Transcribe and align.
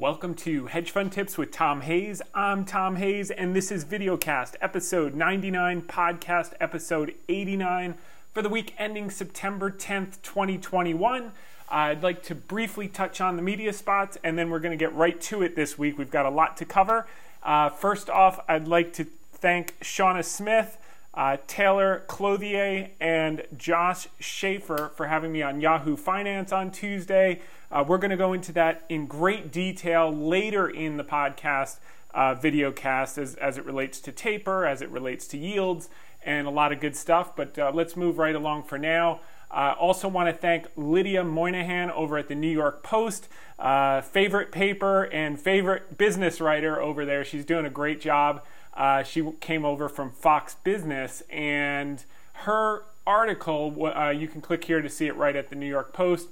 Welcome 0.00 0.34
to 0.36 0.66
Hedge 0.66 0.92
Fund 0.92 1.10
Tips 1.10 1.36
with 1.36 1.50
Tom 1.50 1.80
Hayes. 1.80 2.22
I'm 2.32 2.64
Tom 2.64 2.94
Hayes, 2.94 3.32
and 3.32 3.56
this 3.56 3.72
is 3.72 3.84
Videocast, 3.84 4.54
episode 4.60 5.16
99, 5.16 5.82
podcast 5.82 6.52
episode 6.60 7.16
89 7.28 7.96
for 8.32 8.40
the 8.40 8.48
week 8.48 8.74
ending 8.78 9.10
September 9.10 9.72
10th, 9.72 10.22
2021. 10.22 11.32
I'd 11.68 12.04
like 12.04 12.22
to 12.24 12.36
briefly 12.36 12.86
touch 12.86 13.20
on 13.20 13.34
the 13.34 13.42
media 13.42 13.72
spots, 13.72 14.16
and 14.22 14.38
then 14.38 14.50
we're 14.50 14.60
going 14.60 14.70
to 14.70 14.80
get 14.80 14.94
right 14.94 15.20
to 15.22 15.42
it 15.42 15.56
this 15.56 15.76
week. 15.76 15.98
We've 15.98 16.08
got 16.08 16.26
a 16.26 16.30
lot 16.30 16.56
to 16.58 16.64
cover. 16.64 17.08
Uh, 17.42 17.68
first 17.68 18.08
off, 18.08 18.38
I'd 18.48 18.68
like 18.68 18.92
to 18.92 19.06
thank 19.32 19.76
Seana 19.80 20.24
Smith 20.24 20.78
uh, 21.18 21.36
Taylor 21.48 22.04
Clothier 22.06 22.90
and 23.00 23.42
Josh 23.56 24.06
Schafer 24.20 24.94
for 24.94 25.08
having 25.08 25.32
me 25.32 25.42
on 25.42 25.60
Yahoo 25.60 25.96
Finance 25.96 26.52
on 26.52 26.70
Tuesday. 26.70 27.40
Uh, 27.72 27.84
we're 27.86 27.98
going 27.98 28.12
to 28.12 28.16
go 28.16 28.32
into 28.32 28.52
that 28.52 28.84
in 28.88 29.06
great 29.06 29.50
detail 29.50 30.14
later 30.14 30.68
in 30.70 30.96
the 30.96 31.02
podcast 31.02 31.80
uh, 32.14 32.34
video 32.34 32.70
cast 32.70 33.18
as, 33.18 33.34
as 33.34 33.58
it 33.58 33.64
relates 33.64 33.98
to 33.98 34.12
taper, 34.12 34.64
as 34.64 34.80
it 34.80 34.88
relates 34.90 35.26
to 35.26 35.36
yields, 35.36 35.90
and 36.24 36.46
a 36.46 36.50
lot 36.50 36.70
of 36.70 36.78
good 36.78 36.94
stuff. 36.94 37.34
But 37.34 37.58
uh, 37.58 37.72
let's 37.74 37.96
move 37.96 38.18
right 38.18 38.36
along 38.36 38.62
for 38.62 38.78
now. 38.78 39.18
I 39.50 39.70
uh, 39.70 39.74
also 39.74 40.06
want 40.06 40.28
to 40.28 40.40
thank 40.40 40.68
Lydia 40.76 41.24
Moynihan 41.24 41.90
over 41.90 42.16
at 42.16 42.28
the 42.28 42.34
New 42.36 42.50
York 42.50 42.84
Post, 42.84 43.28
uh, 43.58 44.02
favorite 44.02 44.52
paper 44.52 45.04
and 45.04 45.40
favorite 45.40 45.98
business 45.98 46.40
writer 46.40 46.80
over 46.80 47.04
there. 47.04 47.24
She's 47.24 47.44
doing 47.44 47.66
a 47.66 47.70
great 47.70 48.00
job. 48.00 48.44
Uh, 48.78 49.02
she 49.02 49.28
came 49.40 49.64
over 49.64 49.88
from 49.88 50.12
Fox 50.12 50.54
Business, 50.62 51.24
and 51.28 52.04
her 52.32 52.84
article, 53.04 53.92
uh, 53.94 54.10
you 54.10 54.28
can 54.28 54.40
click 54.40 54.64
here 54.64 54.80
to 54.80 54.88
see 54.88 55.06
it 55.06 55.16
right 55.16 55.34
at 55.34 55.50
the 55.50 55.56
New 55.56 55.66
York 55.66 55.92
Post, 55.92 56.28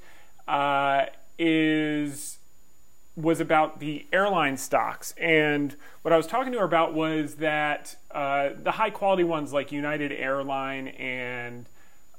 uh, 0.47 1.07
is 1.39 2.39
was 3.17 3.41
about 3.41 3.81
the 3.81 4.07
airline 4.13 4.59
stocks. 4.59 5.15
And 5.19 5.75
what 6.03 6.13
I 6.13 6.19
was 6.19 6.27
talking 6.27 6.53
to 6.53 6.59
her 6.59 6.65
about 6.67 6.93
was 6.93 7.37
that 7.37 7.97
uh, 8.11 8.51
the 8.63 8.73
high 8.73 8.91
quality 8.91 9.25
ones 9.25 9.55
like 9.55 9.73
United 9.73 10.13
Airline 10.13 10.89
and 10.89 11.67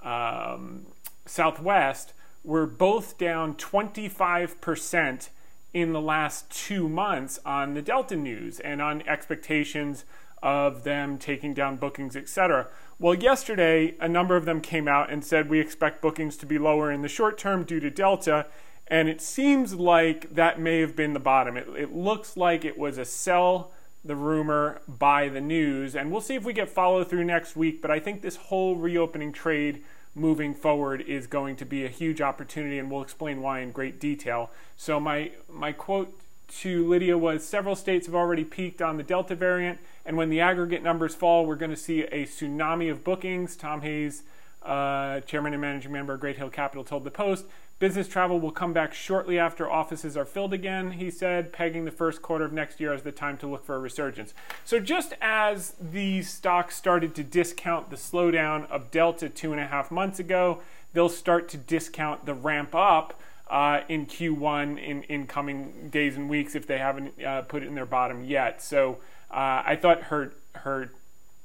um, 0.04 0.88
Southwest 1.28 2.14
were 2.44 2.66
both 2.66 3.20
down 3.20 3.54
25% 3.54 5.30
in 5.74 5.94
the 5.94 6.02
last 6.02 6.50
two 6.50 6.88
months 6.88 7.40
on 7.46 7.74
the 7.74 7.82
Delta 7.82 8.16
news 8.16 8.60
and 8.60 8.82
on 8.82 9.08
expectations 9.08 10.06
of 10.42 10.84
them 10.84 11.18
taking 11.18 11.54
down 11.54 11.78
bookings, 11.78 12.16
etc. 12.16 12.68
Well, 13.00 13.14
yesterday, 13.14 13.96
a 14.00 14.08
number 14.08 14.36
of 14.36 14.46
them 14.46 14.62
came 14.62 14.88
out 14.88 15.12
and 15.12 15.24
said 15.24 15.50
we 15.50 15.60
expect 15.60 16.02
bookings 16.02 16.38
to 16.38 16.46
be 16.46 16.58
lower 16.58 16.92
in 16.92 17.02
the 17.02 17.08
short 17.08 17.38
term 17.38 17.64
due 17.64 17.80
to 17.80 17.90
Delta, 17.90 18.48
and 18.88 19.10
it 19.10 19.22
seems 19.22 19.74
like 19.74 20.34
that 20.34 20.60
may 20.60 20.80
have 20.80 20.96
been 20.96 21.14
the 21.14 21.20
bottom. 21.20 21.58
It, 21.58 21.68
it 21.78 21.94
looks 21.94 22.38
like 22.38 22.64
it 22.64 22.78
was 22.78 22.98
a 22.98 23.06
sell 23.06 23.72
the 24.06 24.16
rumor 24.16 24.82
by 24.88 25.28
the 25.28 25.42
news, 25.42 25.96
and 25.96 26.12
we'll 26.12 26.22
see 26.22 26.36
if 26.36 26.44
we 26.44 26.54
get 26.54 26.70
follow 26.70 27.04
through 27.04 27.26
next 27.26 27.56
week. 27.56 27.82
But 27.82 27.92
I 27.92 28.00
think 28.00 28.22
this 28.22 28.38
whole 28.38 28.76
reopening 28.76 29.34
trade 29.34 29.84
moving 30.18 30.54
forward 30.56 31.02
is 31.02 31.28
going 31.28 31.56
to 31.58 31.66
be 31.66 31.86
a 31.86 31.90
huge 31.90 32.22
opportunity, 32.22 32.80
and 32.80 32.92
we'll 32.92 33.02
explain 33.02 33.42
why 33.42 33.60
in 33.60 33.72
great 33.72 34.00
detail. 34.00 34.50
So 34.76 35.00
my 35.00 35.32
my 35.50 35.72
quote 35.72 36.20
to 36.60 36.88
Lydia 36.88 37.18
was 37.18 37.46
several 37.46 37.76
states 37.76 38.06
have 38.08 38.16
already 38.16 38.44
peaked 38.44 38.82
on 38.82 38.98
the 38.98 39.04
Delta 39.04 39.36
variant, 39.36 39.80
and 40.06 40.18
when 40.18 40.30
the 40.30 40.42
aggregate 40.42 40.82
numbers 40.82 41.14
fall, 41.14 41.46
we're 41.46 41.56
going 41.56 41.72
to 41.72 41.78
see 41.78 42.02
a 42.04 42.26
tsunami 42.26 42.90
of 42.90 43.04
bookings. 43.04 43.56
Tom 43.56 43.82
Hayes, 43.82 44.24
uh, 44.64 45.20
chairman 45.22 45.54
and 45.54 45.62
managing 45.62 45.92
member 45.92 46.14
of 46.14 46.20
Great 46.20 46.38
Hill 46.38 46.50
Capital, 46.50 46.84
told 46.84 47.04
the 47.04 47.12
Post. 47.12 47.46
Business 47.80 48.08
travel 48.08 48.40
will 48.40 48.52
come 48.52 48.74
back 48.74 48.92
shortly 48.92 49.38
after 49.38 49.70
offices 49.70 50.18
are 50.18 50.26
filled 50.26 50.52
again, 50.52 50.94
he 50.94 51.12
said, 51.12 51.54
pegging 51.54 51.86
the 51.86 51.92
first 51.92 52.24
quarter 52.24 52.44
of 52.44 52.52
next 52.52 52.80
year 52.80 52.92
as 52.92 53.04
the 53.04 53.12
time 53.12 53.38
to 53.38 53.48
look 53.48 53.64
for 53.64 53.76
a 53.76 53.80
resurgence. 53.80 54.34
So, 54.66 54.80
just 54.80 55.14
as 55.22 55.76
these 55.80 56.28
stocks 56.28 56.76
started 56.76 57.14
to 57.16 57.24
discount 57.24 57.92
the 57.92 57.96
slowdown 57.96 58.68
of 58.72 58.90
Delta 58.90 59.30
two 59.30 59.52
and 59.52 59.62
a 59.62 59.68
half 59.68 59.92
months 59.92 60.18
ago, 60.18 60.62
they'll 60.94 61.08
start 61.08 61.50
to 61.50 61.58
discount 61.58 62.26
the 62.26 62.34
ramp 62.34 62.74
up 62.74 63.20
uh, 63.50 63.82
in 63.88 64.08
Q1 64.08 64.84
in, 64.84 65.04
in 65.04 65.28
coming 65.28 65.90
days 65.92 66.18
and 66.18 66.28
weeks 66.28 66.56
if 66.56 66.66
they 66.66 66.80
haven't 66.80 67.24
uh, 67.24 67.44
put 67.44 67.62
it 67.62 67.68
in 67.68 67.76
their 67.76 67.86
bottom 67.86 68.24
yet. 68.26 68.62
So 68.62 68.98
uh, 69.30 69.62
I 69.66 69.78
thought 69.80 70.04
her 70.04 70.34
her 70.56 70.92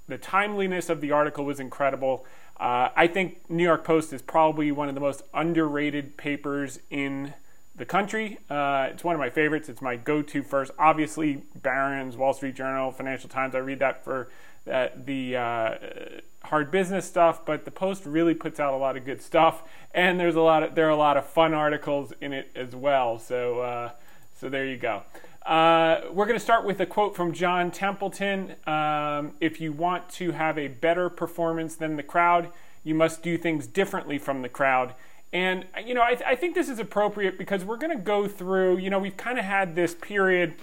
the 0.09 0.19
timeliness 0.19 0.89
of 0.89 1.01
the 1.01 1.13
article 1.13 1.45
was 1.45 1.61
incredible. 1.61 2.27
Uh, 2.63 2.91
I 2.95 3.09
think 3.09 3.51
New 3.51 3.65
York 3.65 3.83
Post 3.83 4.13
is 4.13 4.23
probably 4.23 4.71
one 4.71 4.89
of 4.89 4.95
the 4.95 5.01
most 5.01 5.23
underrated 5.35 6.17
papers 6.17 6.79
in 6.91 7.35
the 7.75 7.85
country. 7.85 8.39
Uh, 8.49 8.87
it's 8.89 9.03
one 9.03 9.17
of 9.17 9.19
my 9.19 9.31
favorites. 9.31 9.69
It's 9.69 9.83
my 9.83 9.97
go-to 9.97 10.45
first. 10.45 10.71
Obviously, 10.79 11.43
Barron's, 11.57 12.17
Wall 12.17 12.33
Street 12.33 12.55
Journal, 12.55 12.93
Financial 12.93 13.29
Times. 13.29 13.57
I 13.57 13.59
read 13.59 13.81
that 13.81 14.05
for 14.05 14.29
uh, 14.71 14.89
the 14.95 15.37
uh, 15.37 15.75
hard 16.45 16.71
business 16.71 17.05
stuff, 17.05 17.45
but 17.45 17.65
the 17.65 17.73
Post 17.73 18.07
really 18.07 18.33
puts 18.33 18.61
out 18.61 18.73
a 18.73 18.77
lot 18.77 18.97
of 18.97 19.05
good 19.05 19.21
stuff, 19.21 19.65
and 19.93 20.21
there's 20.21 20.37
a 20.37 20.41
lot 20.41 20.63
of 20.63 20.77
there 20.77 20.87
are 20.87 20.91
a 20.91 20.97
lot 20.97 21.17
of 21.17 21.27
fun 21.27 21.55
articles 21.55 22.13
in 22.21 22.33
it 22.33 22.49
as 22.55 22.77
well. 22.77 23.19
So 23.19 23.59
uh, 23.59 23.91
so 24.35 24.49
there 24.49 24.67
you 24.67 24.77
go. 24.77 25.03
Uh, 25.45 26.03
we're 26.13 26.27
going 26.27 26.39
to 26.39 26.45
start 26.45 26.65
with 26.65 26.79
a 26.81 26.87
quote 26.87 27.17
from 27.17 27.33
John 27.33 27.71
Templeton. 27.71 28.55
Um, 28.67 29.33
if 29.41 29.61
you 29.61 29.73
want 29.73 30.09
to 30.11 30.31
have 30.33 30.57
a 30.57 30.69
better 30.69 31.09
performance 31.11 31.75
than 31.75 31.97
the 31.97 32.03
crowd, 32.03 32.51
you 32.85 32.95
must 32.95 33.23
do 33.23 33.37
things 33.37 33.67
differently 33.67 34.19
from 34.19 34.43
the 34.43 34.49
crowd. 34.49 34.95
And 35.33 35.67
you 35.85 35.95
know, 35.95 36.03
I, 36.03 36.15
th- 36.15 36.27
I 36.27 36.37
think 36.37 36.55
this 36.55 36.69
is 36.69 36.79
appropriate 36.79 37.39
because 37.39 37.65
we're 37.65 37.79
going 37.79 37.97
to 37.97 38.03
go 38.03 38.29
through. 38.29 38.79
You 38.79 38.91
know, 38.91 38.99
we've 38.99 39.17
kind 39.17 39.39
of 39.39 39.45
had 39.45 39.75
this 39.75 39.95
period 39.95 40.55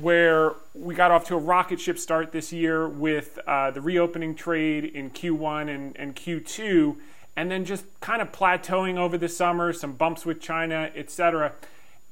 where 0.00 0.54
we 0.74 0.94
got 0.94 1.10
off 1.10 1.24
to 1.24 1.34
a 1.34 1.38
rocket 1.38 1.78
ship 1.78 1.98
start 1.98 2.32
this 2.32 2.52
year 2.52 2.88
with 2.88 3.38
uh, 3.46 3.70
the 3.72 3.80
reopening 3.80 4.34
trade 4.34 4.84
in 4.84 5.10
Q1 5.10 5.68
and, 5.74 5.94
and 5.98 6.16
Q2, 6.16 6.96
and 7.36 7.50
then 7.50 7.66
just 7.66 7.84
kind 8.00 8.22
of 8.22 8.32
plateauing 8.32 8.96
over 8.96 9.18
the 9.18 9.28
summer, 9.28 9.72
some 9.74 9.92
bumps 9.92 10.24
with 10.24 10.40
China, 10.40 10.90
etc. 10.94 11.52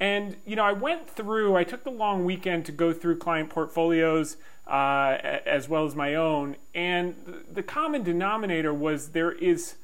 And 0.00 0.36
you 0.44 0.56
know, 0.56 0.64
I 0.64 0.72
went 0.72 1.08
through. 1.08 1.54
I 1.56 1.64
took 1.64 1.84
the 1.84 1.90
long 1.90 2.24
weekend 2.24 2.64
to 2.66 2.72
go 2.72 2.92
through 2.92 3.18
client 3.18 3.50
portfolios 3.50 4.36
uh, 4.66 5.18
as 5.46 5.68
well 5.68 5.84
as 5.84 5.94
my 5.94 6.14
own, 6.14 6.56
and 6.74 7.14
the 7.52 7.62
common 7.62 8.02
denominator 8.02 8.74
was 8.74 9.10
there 9.10 9.32
is. 9.32 9.76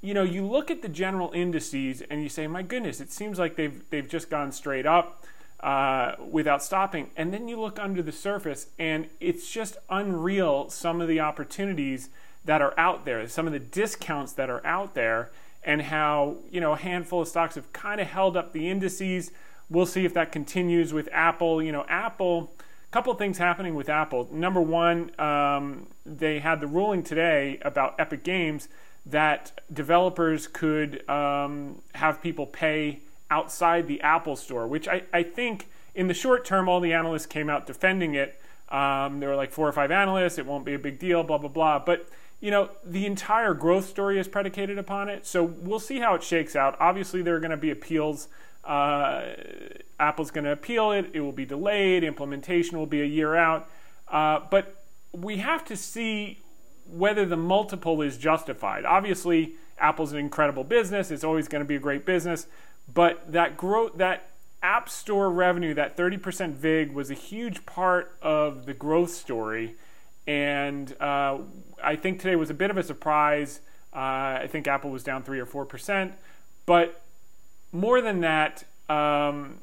You 0.00 0.12
know, 0.12 0.22
you 0.22 0.46
look 0.46 0.70
at 0.70 0.82
the 0.82 0.88
general 0.88 1.32
indices 1.32 2.02
and 2.02 2.22
you 2.22 2.28
say, 2.28 2.46
"My 2.46 2.62
goodness, 2.62 3.00
it 3.00 3.10
seems 3.10 3.38
like 3.38 3.56
they've 3.56 3.82
they've 3.90 4.08
just 4.08 4.30
gone 4.30 4.52
straight 4.52 4.86
up." 4.86 5.24
uh, 5.64 6.14
without 6.30 6.62
stopping. 6.62 7.10
And 7.16 7.32
then 7.32 7.48
you 7.48 7.58
look 7.58 7.78
under 7.80 8.02
the 8.02 8.12
surface, 8.12 8.66
and 8.78 9.08
it's 9.18 9.50
just 9.50 9.78
unreal 9.88 10.68
some 10.68 11.00
of 11.00 11.08
the 11.08 11.20
opportunities 11.20 12.10
that 12.44 12.60
are 12.60 12.74
out 12.78 13.06
there, 13.06 13.26
some 13.28 13.46
of 13.46 13.54
the 13.54 13.58
discounts 13.58 14.34
that 14.34 14.50
are 14.50 14.64
out 14.66 14.94
there, 14.94 15.30
and 15.64 15.80
how 15.80 16.36
you 16.50 16.60
know 16.60 16.72
a 16.72 16.76
handful 16.76 17.22
of 17.22 17.28
stocks 17.28 17.54
have 17.54 17.72
kind 17.72 17.98
of 17.98 18.06
held 18.06 18.36
up 18.36 18.52
the 18.52 18.68
indices. 18.68 19.32
We'll 19.70 19.86
see 19.86 20.04
if 20.04 20.14
that 20.14 20.32
continues 20.32 20.92
with 20.92 21.08
Apple. 21.12 21.62
You 21.62 21.72
know, 21.72 21.84
Apple. 21.88 22.52
A 22.58 22.92
couple 22.94 23.12
things 23.14 23.38
happening 23.38 23.74
with 23.74 23.88
Apple. 23.88 24.28
Number 24.30 24.60
one, 24.60 25.18
um, 25.18 25.88
they 26.06 26.38
had 26.38 26.60
the 26.60 26.68
ruling 26.68 27.02
today 27.02 27.58
about 27.62 27.96
Epic 27.98 28.22
Games 28.22 28.68
that 29.06 29.60
developers 29.72 30.46
could 30.46 31.08
um, 31.08 31.82
have 31.96 32.22
people 32.22 32.46
pay 32.46 33.00
outside 33.30 33.88
the 33.88 34.00
Apple 34.00 34.36
Store, 34.36 34.66
which 34.66 34.86
I, 34.86 35.02
I 35.12 35.24
think 35.24 35.68
in 35.94 36.06
the 36.08 36.14
short 36.14 36.44
term, 36.44 36.68
all 36.68 36.80
the 36.80 36.92
analysts 36.92 37.26
came 37.26 37.50
out 37.50 37.66
defending 37.66 38.14
it. 38.14 38.40
Um, 38.68 39.20
there 39.20 39.28
were 39.28 39.36
like 39.36 39.52
four 39.52 39.68
or 39.68 39.72
five 39.72 39.90
analysts. 39.90 40.38
It 40.38 40.46
won't 40.46 40.64
be 40.64 40.74
a 40.74 40.78
big 40.78 40.98
deal, 40.98 41.22
blah, 41.22 41.38
blah, 41.38 41.50
blah. 41.50 41.78
But, 41.78 42.08
you 42.40 42.50
know, 42.50 42.70
the 42.84 43.06
entire 43.06 43.54
growth 43.54 43.88
story 43.88 44.18
is 44.18 44.26
predicated 44.26 44.78
upon 44.78 45.08
it. 45.08 45.26
So 45.26 45.42
we'll 45.42 45.80
see 45.80 45.98
how 45.98 46.14
it 46.14 46.22
shakes 46.22 46.56
out. 46.56 46.76
Obviously, 46.80 47.22
there 47.22 47.36
are 47.36 47.40
going 47.40 47.50
to 47.50 47.56
be 47.56 47.70
appeals. 47.70 48.28
Uh, 48.64 49.34
Apple's 50.00 50.30
going 50.30 50.44
to 50.44 50.52
appeal 50.52 50.92
it. 50.92 51.10
It 51.12 51.20
will 51.20 51.32
be 51.32 51.44
delayed. 51.44 52.04
Implementation 52.04 52.78
will 52.78 52.86
be 52.86 53.02
a 53.02 53.06
year 53.06 53.34
out. 53.34 53.68
Uh, 54.08 54.40
but 54.50 54.84
we 55.12 55.38
have 55.38 55.64
to 55.66 55.76
see 55.76 56.40
whether 56.86 57.24
the 57.24 57.36
multiple 57.36 58.02
is 58.02 58.18
justified. 58.18 58.84
Obviously, 58.84 59.54
Apple's 59.78 60.12
an 60.12 60.18
incredible 60.18 60.64
business. 60.64 61.10
It's 61.10 61.24
always 61.24 61.48
going 61.48 61.62
to 61.62 61.68
be 61.68 61.76
a 61.76 61.80
great 61.80 62.04
business. 62.04 62.46
But 62.92 63.32
that 63.32 63.56
growth, 63.56 63.92
that 63.96 64.30
App 64.62 64.88
Store 64.88 65.30
revenue, 65.30 65.74
that 65.74 65.96
30% 65.96 66.54
VIG, 66.54 66.92
was 66.92 67.10
a 67.10 67.14
huge 67.14 67.64
part 67.66 68.16
of 68.22 68.66
the 68.66 68.74
growth 68.74 69.10
story. 69.10 69.76
And 70.26 70.94
uh, 71.00 71.38
I 71.82 71.96
think 71.96 72.20
today 72.20 72.36
was 72.36 72.50
a 72.50 72.54
bit 72.54 72.70
of 72.70 72.76
a 72.76 72.82
surprise. 72.82 73.60
Uh, 73.94 74.40
I 74.40 74.48
think 74.50 74.66
Apple 74.66 74.90
was 74.90 75.04
down 75.04 75.22
3 75.22 75.38
or 75.38 75.46
4%. 75.46 76.12
But 76.66 77.03
more 77.74 78.00
than 78.00 78.20
that, 78.20 78.64
um, 78.88 79.58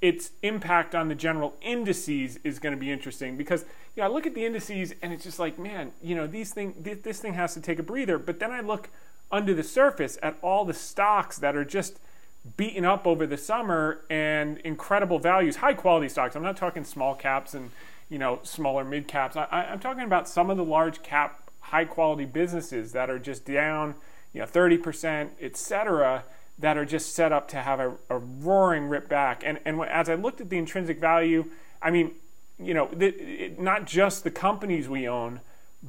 its 0.00 0.30
impact 0.42 0.94
on 0.94 1.08
the 1.08 1.14
general 1.14 1.54
indices 1.60 2.38
is 2.44 2.58
going 2.58 2.74
to 2.74 2.80
be 2.80 2.90
interesting 2.90 3.36
because 3.36 3.64
you 3.96 4.02
know, 4.02 4.08
I 4.08 4.12
look 4.12 4.26
at 4.26 4.34
the 4.34 4.44
indices 4.46 4.94
and 5.02 5.12
it's 5.12 5.24
just 5.24 5.38
like, 5.38 5.58
man, 5.58 5.92
you 6.02 6.14
know, 6.14 6.26
these 6.26 6.52
thing, 6.52 6.74
this 7.02 7.20
thing 7.20 7.34
has 7.34 7.54
to 7.54 7.60
take 7.60 7.78
a 7.78 7.82
breather. 7.82 8.18
But 8.18 8.38
then 8.38 8.50
I 8.50 8.60
look 8.60 8.88
under 9.30 9.54
the 9.54 9.62
surface 9.62 10.18
at 10.22 10.36
all 10.42 10.64
the 10.64 10.74
stocks 10.74 11.38
that 11.38 11.54
are 11.54 11.64
just– 11.64 11.98
beaten 12.56 12.84
up 12.84 13.06
over 13.06 13.26
the 13.26 13.36
summer 13.36 14.00
and 14.10 14.58
incredible 14.58 15.18
values, 15.18 15.56
high 15.56 15.74
quality 15.74 16.08
stocks. 16.08 16.36
I'm 16.36 16.42
not 16.42 16.56
talking 16.56 16.84
small 16.84 17.14
caps 17.14 17.54
and 17.54 17.70
you 18.08 18.18
know 18.18 18.40
smaller 18.42 18.84
mid 18.84 19.08
caps. 19.08 19.36
I, 19.36 19.66
am 19.68 19.80
talking 19.80 20.04
about 20.04 20.28
some 20.28 20.50
of 20.50 20.56
the 20.56 20.64
large 20.64 21.02
cap, 21.02 21.50
high 21.60 21.86
quality 21.86 22.26
businesses 22.26 22.92
that 22.92 23.08
are 23.08 23.18
just 23.18 23.44
down, 23.44 23.94
you 24.32 24.40
know, 24.40 24.46
30%, 24.46 25.30
et 25.40 25.56
cetera, 25.56 26.24
that 26.58 26.76
are 26.76 26.84
just 26.84 27.14
set 27.14 27.32
up 27.32 27.48
to 27.48 27.56
have 27.56 27.80
a, 27.80 27.94
a 28.08 28.18
roaring 28.18 28.86
rip 28.86 29.08
back. 29.08 29.42
And 29.44 29.58
and 29.64 29.80
as 29.82 30.08
I 30.08 30.14
looked 30.14 30.40
at 30.40 30.50
the 30.50 30.58
intrinsic 30.58 31.00
value, 31.00 31.46
I 31.82 31.90
mean, 31.90 32.12
you 32.58 32.74
know, 32.74 32.88
the, 32.92 33.06
it, 33.06 33.60
not 33.60 33.86
just 33.86 34.24
the 34.24 34.30
companies 34.30 34.88
we 34.88 35.08
own, 35.08 35.40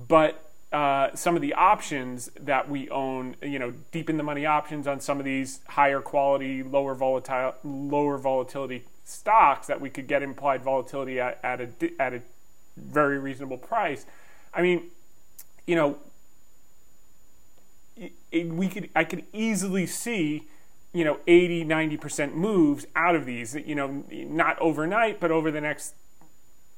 but 0.08 0.52
uh, 0.72 1.16
some 1.16 1.36
of 1.36 1.42
the 1.42 1.54
options 1.54 2.30
that 2.40 2.70
we 2.70 2.90
own, 2.90 3.36
you 3.42 3.60
know, 3.60 3.72
deep 3.92 4.10
in 4.10 4.18
the 4.18 4.24
money 4.24 4.46
options 4.46 4.88
on 4.88 5.00
some 5.00 5.20
of 5.20 5.26
these 5.26 5.62
higher 5.70 6.02
quality, 6.02 6.64
lower 6.64 6.96
volatile, 6.96 7.56
lower 7.64 8.18
volatility 8.18 8.84
stocks 9.06 9.68
that 9.68 9.80
we 9.80 9.90
could 9.90 10.08
get 10.08 10.24
implied 10.24 10.64
volatility 10.64 11.20
at, 11.20 11.40
at 11.44 11.62
a 11.62 11.70
at 12.00 12.14
a 12.14 12.22
very 12.76 13.20
reasonable 13.20 13.58
price. 13.58 14.06
I 14.54 14.62
mean, 14.62 14.90
you 15.68 15.76
know, 15.76 15.98
it, 18.32 18.48
we 18.50 18.68
could 18.68 18.90
I 18.96 19.04
could 19.04 19.24
easily 19.32 19.86
see 19.86 20.48
you 20.96 21.04
know 21.04 21.20
80 21.28 21.66
90% 21.66 22.34
moves 22.34 22.88
out 22.96 23.16
of 23.16 23.26
these 23.26 23.54
you 23.54 23.76
know 23.76 24.06
not 24.10 24.58
overnight 24.60 25.20
but 25.20 25.30
over 25.30 25.52
the 25.52 25.62
next 25.62 25.94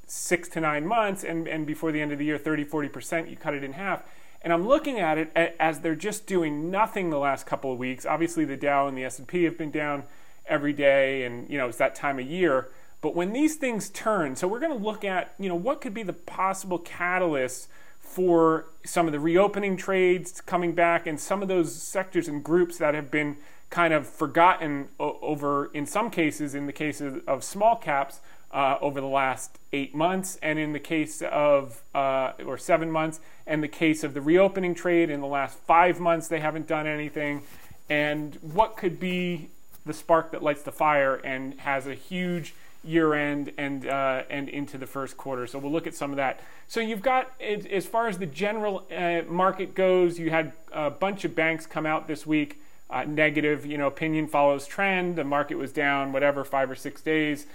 six 0.08 0.48
to 0.48 0.62
nine 0.62 0.88
months, 0.88 1.24
and, 1.24 1.48
and 1.48 1.68
before 1.68 1.92
the 1.92 2.02
end 2.02 2.12
of 2.12 2.18
the 2.18 2.26
year, 2.26 2.38
30, 2.38 2.66
40%, 2.66 3.30
you 3.30 3.36
cut 3.36 3.54
it 3.54 3.64
in 3.64 3.74
half. 3.74 4.04
And 4.42 4.54
I'm 4.54 4.68
looking 4.68 5.00
at 5.00 5.18
it 5.18 5.32
as 5.60 5.82
they're 5.82 5.96
just 5.96 6.26
doing 6.26 6.72
nothing 6.72 7.10
the 7.10 7.20
last 7.20 7.46
couple 7.46 7.74
of 7.74 7.78
weeks. 7.78 8.06
Obviously, 8.06 8.46
the 8.46 8.56
Dow 8.56 8.88
and 8.88 8.98
the 8.98 9.04
S&P 9.04 9.44
have 9.44 9.58
been 9.58 9.72
down 9.72 10.04
every 10.46 10.74
day, 10.74 11.24
and 11.24 11.50
you 11.50 11.58
know 11.58 11.68
it's 11.68 11.78
that 11.78 11.96
time 11.96 12.20
of 12.20 12.26
year. 12.26 12.70
But 13.02 13.16
when 13.16 13.34
these 13.34 13.56
things 13.56 13.90
turn, 13.90 14.36
so 14.36 14.48
we're 14.48 14.60
going 14.60 14.78
to 14.78 14.84
look 14.84 15.04
at 15.04 15.34
you 15.38 15.50
know 15.50 15.56
what 15.56 15.82
could 15.82 15.94
be 15.94 16.04
the 16.04 16.14
possible 16.14 16.80
catalysts 16.80 17.68
for 18.00 18.68
some 18.86 19.08
of 19.08 19.12
the 19.12 19.20
reopening 19.20 19.76
trades 19.76 20.40
coming 20.40 20.74
back, 20.74 21.08
and 21.08 21.20
some 21.20 21.42
of 21.42 21.48
those 21.48 21.76
sectors 21.76 22.28
and 22.28 22.44
groups 22.44 22.78
that 22.78 22.94
have 22.94 23.12
been 23.12 23.38
kind 23.70 23.94
of 23.94 24.08
forgotten 24.08 24.90
over, 25.00 25.70
in 25.74 25.86
some 25.86 26.10
cases, 26.10 26.56
in 26.56 26.66
the 26.68 26.74
cases 26.74 27.22
of 27.28 27.44
small 27.44 27.76
caps, 27.76 28.22
uh, 28.52 28.78
over 28.80 29.02
the 29.02 29.08
last 29.08 29.60
eight 29.74 29.94
months, 29.94 30.40
and 30.42 30.58
in 30.58 30.72
the 30.72 30.80
case 30.80 31.22
of, 31.22 31.84
uh, 31.94 32.32
or 32.46 32.58
seven 32.58 32.90
months, 32.90 33.20
and 33.46 33.62
the 33.62 33.68
case 33.68 34.04
of 34.04 34.14
the 34.14 34.22
reopening 34.22 34.74
trade 34.74 35.10
in 35.10 35.20
the 35.20 35.28
last 35.28 35.58
five 35.60 36.00
months, 36.00 36.28
they 36.28 36.40
haven't 36.40 36.66
done 36.66 36.88
anything. 36.88 37.42
And 37.90 38.36
what 38.42 38.78
could 38.78 39.00
be 39.00 39.50
the 39.86 39.94
spark 39.94 40.32
that 40.32 40.44
lights 40.44 40.64
the 40.64 40.72
fire 40.72 41.16
and 41.16 41.60
has 41.62 41.88
a 41.88 41.96
huge 41.96 42.54
year 42.84 43.14
end 43.14 43.52
and 43.58 43.88
uh, 43.88 44.24
and 44.30 44.50
into 44.50 44.78
the 44.78 44.86
first 44.86 45.18
quarter. 45.18 45.48
So 45.48 45.60
we'll 45.60 45.72
look 45.72 45.88
at 45.88 45.96
some 45.96 46.12
of 46.12 46.18
that. 46.18 46.42
So 46.68 46.80
you've 46.80 47.02
got 47.02 47.32
as 47.42 47.86
far 47.86 48.08
as 48.08 48.18
the 48.18 48.26
general 48.26 48.86
uh, 48.96 49.22
market 49.28 49.74
goes, 49.74 50.20
you 50.20 50.30
had 50.30 50.54
a 50.72 50.90
bunch 50.90 51.26
of 51.26 51.36
banks 51.36 51.66
come 51.66 51.86
out 51.86 52.08
this 52.08 52.28
week. 52.28 52.62
Uh, 52.90 53.04
negative, 53.04 53.66
you 53.66 53.78
know, 53.78 53.88
opinion 53.88 54.28
follows 54.28 54.66
trend. 54.66 55.18
The 55.18 55.24
market 55.24 55.56
was 55.56 55.72
down, 55.72 56.14
whatever, 56.14 56.44
five 56.46 56.72
or 56.72 56.76
six 56.76 57.02
days. 57.02 57.46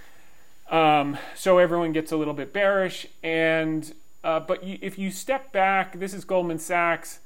Um, 0.69 1.17
so 1.35 1.57
everyone 1.57 1.91
gets 1.91 2.11
a 2.11 2.17
little 2.17 2.35
bit 2.35 2.53
bearish. 2.53 3.07
And 3.23 3.93
uh, 4.23 4.39
but 4.39 4.63
you, 4.63 4.77
if 4.81 4.97
you 4.97 5.11
step 5.11 5.51
back, 5.51 5.99
this 5.99 6.13
is 6.13 6.23
Goldman 6.23 6.59
Sachs. 6.59 7.19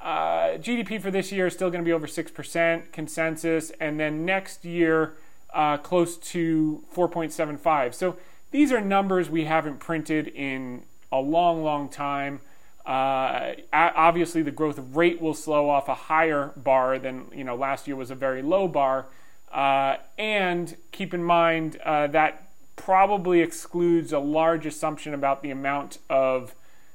Uh, 0.00 0.56
GDP 0.56 1.00
for 1.02 1.10
this 1.10 1.30
year 1.30 1.48
is 1.48 1.54
still 1.54 1.70
going 1.70 1.84
to 1.84 1.88
be 1.88 1.92
over 1.92 2.06
six 2.06 2.30
percent 2.30 2.92
consensus, 2.92 3.70
and 3.80 4.00
then 4.00 4.24
next 4.24 4.64
year 4.64 5.14
uh, 5.52 5.76
close 5.76 6.16
to 6.16 6.84
4.75. 6.94 7.94
So 7.94 8.16
these 8.50 8.72
are 8.72 8.80
numbers 8.80 9.30
we 9.30 9.44
haven't 9.44 9.78
printed 9.78 10.28
in 10.28 10.82
a 11.12 11.20
long, 11.20 11.62
long 11.62 11.88
time. 11.88 12.40
Uh, 12.86 13.52
obviously, 13.72 14.42
the 14.42 14.50
growth 14.50 14.80
rate 14.92 15.20
will 15.20 15.34
slow 15.34 15.68
off 15.68 15.88
a 15.88 15.94
higher 15.94 16.52
bar 16.56 16.98
than 16.98 17.26
you 17.34 17.44
know 17.44 17.54
last 17.54 17.86
year 17.86 17.96
was 17.96 18.10
a 18.10 18.14
very 18.14 18.42
low 18.42 18.66
bar. 18.68 19.06
Uh, 19.52 19.96
and 20.16 20.76
keep 20.92 21.12
in 21.12 21.22
mind 21.22 21.76
uh, 21.84 22.06
that 22.06 22.50
probably 22.76 23.40
excludes 23.40 24.12
a 24.12 24.18
large 24.18 24.64
assumption 24.64 25.12
about 25.12 25.42
the 25.42 25.50
amount 25.50 25.98
of 26.08 26.54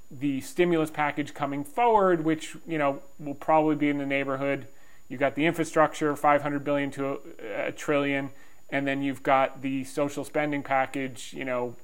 the 0.10 0.42
stimulus 0.42 0.90
package 0.90 1.34
coming 1.34 1.64
forward, 1.64 2.24
which 2.24 2.56
you 2.68 2.78
know 2.78 3.02
will 3.20 3.36
probably 3.36 3.76
be 3.76 3.90
in 3.90 3.98
the 3.98 4.06
neighborhood. 4.06 4.68
You've 5.08 5.20
got 5.20 5.36
the 5.36 5.46
infrastructure, 5.46 6.16
500 6.16 6.64
billion 6.64 6.90
to 6.92 7.20
a, 7.40 7.68
a 7.68 7.72
trillion, 7.72 8.32
and 8.72 8.88
then 8.88 9.04
you've 9.04 9.22
got 9.22 9.62
the 9.62 9.84
social 9.84 10.24
spending 10.24 10.64
package. 10.64 11.34
You 11.34 11.46
know, 11.46 11.76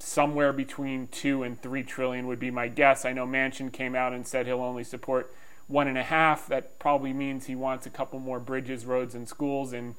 somewhere 0.00 0.52
between 0.52 1.08
two 1.08 1.42
and 1.42 1.60
three 1.60 1.82
trillion 1.82 2.26
would 2.26 2.40
be 2.40 2.50
my 2.50 2.68
guess. 2.68 3.04
I 3.04 3.12
know 3.12 3.26
Manchin 3.26 3.72
came 3.72 3.94
out 3.94 4.12
and 4.12 4.26
said 4.26 4.46
he'll 4.46 4.60
only 4.60 4.84
support 4.84 5.32
one 5.68 5.86
and 5.86 5.96
a 5.96 6.02
half. 6.02 6.48
That 6.48 6.78
probably 6.78 7.12
means 7.12 7.46
he 7.46 7.54
wants 7.54 7.86
a 7.86 7.90
couple 7.90 8.18
more 8.18 8.40
bridges, 8.40 8.84
roads, 8.84 9.14
and 9.14 9.28
schools 9.28 9.72
in 9.72 9.94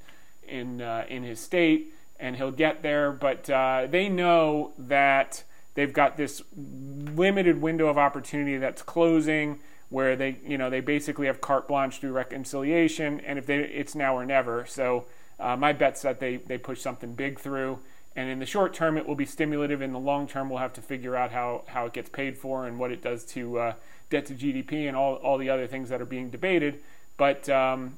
in 0.48 0.82
uh, 0.82 1.06
in 1.08 1.24
his 1.24 1.40
state 1.40 1.94
and 2.22 2.36
he'll 2.36 2.52
get 2.52 2.84
there. 2.84 3.12
But 3.12 3.50
uh, 3.50 3.88
they 3.90 4.08
know 4.08 4.72
that 4.78 5.44
they've 5.74 5.92
got 5.92 6.16
this 6.16 6.42
limited 6.56 7.60
window 7.60 7.88
of 7.88 7.98
opportunity 7.98 8.58
that's 8.58 8.84
closing, 8.84 9.60
where 9.90 10.16
they, 10.16 10.38
you 10.46 10.58
know, 10.58 10.70
they 10.70 10.80
basically 10.80 11.28
have 11.28 11.42
carte 11.42 11.68
blanche 11.68 12.00
through 12.00 12.14
reconciliation, 12.14 13.20
and 13.22 13.38
if 13.38 13.46
they, 13.48 13.58
it's 13.58 13.96
now 13.96 14.16
or 14.16 14.26
never. 14.26 14.66
So 14.66 15.08
uh, 15.40 15.58
my 15.58 15.74
bet's 15.74 16.04
that 16.04 16.20
they 16.20 16.38
they 16.38 16.58
push 16.58 16.80
something 16.80 17.14
big 17.14 17.40
through. 17.40 17.80
And 18.16 18.30
in 18.30 18.40
the 18.40 18.46
short 18.46 18.74
term, 18.74 18.98
it 18.98 19.08
will 19.08 19.16
be 19.16 19.26
stimulative. 19.26 19.82
In 19.82 19.94
the 19.94 20.00
long 20.00 20.28
term, 20.28 20.50
we'll 20.50 20.60
have 20.60 20.74
to 20.74 20.82
figure 20.82 21.16
out 21.16 21.32
how, 21.32 21.64
how 21.68 21.86
it 21.86 21.94
gets 21.94 22.10
paid 22.10 22.38
for 22.38 22.68
and 22.68 22.78
what 22.78 22.92
it 22.92 23.02
does 23.02 23.24
to 23.26 23.58
uh, 23.58 23.74
debt 24.10 24.26
to 24.26 24.34
GDP 24.34 24.88
and 24.88 24.98
all, 24.98 25.16
all 25.16 25.38
the 25.38 25.50
other 25.50 25.68
things 25.68 25.90
that 25.90 26.02
are 26.02 26.06
being 26.06 26.30
debated. 26.30 26.82
But 27.18 27.48
um, 27.50 27.98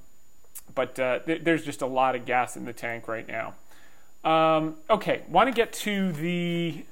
but 0.76 1.00
uh, 1.00 1.20
th- 1.20 1.44
there's 1.44 1.64
just 1.64 1.82
a 1.82 1.86
lot 1.86 2.16
of 2.16 2.26
gas 2.26 2.56
in 2.56 2.66
the 2.66 2.74
tank 2.74 3.08
right 3.08 3.28
now. 3.28 3.54
Um, 4.24 4.76
okay, 4.90 5.22
want 5.28 5.50
to 5.50 5.54
get 5.54 5.74
to 5.74 6.12
the 6.14 6.86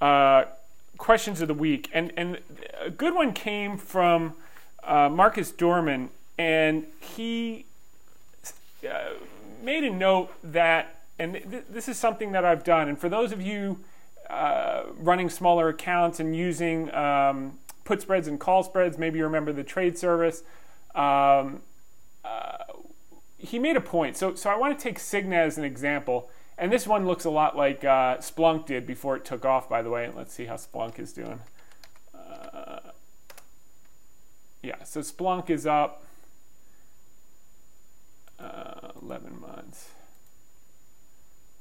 uh, 0.00 0.44
questions 0.98 1.40
of 1.40 1.48
the 1.48 1.54
week, 1.54 1.90
and 1.92 2.12
and 2.16 2.38
a 2.80 2.90
good 2.90 3.14
one 3.14 3.32
came 3.32 3.76
from 3.78 4.34
uh, 4.82 5.08
Marcus 5.08 5.50
Dorman, 5.50 6.10
and 6.38 6.86
he 7.00 7.66
uh, 8.88 9.10
made 9.62 9.84
a 9.84 9.90
note 9.90 10.30
that, 10.42 10.95
and 11.18 11.34
th- 11.34 11.64
this 11.68 11.88
is 11.88 11.98
something 11.98 12.32
that 12.32 12.44
I've 12.44 12.64
done, 12.64 12.88
and 12.88 12.98
for 12.98 13.08
those 13.08 13.32
of 13.32 13.40
you 13.40 13.80
uh, 14.28 14.84
running 14.98 15.30
smaller 15.30 15.68
accounts 15.68 16.20
and 16.20 16.34
using 16.34 16.92
um, 16.94 17.58
put 17.84 18.02
spreads 18.02 18.28
and 18.28 18.40
call 18.40 18.62
spreads, 18.62 18.98
maybe 18.98 19.18
you 19.18 19.24
remember 19.24 19.52
the 19.52 19.64
trade 19.64 19.96
service. 19.96 20.42
Um, 20.94 21.62
uh, 22.24 22.64
he 23.38 23.58
made 23.58 23.76
a 23.76 23.80
point. 23.80 24.16
So, 24.16 24.34
so 24.34 24.50
I 24.50 24.56
want 24.56 24.76
to 24.76 24.82
take 24.82 24.98
Cigna 24.98 25.36
as 25.36 25.58
an 25.58 25.64
example. 25.64 26.30
And 26.58 26.72
this 26.72 26.86
one 26.86 27.06
looks 27.06 27.24
a 27.24 27.30
lot 27.30 27.56
like 27.56 27.84
uh, 27.84 28.16
Splunk 28.16 28.66
did 28.66 28.86
before 28.86 29.16
it 29.16 29.24
took 29.24 29.44
off, 29.44 29.68
by 29.68 29.82
the 29.82 29.90
way. 29.90 30.10
Let's 30.14 30.32
see 30.32 30.46
how 30.46 30.54
Splunk 30.54 30.98
is 30.98 31.12
doing. 31.12 31.40
Uh, 32.14 32.80
yeah, 34.62 34.82
so 34.84 35.00
Splunk 35.00 35.50
is 35.50 35.66
up 35.66 36.02
uh, 38.40 38.92
11 39.02 39.38
months. 39.38 39.90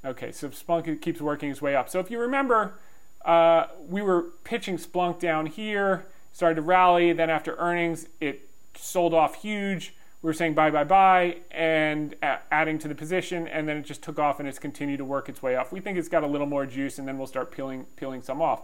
Okay, 0.05 0.31
so 0.31 0.49
Splunk 0.49 1.01
keeps 1.01 1.19
working 1.19 1.49
its 1.49 1.61
way 1.61 1.75
up. 1.75 1.89
So 1.89 1.99
if 1.99 2.11
you 2.11 2.19
remember, 2.19 2.75
uh, 3.23 3.67
we 3.87 4.01
were 4.01 4.27
pitching 4.43 4.77
Splunk 4.77 5.19
down 5.19 5.47
here, 5.47 6.05
started 6.31 6.55
to 6.55 6.61
rally, 6.61 7.11
then 7.13 7.29
after 7.29 7.55
earnings, 7.55 8.07
it 8.19 8.49
sold 8.75 9.13
off 9.13 9.41
huge 9.41 9.93
we 10.25 10.29
were 10.29 10.33
saying 10.33 10.55
bye, 10.55 10.71
bye, 10.71 10.83
bye, 10.83 11.37
and 11.51 12.15
adding 12.49 12.79
to 12.79 12.87
the 12.87 12.95
position, 12.95 13.47
and 13.47 13.69
then 13.69 13.77
it 13.77 13.85
just 13.85 14.01
took 14.01 14.17
off 14.17 14.39
and 14.39 14.49
it's 14.49 14.57
continued 14.57 14.97
to 14.97 15.05
work 15.05 15.29
its 15.29 15.43
way 15.43 15.55
off. 15.55 15.71
We 15.71 15.79
think 15.81 15.99
it's 15.99 16.09
got 16.09 16.23
a 16.23 16.27
little 16.27 16.47
more 16.47 16.65
juice, 16.65 16.97
and 16.97 17.07
then 17.07 17.19
we'll 17.19 17.27
start 17.27 17.51
peeling 17.51 17.85
peeling 17.95 18.23
some 18.23 18.41
off. 18.41 18.63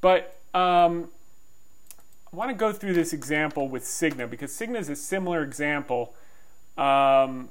But 0.00 0.40
um, 0.52 1.10
I 2.32 2.34
want 2.34 2.50
to 2.50 2.56
go 2.56 2.72
through 2.72 2.94
this 2.94 3.12
example 3.12 3.68
with 3.68 3.84
Cigna 3.84 4.28
because 4.28 4.50
Cigna 4.50 4.80
is 4.80 4.88
a 4.88 4.96
similar 4.96 5.44
example. 5.44 6.16
Um, 6.76 7.50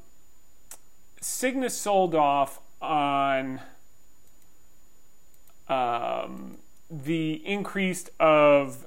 Cigna 1.22 1.72
sold 1.72 2.14
off 2.14 2.60
on 2.82 3.62
um, 5.68 6.58
the 6.90 7.34
increase 7.46 8.10
of 8.20 8.86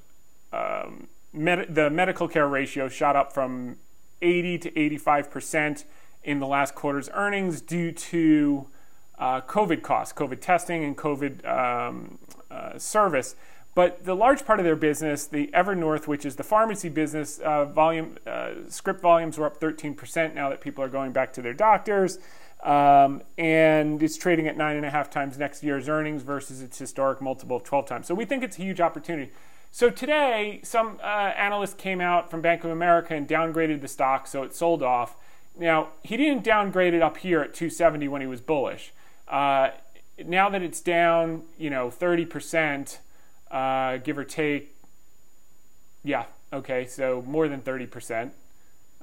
um, 0.52 1.08
med- 1.32 1.74
the 1.74 1.90
medical 1.90 2.28
care 2.28 2.48
ratio 2.48 2.88
shot 2.88 3.16
up 3.16 3.32
from 3.32 3.76
80 4.22 4.58
to 4.58 4.70
85% 4.70 5.84
in 6.24 6.40
the 6.40 6.46
last 6.46 6.74
quarter's 6.74 7.08
earnings 7.12 7.60
due 7.60 7.92
to 7.92 8.66
uh, 9.18 9.40
COVID 9.42 9.82
costs, 9.82 10.16
COVID 10.16 10.40
testing, 10.40 10.84
and 10.84 10.96
COVID 10.96 11.46
um, 11.46 12.18
uh, 12.50 12.78
service. 12.78 13.34
But 13.74 14.04
the 14.04 14.16
large 14.16 14.44
part 14.44 14.58
of 14.58 14.64
their 14.64 14.76
business, 14.76 15.26
the 15.26 15.48
Evernorth, 15.54 16.08
which 16.08 16.24
is 16.26 16.36
the 16.36 16.42
pharmacy 16.42 16.88
business, 16.88 17.38
uh, 17.38 17.64
volume 17.64 18.18
uh, 18.26 18.50
script 18.68 19.00
volumes 19.00 19.38
were 19.38 19.46
up 19.46 19.60
13% 19.60 20.34
now 20.34 20.48
that 20.50 20.60
people 20.60 20.82
are 20.82 20.88
going 20.88 21.12
back 21.12 21.32
to 21.34 21.42
their 21.42 21.54
doctors. 21.54 22.18
Um, 22.62 23.22
and 23.36 24.02
it's 24.02 24.16
trading 24.16 24.48
at 24.48 24.56
nine 24.56 24.76
and 24.76 24.84
a 24.84 24.90
half 24.90 25.10
times 25.10 25.38
next 25.38 25.62
year's 25.62 25.88
earnings 25.88 26.22
versus 26.22 26.60
its 26.60 26.78
historic 26.78 27.20
multiple 27.20 27.56
of 27.56 27.64
12 27.64 27.86
times. 27.86 28.06
So 28.06 28.14
we 28.14 28.24
think 28.24 28.42
it's 28.42 28.58
a 28.58 28.62
huge 28.62 28.80
opportunity. 28.80 29.30
So 29.70 29.90
today, 29.90 30.60
some 30.64 30.98
uh, 31.02 31.06
analyst 31.06 31.78
came 31.78 32.00
out 32.00 32.30
from 32.30 32.40
Bank 32.40 32.64
of 32.64 32.70
America 32.70 33.14
and 33.14 33.28
downgraded 33.28 33.80
the 33.80 33.88
stock, 33.88 34.26
so 34.26 34.42
it 34.42 34.54
sold 34.54 34.82
off. 34.82 35.14
Now 35.56 35.88
he 36.02 36.16
didn't 36.16 36.42
downgrade 36.42 36.94
it 36.94 37.02
up 37.02 37.18
here 37.18 37.40
at 37.40 37.54
270 37.54 38.08
when 38.08 38.20
he 38.20 38.26
was 38.26 38.40
bullish. 38.40 38.92
Uh, 39.28 39.70
now 40.24 40.48
that 40.48 40.62
it's 40.62 40.80
down, 40.80 41.42
you 41.58 41.70
know, 41.70 41.90
30 41.90 42.24
percent 42.26 43.00
uh, 43.50 43.98
give 43.98 44.18
or 44.18 44.24
take. 44.24 44.74
Yeah, 46.04 46.24
okay, 46.52 46.86
so 46.86 47.22
more 47.26 47.48
than 47.48 47.60
30%, 47.60 48.30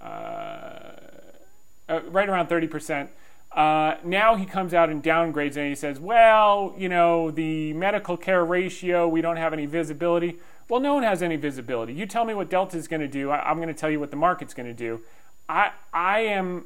uh, 0.01 0.05
uh, 0.05 2.00
right 2.07 2.27
around 2.27 2.47
30%. 2.47 3.09
Uh, 3.55 3.95
now 4.03 4.35
he 4.35 4.45
comes 4.45 4.74
out 4.74 4.89
and 4.89 5.01
downgrades 5.01 5.55
and 5.55 5.69
he 5.69 5.75
says, 5.75 5.97
well, 5.97 6.75
you 6.77 6.89
know, 6.89 7.31
the 7.31 7.71
medical 7.74 8.17
care 8.17 8.43
ratio, 8.43 9.07
we 9.07 9.21
don't 9.21 9.38
have 9.38 9.53
any 9.53 9.65
visibility. 9.65 10.38
Well, 10.67 10.81
no 10.81 10.93
one 10.93 11.03
has 11.03 11.24
any 11.24 11.38
visibility. 11.38 11.93
You 11.93 12.05
tell 12.05 12.25
me 12.25 12.33
what 12.33 12.50
Delta 12.50 12.77
is 12.77 12.89
going 12.89 13.01
to 13.01 13.07
do. 13.07 13.31
I, 13.31 13.50
am 13.50 13.57
going 13.57 13.69
to 13.69 13.74
tell 13.74 13.89
you 13.89 14.00
what 14.00 14.12
the 14.12 14.17
market's 14.17 14.53
going 14.53 14.67
to 14.67 14.74
do. 14.74 15.01
I, 15.47 15.71
I 15.93 16.19
am 16.21 16.65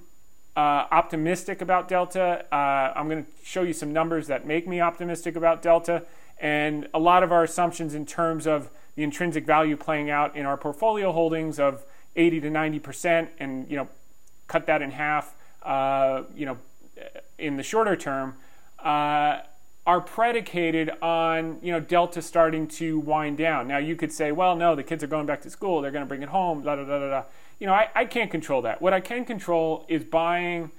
uh, 0.57 0.87
optimistic 0.91 1.61
about 1.61 1.87
Delta. 1.87 2.45
Uh, 2.51 2.93
I'm 2.95 3.07
going 3.07 3.23
to 3.23 3.31
show 3.43 3.61
you 3.61 3.73
some 3.73 3.93
numbers 3.93 4.25
that 4.27 4.47
make 4.47 4.67
me 4.67 4.81
optimistic 4.81 5.35
about 5.35 5.61
Delta 5.61 6.03
and 6.39 6.87
a 6.93 6.99
lot 6.99 7.21
of 7.21 7.31
our 7.31 7.43
assumptions 7.43 7.93
in 7.93 8.05
terms 8.05 8.47
of 8.47 8.69
the 8.95 9.03
intrinsic 9.03 9.45
value 9.45 9.77
playing 9.77 10.09
out 10.09 10.35
in 10.35 10.45
our 10.45 10.57
portfolio 10.57 11.11
holdings 11.11 11.59
of 11.59 11.85
80 12.15 12.41
to 12.41 12.49
90 12.49 12.79
percent, 12.79 13.29
and 13.39 13.69
you 13.69 13.77
know, 13.77 13.87
cut 14.47 14.65
that 14.65 14.81
in 14.81 14.91
half, 14.91 15.35
uh, 15.63 16.23
you 16.35 16.45
know, 16.45 16.57
in 17.39 17.57
the 17.57 17.63
shorter 17.63 17.95
term, 17.95 18.35
uh, 18.83 19.39
are 19.85 20.01
predicated 20.01 20.91
on 21.01 21.57
you 21.63 21.71
know 21.71 21.79
Delta 21.79 22.21
starting 22.21 22.67
to 22.67 22.99
wind 22.99 23.37
down. 23.37 23.67
Now 23.67 23.77
you 23.77 23.95
could 23.95 24.11
say, 24.11 24.31
well, 24.31 24.55
no, 24.55 24.75
the 24.75 24.83
kids 24.83 25.03
are 25.03 25.07
going 25.07 25.25
back 25.25 25.41
to 25.41 25.49
school, 25.49 25.81
they're 25.81 25.91
going 25.91 26.03
to 26.03 26.07
bring 26.07 26.21
it 26.21 26.29
home, 26.29 26.63
da 26.63 26.75
da 26.75 26.83
da 26.83 26.99
da 26.99 27.09
da. 27.09 27.23
You 27.59 27.67
know, 27.67 27.73
I, 27.73 27.89
I 27.95 28.05
can't 28.05 28.31
control 28.31 28.61
that. 28.61 28.81
What 28.81 28.93
I 28.93 29.01
can 29.01 29.25
control 29.25 29.85
is 29.89 30.03
buying 30.03 30.71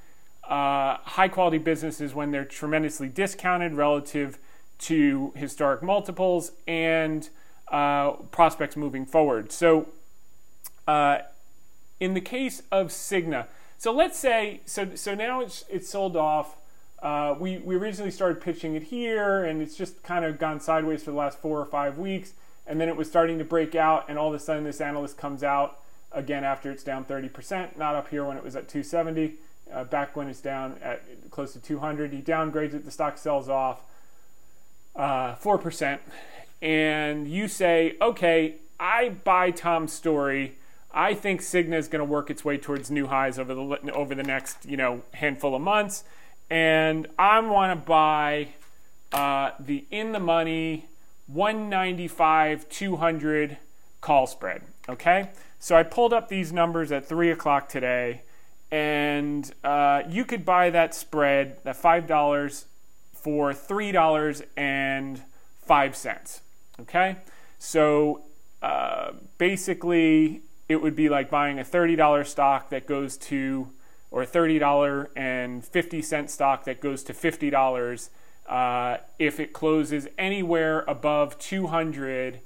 uh, 0.45 0.97
high 1.03 1.29
quality 1.29 1.59
businesses 1.59 2.15
when 2.15 2.31
they're 2.31 2.45
tremendously 2.45 3.09
discounted 3.09 3.75
relative 3.75 4.39
to 4.79 5.33
historic 5.37 5.83
multiples 5.83 6.53
and 6.67 7.29
uh, 7.71 8.13
prospects 8.31 8.77
moving 8.77 9.07
forward. 9.07 9.53
So, 9.53 9.89
uh, 10.89 11.19
in 12.01 12.15
the 12.15 12.21
case 12.21 12.63
of 12.73 12.89
Cigna, 12.89 13.47
so 13.81 13.93
let's 13.93 14.19
say 14.19 14.61
so 14.67 14.95
so 14.95 15.15
now 15.15 15.41
it's 15.41 15.65
it's 15.71 15.89
sold 15.89 16.15
off. 16.15 16.57
Uh, 17.03 17.35
we 17.41 17.57
we 17.57 17.75
originally 17.77 18.11
started 18.11 18.39
pitching 18.39 18.75
it 18.75 18.83
here, 18.85 19.43
and 19.43 19.63
it's 19.63 19.75
just 19.75 20.03
kind 20.03 20.23
of 20.23 20.39
gone 20.39 20.61
sideways 20.61 21.03
for 21.03 21.13
the 21.13 21.17
last 21.17 21.39
four 21.39 21.59
or 21.59 21.65
five 21.65 21.97
weeks, 21.97 22.35
and 22.67 22.79
then 22.79 22.91
it 22.91 22.97
was 22.97 23.09
starting 23.09 23.39
to 23.39 23.45
break 23.45 23.75
out, 23.75 24.05
and 24.07 24.19
all 24.19 24.29
of 24.29 24.35
a 24.35 24.39
sudden 24.39 24.65
this 24.65 24.83
analyst 24.83 25.17
comes 25.17 25.43
out 25.43 25.79
again 26.13 26.45
after 26.45 26.71
it's 26.71 26.85
down 26.85 27.07
30%, 27.07 27.79
not 27.79 27.95
up 27.95 28.09
here 28.09 28.23
when 28.23 28.37
it 28.37 28.45
was 28.45 28.55
at 28.55 28.69
270, 28.69 29.37
uh, 29.73 29.85
back 29.85 30.15
when 30.15 30.29
it's 30.29 30.43
down 30.43 30.77
at 30.83 31.31
close 31.31 31.55
to 31.55 31.59
200. 31.59 32.13
He 32.13 32.21
downgrades 32.21 32.75
it, 32.75 32.85
the 32.85 32.91
stock 32.91 33.17
sells 33.17 33.49
off 33.49 33.81
uh, 34.95 35.37
4%, 35.37 36.01
and 36.61 37.27
you 37.27 37.49
say, 37.49 37.97
okay, 38.03 38.57
I 38.79 39.09
buy 39.09 39.53
Tom's 39.53 39.95
story. 39.95 40.59
I 40.93 41.15
think 41.15 41.41
Cigna 41.41 41.75
is 41.75 41.89
going 41.89 42.01
to 42.01 42.05
work 42.05 42.31
its 42.31 42.45
way 42.45 42.59
towards 42.59 42.91
new 42.91 43.07
highs 43.07 43.39
over 43.39 43.55
the 43.55 43.93
over 43.93 44.15
the 44.15 44.23
next 44.23 44.67
you 44.67 44.77
know 44.77 45.03
handful 45.13 45.55
of 45.55 45.63
months, 45.63 46.05
and 46.49 47.07
I 47.19 47.41
want 47.41 47.79
to 47.79 47.87
buy 47.87 48.49
uh, 49.13 49.53
the 49.61 49.85
in 49.91 50.13
the 50.13 50.21
money 50.21 50.87
195 51.27 52.69
200 52.69 53.59
call 54.01 54.27
spread. 54.27 54.63
Okay, 54.89 55.31
so 55.59 55.77
I 55.77 55.83
pulled 55.83 56.13
up 56.13 56.29
these 56.29 56.53
numbers 56.53 56.91
at 56.91 57.07
three 57.07 57.31
o'clock 57.31 57.69
today, 57.69 58.23
and 58.71 59.53
uh, 59.63 60.03
you 60.09 60.25
could 60.25 60.45
buy 60.45 60.71
that 60.71 60.95
spread, 60.95 61.59
that 61.65 61.77
five 61.77 62.07
dollars 62.07 62.67
for 63.21 63.53
$3.05. 63.53 66.41
Okay? 66.81 67.17
So 67.59 68.23
uh, 68.63 69.13
basically, 69.39 70.43
it 70.71 70.81
would 70.81 70.95
be 70.95 71.09
like 71.09 71.29
buying 71.29 71.59
a 71.59 71.65
$30 71.65 72.25
stock 72.25 72.71
that 72.71 72.87
goes 72.87 73.17
to, 73.17 73.73
or 74.13 74.23
a 74.23 74.27
$30.50 74.27 76.31
stock 76.31 76.65
that 76.65 76.81
goes 76.81 77.03
to 77.03 77.13
$50 77.13 78.09
uh, 78.49 78.99
if 79.19 79.41
it 79.41 79.53
closes 79.53 80.07
anywhere 80.17 80.85
above 80.87 81.37
200 81.41 82.39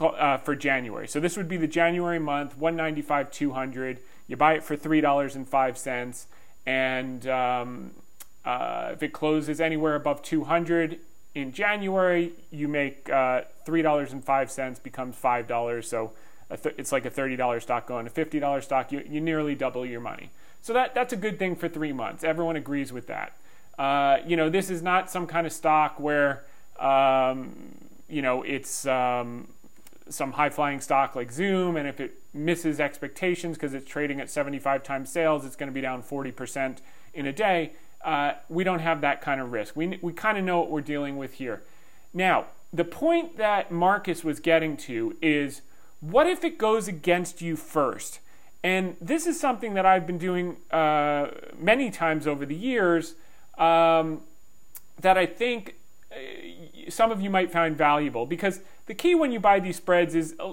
uh, 0.00 0.38
for 0.38 0.56
January. 0.56 1.06
So 1.06 1.20
this 1.20 1.36
would 1.36 1.48
be 1.48 1.58
the 1.58 1.66
January 1.66 2.18
month, 2.18 2.56
195 2.56 3.30
200 3.30 3.98
You 4.26 4.38
buy 4.38 4.54
it 4.54 4.64
for 4.64 4.74
$3.05 4.74 6.24
and 6.64 7.28
um, 7.28 7.90
uh, 8.42 8.92
if 8.94 9.02
it 9.02 9.12
closes 9.12 9.60
anywhere 9.60 9.96
above 9.96 10.22
200 10.22 10.98
in 11.34 11.52
January, 11.52 12.32
you 12.50 12.68
make 12.68 13.10
uh, 13.10 13.42
$3.05 13.66 14.82
becomes 14.82 15.14
$5. 15.14 15.84
So 15.84 16.14
it's 16.50 16.92
like 16.92 17.04
a 17.04 17.10
$30 17.10 17.62
stock 17.62 17.86
going 17.86 18.06
to 18.06 18.10
$50 18.10 18.62
stock. 18.62 18.92
You, 18.92 19.02
you 19.08 19.20
nearly 19.20 19.54
double 19.54 19.84
your 19.84 20.00
money. 20.00 20.30
So 20.62 20.72
that, 20.72 20.94
that's 20.94 21.12
a 21.12 21.16
good 21.16 21.38
thing 21.38 21.56
for 21.56 21.68
three 21.68 21.92
months. 21.92 22.24
Everyone 22.24 22.56
agrees 22.56 22.92
with 22.92 23.06
that. 23.08 23.36
Uh, 23.78 24.18
you 24.26 24.36
know, 24.36 24.48
this 24.48 24.70
is 24.70 24.82
not 24.82 25.10
some 25.10 25.26
kind 25.26 25.46
of 25.46 25.52
stock 25.52 26.00
where, 26.00 26.44
um, 26.78 27.54
you 28.08 28.22
know, 28.22 28.42
it's 28.42 28.86
um, 28.86 29.48
some 30.08 30.32
high 30.32 30.50
flying 30.50 30.80
stock 30.80 31.14
like 31.14 31.30
Zoom, 31.30 31.76
and 31.76 31.86
if 31.86 32.00
it 32.00 32.20
misses 32.32 32.80
expectations 32.80 33.56
because 33.56 33.74
it's 33.74 33.88
trading 33.88 34.20
at 34.20 34.30
75 34.30 34.82
times 34.82 35.10
sales, 35.10 35.44
it's 35.44 35.56
going 35.56 35.68
to 35.68 35.74
be 35.74 35.80
down 35.80 36.02
40% 36.02 36.78
in 37.12 37.26
a 37.26 37.32
day 37.32 37.72
uh, 38.06 38.34
we 38.48 38.62
don't 38.62 38.78
have 38.78 39.00
that 39.00 39.20
kind 39.20 39.40
of 39.40 39.50
risk. 39.50 39.74
We, 39.74 39.98
we 40.00 40.12
kind 40.12 40.38
of 40.38 40.44
know 40.44 40.60
what 40.60 40.70
we're 40.70 40.80
dealing 40.80 41.16
with 41.16 41.34
here. 41.34 41.62
Now, 42.14 42.46
the 42.72 42.84
point 42.84 43.36
that 43.36 43.72
Marcus 43.72 44.22
was 44.22 44.38
getting 44.38 44.76
to 44.78 45.16
is 45.20 45.62
what 46.00 46.26
if 46.26 46.44
it 46.44 46.58
goes 46.58 46.88
against 46.88 47.40
you 47.40 47.56
first? 47.56 48.20
And 48.62 48.96
this 49.00 49.26
is 49.26 49.38
something 49.38 49.74
that 49.74 49.86
I've 49.86 50.06
been 50.06 50.18
doing 50.18 50.56
uh, 50.70 51.28
many 51.56 51.90
times 51.90 52.26
over 52.26 52.44
the 52.44 52.54
years 52.54 53.14
um, 53.58 54.22
that 55.00 55.16
I 55.16 55.26
think 55.26 55.76
uh, 56.10 56.16
some 56.88 57.10
of 57.12 57.20
you 57.20 57.30
might 57.30 57.52
find 57.52 57.76
valuable 57.76 58.26
because 58.26 58.60
the 58.86 58.94
key 58.94 59.14
when 59.14 59.30
you 59.32 59.40
buy 59.40 59.60
these 59.60 59.76
spreads 59.76 60.14
is 60.14 60.34
uh, 60.40 60.52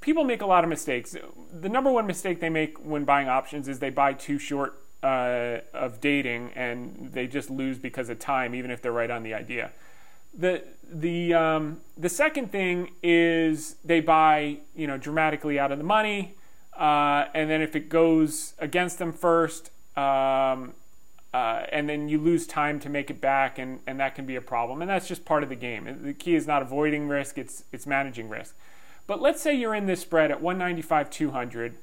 people 0.00 0.24
make 0.24 0.42
a 0.42 0.46
lot 0.46 0.64
of 0.64 0.70
mistakes. 0.70 1.16
The 1.52 1.68
number 1.68 1.90
one 1.90 2.06
mistake 2.06 2.40
they 2.40 2.50
make 2.50 2.78
when 2.78 3.04
buying 3.04 3.28
options 3.28 3.68
is 3.68 3.78
they 3.78 3.90
buy 3.90 4.14
too 4.14 4.38
short 4.38 4.82
uh, 5.02 5.58
of 5.72 6.00
dating 6.00 6.50
and 6.54 7.10
they 7.12 7.26
just 7.26 7.50
lose 7.50 7.78
because 7.78 8.08
of 8.08 8.18
time, 8.18 8.54
even 8.54 8.70
if 8.70 8.82
they're 8.82 8.92
right 8.92 9.10
on 9.10 9.22
the 9.22 9.34
idea. 9.34 9.70
The 10.38 10.62
the 10.90 11.34
um, 11.34 11.80
the 11.96 12.08
second 12.08 12.50
thing 12.52 12.92
is 13.02 13.76
they 13.84 14.00
buy 14.00 14.58
you 14.74 14.86
know 14.86 14.96
dramatically 14.96 15.58
out 15.58 15.72
of 15.72 15.78
the 15.78 15.84
money, 15.84 16.36
uh, 16.78 17.26
and 17.34 17.50
then 17.50 17.60
if 17.60 17.74
it 17.74 17.88
goes 17.88 18.54
against 18.58 18.98
them 18.98 19.12
first, 19.12 19.70
um, 19.96 20.74
uh, 21.34 21.66
and 21.72 21.88
then 21.88 22.08
you 22.08 22.18
lose 22.18 22.46
time 22.46 22.78
to 22.80 22.88
make 22.88 23.10
it 23.10 23.20
back, 23.20 23.58
and, 23.58 23.80
and 23.86 24.00
that 24.00 24.14
can 24.14 24.24
be 24.24 24.36
a 24.36 24.40
problem. 24.40 24.80
And 24.80 24.88
that's 24.88 25.08
just 25.08 25.24
part 25.24 25.42
of 25.42 25.48
the 25.48 25.56
game. 25.56 25.98
The 26.02 26.14
key 26.14 26.36
is 26.36 26.46
not 26.46 26.62
avoiding 26.62 27.08
risk; 27.08 27.36
it's 27.36 27.64
it's 27.72 27.86
managing 27.86 28.28
risk. 28.28 28.54
But 29.08 29.20
let's 29.20 29.42
say 29.42 29.54
you're 29.54 29.74
in 29.74 29.86
this 29.86 30.00
spread 30.00 30.30
at 30.30 30.40
195, 30.40 31.10
200 31.10 31.76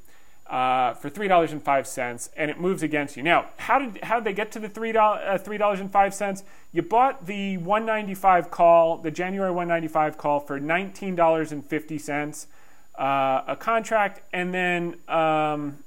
uh, 0.47 0.93
for 0.93 1.09
three 1.09 1.27
dollars 1.27 1.51
and 1.51 1.63
five 1.63 1.87
cents, 1.87 2.29
and 2.37 2.51
it 2.51 2.59
moves 2.59 2.83
against 2.83 3.17
you. 3.17 3.23
Now, 3.23 3.47
how 3.57 3.79
did 3.79 4.03
how 4.03 4.19
did 4.19 4.25
they 4.25 4.33
get 4.33 4.51
to 4.51 4.59
the 4.59 4.69
three 4.69 4.95
uh, 4.95 5.37
three 5.39 5.57
dollars 5.57 5.79
and 5.79 5.91
five 5.91 6.13
cents? 6.13 6.43
You 6.71 6.83
bought 6.83 7.25
the 7.25 7.57
one 7.57 7.85
ninety 7.85 8.13
five 8.13 8.51
call, 8.51 8.97
the 8.97 9.11
January 9.11 9.51
one 9.51 9.67
ninety 9.67 9.87
five 9.87 10.17
call 10.17 10.39
for 10.39 10.59
nineteen 10.59 11.15
dollars 11.15 11.51
and 11.51 11.65
fifty 11.65 11.97
cents 11.97 12.47
uh, 12.99 13.41
a 13.47 13.57
contract, 13.59 14.21
and 14.31 14.53
then 14.53 14.97
um, 15.07 15.79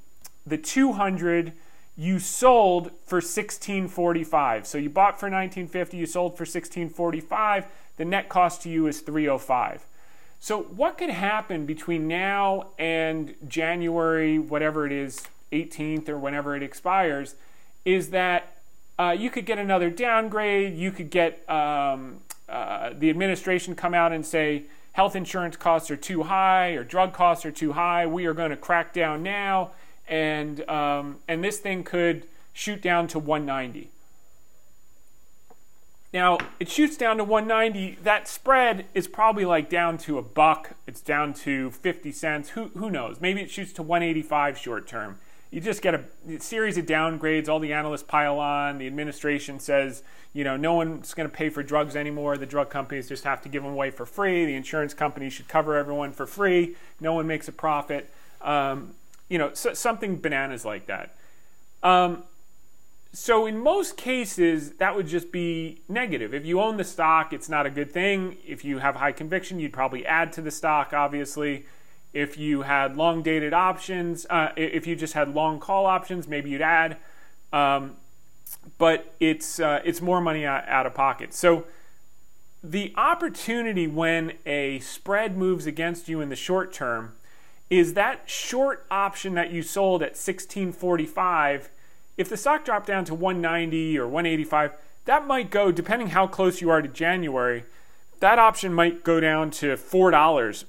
the 0.46 0.58
two 0.58 0.92
hundred 0.92 1.52
you 1.96 2.18
sold 2.18 2.90
for 3.06 3.20
sixteen 3.20 3.88
forty 3.88 4.24
five. 4.24 4.66
So 4.66 4.78
you 4.78 4.90
bought 4.90 5.20
for 5.20 5.30
nineteen 5.30 5.68
fifty, 5.68 5.96
you 5.96 6.06
sold 6.06 6.36
for 6.36 6.44
sixteen 6.44 6.90
forty 6.90 7.20
five. 7.20 7.66
The 7.96 8.04
net 8.04 8.28
cost 8.28 8.62
to 8.62 8.68
you 8.68 8.86
is 8.86 9.00
three 9.00 9.28
oh 9.28 9.38
five. 9.38 9.84
So, 10.40 10.62
what 10.62 10.98
could 10.98 11.10
happen 11.10 11.66
between 11.66 12.06
now 12.06 12.68
and 12.78 13.34
January, 13.46 14.38
whatever 14.38 14.86
it 14.86 14.92
is, 14.92 15.22
18th 15.52 16.08
or 16.08 16.18
whenever 16.18 16.54
it 16.54 16.62
expires, 16.62 17.34
is 17.84 18.10
that 18.10 18.58
uh, 18.98 19.14
you 19.18 19.30
could 19.30 19.46
get 19.46 19.58
another 19.58 19.90
downgrade. 19.90 20.76
You 20.76 20.92
could 20.92 21.10
get 21.10 21.48
um, 21.50 22.20
uh, 22.48 22.90
the 22.96 23.10
administration 23.10 23.74
come 23.74 23.94
out 23.94 24.12
and 24.12 24.24
say, 24.24 24.64
health 24.92 25.14
insurance 25.14 25.56
costs 25.56 25.90
are 25.90 25.96
too 25.96 26.24
high 26.24 26.70
or 26.70 26.82
drug 26.82 27.12
costs 27.12 27.46
are 27.46 27.52
too 27.52 27.72
high. 27.72 28.06
We 28.06 28.26
are 28.26 28.34
going 28.34 28.50
to 28.50 28.56
crack 28.56 28.92
down 28.92 29.22
now, 29.22 29.70
and 30.08 30.68
um, 30.68 31.18
and 31.28 31.44
this 31.44 31.58
thing 31.58 31.84
could 31.84 32.26
shoot 32.52 32.82
down 32.82 33.06
to 33.08 33.18
190. 33.18 33.90
Now 36.12 36.38
it 36.58 36.68
shoots 36.68 36.96
down 36.96 37.18
to 37.18 37.24
190. 37.24 37.98
That 38.02 38.28
spread 38.28 38.86
is 38.94 39.06
probably 39.06 39.44
like 39.44 39.68
down 39.68 39.98
to 39.98 40.18
a 40.18 40.22
buck. 40.22 40.72
It's 40.86 41.00
down 41.00 41.34
to 41.34 41.70
50 41.70 42.12
cents. 42.12 42.50
Who 42.50 42.68
who 42.68 42.90
knows? 42.90 43.20
Maybe 43.20 43.40
it 43.40 43.50
shoots 43.50 43.72
to 43.74 43.82
185 43.82 44.56
short 44.58 44.86
term 44.86 45.18
you 45.50 45.60
just 45.60 45.80
get 45.80 45.94
a 45.94 46.04
series 46.40 46.76
of 46.76 46.84
downgrades. 46.84 47.48
All 47.48 47.58
the 47.58 47.72
analysts 47.72 48.02
pile 48.02 48.38
on. 48.38 48.78
The 48.78 48.86
administration 48.86 49.60
says, 49.60 50.02
you 50.34 50.44
know, 50.44 50.56
no 50.56 50.74
one's 50.74 51.14
going 51.14 51.28
to 51.28 51.34
pay 51.34 51.48
for 51.48 51.62
drugs 51.62 51.96
anymore. 51.96 52.36
The 52.36 52.46
drug 52.46 52.68
companies 52.68 53.08
just 53.08 53.24
have 53.24 53.40
to 53.42 53.48
give 53.48 53.62
them 53.62 53.72
away 53.72 53.90
for 53.90 54.04
free. 54.04 54.44
The 54.44 54.54
insurance 54.54 54.92
companies 54.92 55.32
should 55.32 55.48
cover 55.48 55.74
everyone 55.76 56.12
for 56.12 56.26
free. 56.26 56.76
No 57.00 57.14
one 57.14 57.26
makes 57.26 57.48
a 57.48 57.52
profit. 57.52 58.12
Um, 58.42 58.94
you 59.30 59.38
know, 59.38 59.52
so, 59.54 59.72
something 59.72 60.20
bananas 60.20 60.66
like 60.66 60.86
that. 60.86 61.16
Um, 61.82 62.24
so 63.12 63.46
in 63.46 63.58
most 63.58 63.96
cases, 63.96 64.72
that 64.72 64.94
would 64.94 65.06
just 65.06 65.32
be 65.32 65.82
negative. 65.88 66.34
If 66.34 66.44
you 66.44 66.60
own 66.60 66.76
the 66.76 66.84
stock, 66.84 67.32
it's 67.32 67.48
not 67.48 67.64
a 67.66 67.70
good 67.70 67.90
thing. 67.90 68.36
If 68.46 68.64
you 68.64 68.78
have 68.78 68.96
high 68.96 69.12
conviction, 69.12 69.58
you'd 69.58 69.72
probably 69.72 70.04
add 70.04 70.32
to 70.34 70.42
the 70.42 70.50
stock, 70.50 70.92
obviously. 70.92 71.66
If 72.12 72.36
you 72.36 72.62
had 72.62 72.96
long 72.96 73.22
dated 73.22 73.54
options, 73.54 74.26
uh, 74.28 74.52
if 74.56 74.86
you 74.86 74.94
just 74.94 75.14
had 75.14 75.34
long 75.34 75.58
call 75.58 75.86
options, 75.86 76.28
maybe 76.28 76.50
you'd 76.50 76.62
add. 76.62 76.98
Um, 77.52 77.96
but 78.76 79.14
it's 79.20 79.60
uh, 79.60 79.80
it's 79.84 80.00
more 80.00 80.20
money 80.20 80.44
out, 80.44 80.68
out 80.68 80.86
of 80.86 80.94
pocket. 80.94 81.32
So 81.32 81.64
the 82.62 82.92
opportunity 82.96 83.86
when 83.86 84.32
a 84.44 84.80
spread 84.80 85.36
moves 85.36 85.66
against 85.66 86.08
you 86.08 86.20
in 86.20 86.28
the 86.28 86.36
short 86.36 86.72
term 86.72 87.12
is 87.70 87.94
that 87.94 88.28
short 88.28 88.86
option 88.90 89.34
that 89.34 89.50
you 89.50 89.62
sold 89.62 90.02
at 90.02 90.10
1645 90.10 91.70
if 92.18 92.28
the 92.28 92.36
stock 92.36 92.64
dropped 92.64 92.86
down 92.86 93.04
to 93.06 93.14
190 93.14 93.98
or 93.98 94.06
185 94.06 94.72
that 95.06 95.26
might 95.26 95.50
go 95.50 95.72
depending 95.72 96.08
how 96.08 96.26
close 96.26 96.60
you 96.60 96.68
are 96.68 96.82
to 96.82 96.88
january 96.88 97.64
that 98.20 98.38
option 98.38 98.72
might 98.72 99.04
go 99.04 99.20
down 99.20 99.50
to 99.50 99.76
$4 99.76 100.64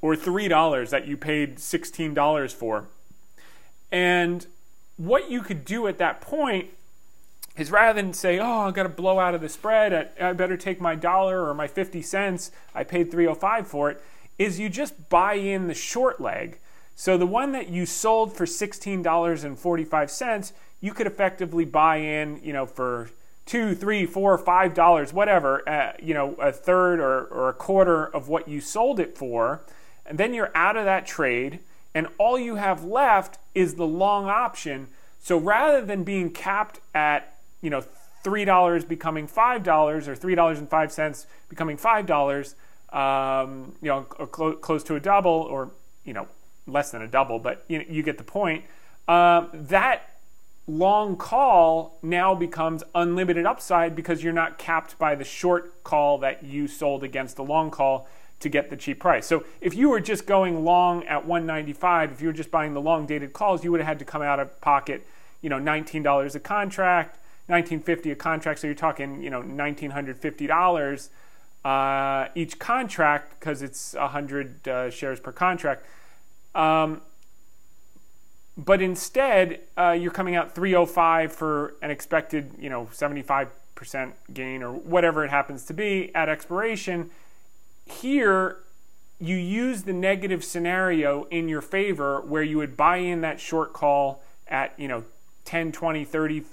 or 0.00 0.16
$3 0.16 0.90
that 0.90 1.06
you 1.06 1.16
paid 1.16 1.56
$16 1.56 2.52
for. 2.52 2.86
And 3.90 4.46
what 4.96 5.30
you 5.30 5.42
could 5.42 5.64
do 5.64 5.86
at 5.86 5.98
that 5.98 6.20
point 6.20 6.70
is 7.56 7.70
rather 7.70 8.00
than 8.00 8.12
say, 8.12 8.38
oh, 8.38 8.60
I've 8.60 8.74
got 8.74 8.84
to 8.84 8.88
blow 8.88 9.18
out 9.18 9.34
of 9.34 9.40
the 9.40 9.48
spread, 9.48 10.10
I 10.20 10.32
better 10.32 10.56
take 10.56 10.80
my 10.80 10.94
dollar 10.94 11.46
or 11.46 11.54
my 11.54 11.66
50 11.66 12.00
cents, 12.02 12.50
I 12.74 12.84
paid 12.84 13.10
305 13.10 13.66
for 13.66 13.90
it, 13.90 14.02
is 14.38 14.58
you 14.58 14.70
just 14.70 15.10
buy 15.10 15.34
in 15.34 15.66
the 15.66 15.74
short 15.74 16.20
leg. 16.20 16.58
So 16.94 17.18
the 17.18 17.26
one 17.26 17.52
that 17.52 17.68
you 17.68 17.84
sold 17.84 18.34
for 18.34 18.46
$16.45, 18.46 20.52
you 20.82 20.92
could 20.92 21.06
effectively 21.06 21.64
buy 21.64 21.96
in, 21.96 22.40
you 22.44 22.52
know, 22.52 22.66
for 22.66 23.08
two, 23.46 23.74
three, 23.74 24.04
four, 24.04 24.36
five 24.36 24.74
dollars, 24.74 25.14
whatever, 25.14 25.66
uh, 25.66 25.92
you 26.02 26.12
know, 26.12 26.34
a 26.34 26.52
third 26.52 27.00
or, 27.00 27.24
or 27.24 27.48
a 27.48 27.54
quarter 27.54 28.04
of 28.04 28.28
what 28.28 28.46
you 28.46 28.60
sold 28.60 29.00
it 29.00 29.16
for 29.16 29.62
and 30.06 30.18
then 30.18 30.34
you're 30.34 30.50
out 30.54 30.76
of 30.76 30.84
that 30.84 31.06
trade, 31.06 31.60
and 31.94 32.08
all 32.18 32.38
you 32.38 32.56
have 32.56 32.84
left 32.84 33.38
is 33.54 33.74
the 33.74 33.86
long 33.86 34.26
option. 34.26 34.88
So 35.20 35.38
rather 35.38 35.84
than 35.84 36.04
being 36.04 36.30
capped 36.30 36.80
at, 36.94 37.38
you 37.60 37.70
know, 37.70 37.82
three 38.24 38.44
dollars 38.44 38.84
becoming 38.84 39.26
five 39.26 39.62
dollars 39.62 40.08
or 40.08 40.14
three 40.14 40.34
dollars 40.34 40.58
and 40.58 40.68
five 40.68 40.92
cents 40.92 41.26
becoming 41.48 41.76
five 41.76 42.06
dollars, 42.06 42.54
um, 42.92 43.74
you 43.80 43.88
know, 43.88 44.02
clo- 44.02 44.56
close 44.56 44.82
to 44.84 44.96
a 44.96 45.00
double 45.00 45.30
or 45.30 45.70
you 46.04 46.12
know 46.12 46.26
less 46.66 46.90
than 46.90 47.02
a 47.02 47.08
double, 47.08 47.38
but 47.38 47.64
you, 47.68 47.84
you 47.88 48.02
get 48.02 48.18
the 48.18 48.24
point. 48.24 48.64
Uh, 49.08 49.46
that 49.52 50.11
long 50.66 51.16
call 51.16 51.98
now 52.02 52.34
becomes 52.34 52.82
unlimited 52.94 53.46
upside 53.46 53.96
because 53.96 54.22
you're 54.22 54.32
not 54.32 54.58
capped 54.58 54.98
by 54.98 55.14
the 55.14 55.24
short 55.24 55.82
call 55.82 56.18
that 56.18 56.44
you 56.44 56.68
sold 56.68 57.02
against 57.02 57.36
the 57.36 57.44
long 57.44 57.70
call 57.70 58.08
to 58.40 58.48
get 58.48 58.70
the 58.70 58.76
cheap 58.76 59.00
price. 59.00 59.26
So 59.26 59.44
if 59.60 59.74
you 59.74 59.88
were 59.88 60.00
just 60.00 60.26
going 60.26 60.64
long 60.64 61.04
at 61.04 61.26
195, 61.26 62.12
if 62.12 62.20
you 62.20 62.28
were 62.28 62.32
just 62.32 62.50
buying 62.50 62.74
the 62.74 62.80
long 62.80 63.06
dated 63.06 63.32
calls, 63.32 63.64
you 63.64 63.70
would 63.70 63.80
have 63.80 63.86
had 63.86 63.98
to 64.00 64.04
come 64.04 64.22
out 64.22 64.40
of 64.40 64.60
pocket, 64.60 65.06
you 65.40 65.48
know, 65.48 65.58
$19 65.58 66.34
a 66.34 66.40
contract, 66.40 67.18
1950 67.46 68.10
a 68.10 68.16
contract. 68.16 68.60
So 68.60 68.66
you're 68.66 68.74
talking, 68.74 69.22
you 69.22 69.30
know, 69.30 69.42
$1,950 69.42 71.08
uh, 71.64 72.28
each 72.34 72.58
contract 72.58 73.38
because 73.38 73.62
it's 73.62 73.94
100 73.94 74.68
uh, 74.68 74.90
shares 74.90 75.20
per 75.20 75.32
contract. 75.32 75.86
Um, 76.54 77.00
but 78.64 78.82
instead, 78.82 79.60
uh, 79.78 79.92
you're 79.92 80.12
coming 80.12 80.36
out 80.36 80.54
305 80.54 81.32
for 81.32 81.74
an 81.82 81.90
expected, 81.90 82.54
you 82.58 82.68
know, 82.68 82.88
75% 82.92 83.48
gain 84.32 84.62
or 84.62 84.72
whatever 84.72 85.24
it 85.24 85.30
happens 85.30 85.64
to 85.64 85.74
be 85.74 86.14
at 86.14 86.28
expiration 86.28 87.10
here, 87.86 88.58
you 89.20 89.36
use 89.36 89.82
the 89.82 89.92
negative 89.92 90.44
scenario 90.44 91.24
in 91.24 91.48
your 91.48 91.60
favor 91.60 92.20
where 92.20 92.42
you 92.42 92.56
would 92.58 92.76
buy 92.76 92.96
in 92.96 93.20
that 93.20 93.40
short 93.40 93.72
call 93.72 94.22
at, 94.48 94.78
you 94.78 94.88
know, 94.88 95.04
10, 95.44 95.72
20, 95.72 96.04
30, 96.04 96.44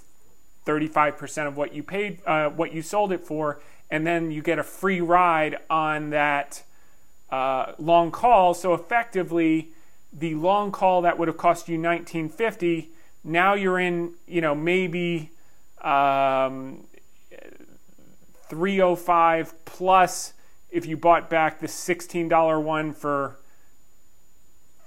35% 0.65 1.47
of 1.47 1.57
what 1.57 1.73
you 1.73 1.81
paid, 1.81 2.19
uh, 2.25 2.49
what 2.49 2.73
you 2.73 2.81
sold 2.81 3.11
it 3.11 3.25
for, 3.25 3.59
and 3.89 4.05
then 4.05 4.29
you 4.29 4.41
get 4.41 4.59
a 4.59 4.63
free 4.63 5.01
ride 5.01 5.57
on 5.69 6.11
that 6.11 6.63
uh, 7.31 7.73
long 7.79 8.11
call. 8.11 8.53
So 8.53 8.73
effectively, 8.73 9.69
the 10.11 10.35
long 10.35 10.71
call 10.71 11.01
that 11.03 11.17
would 11.17 11.27
have 11.27 11.37
cost 11.37 11.67
you 11.67 11.75
1950, 11.75 12.89
now 13.23 13.53
you're 13.53 13.79
in, 13.79 14.13
you 14.27 14.41
know, 14.41 14.55
maybe 14.55 15.31
um, 15.81 16.85
305 18.49 19.65
plus 19.65 20.33
if 20.71 20.85
you 20.85 20.97
bought 20.97 21.29
back 21.29 21.59
the 21.59 21.67
$16 21.67 22.61
one 22.63 22.93
for 22.93 23.37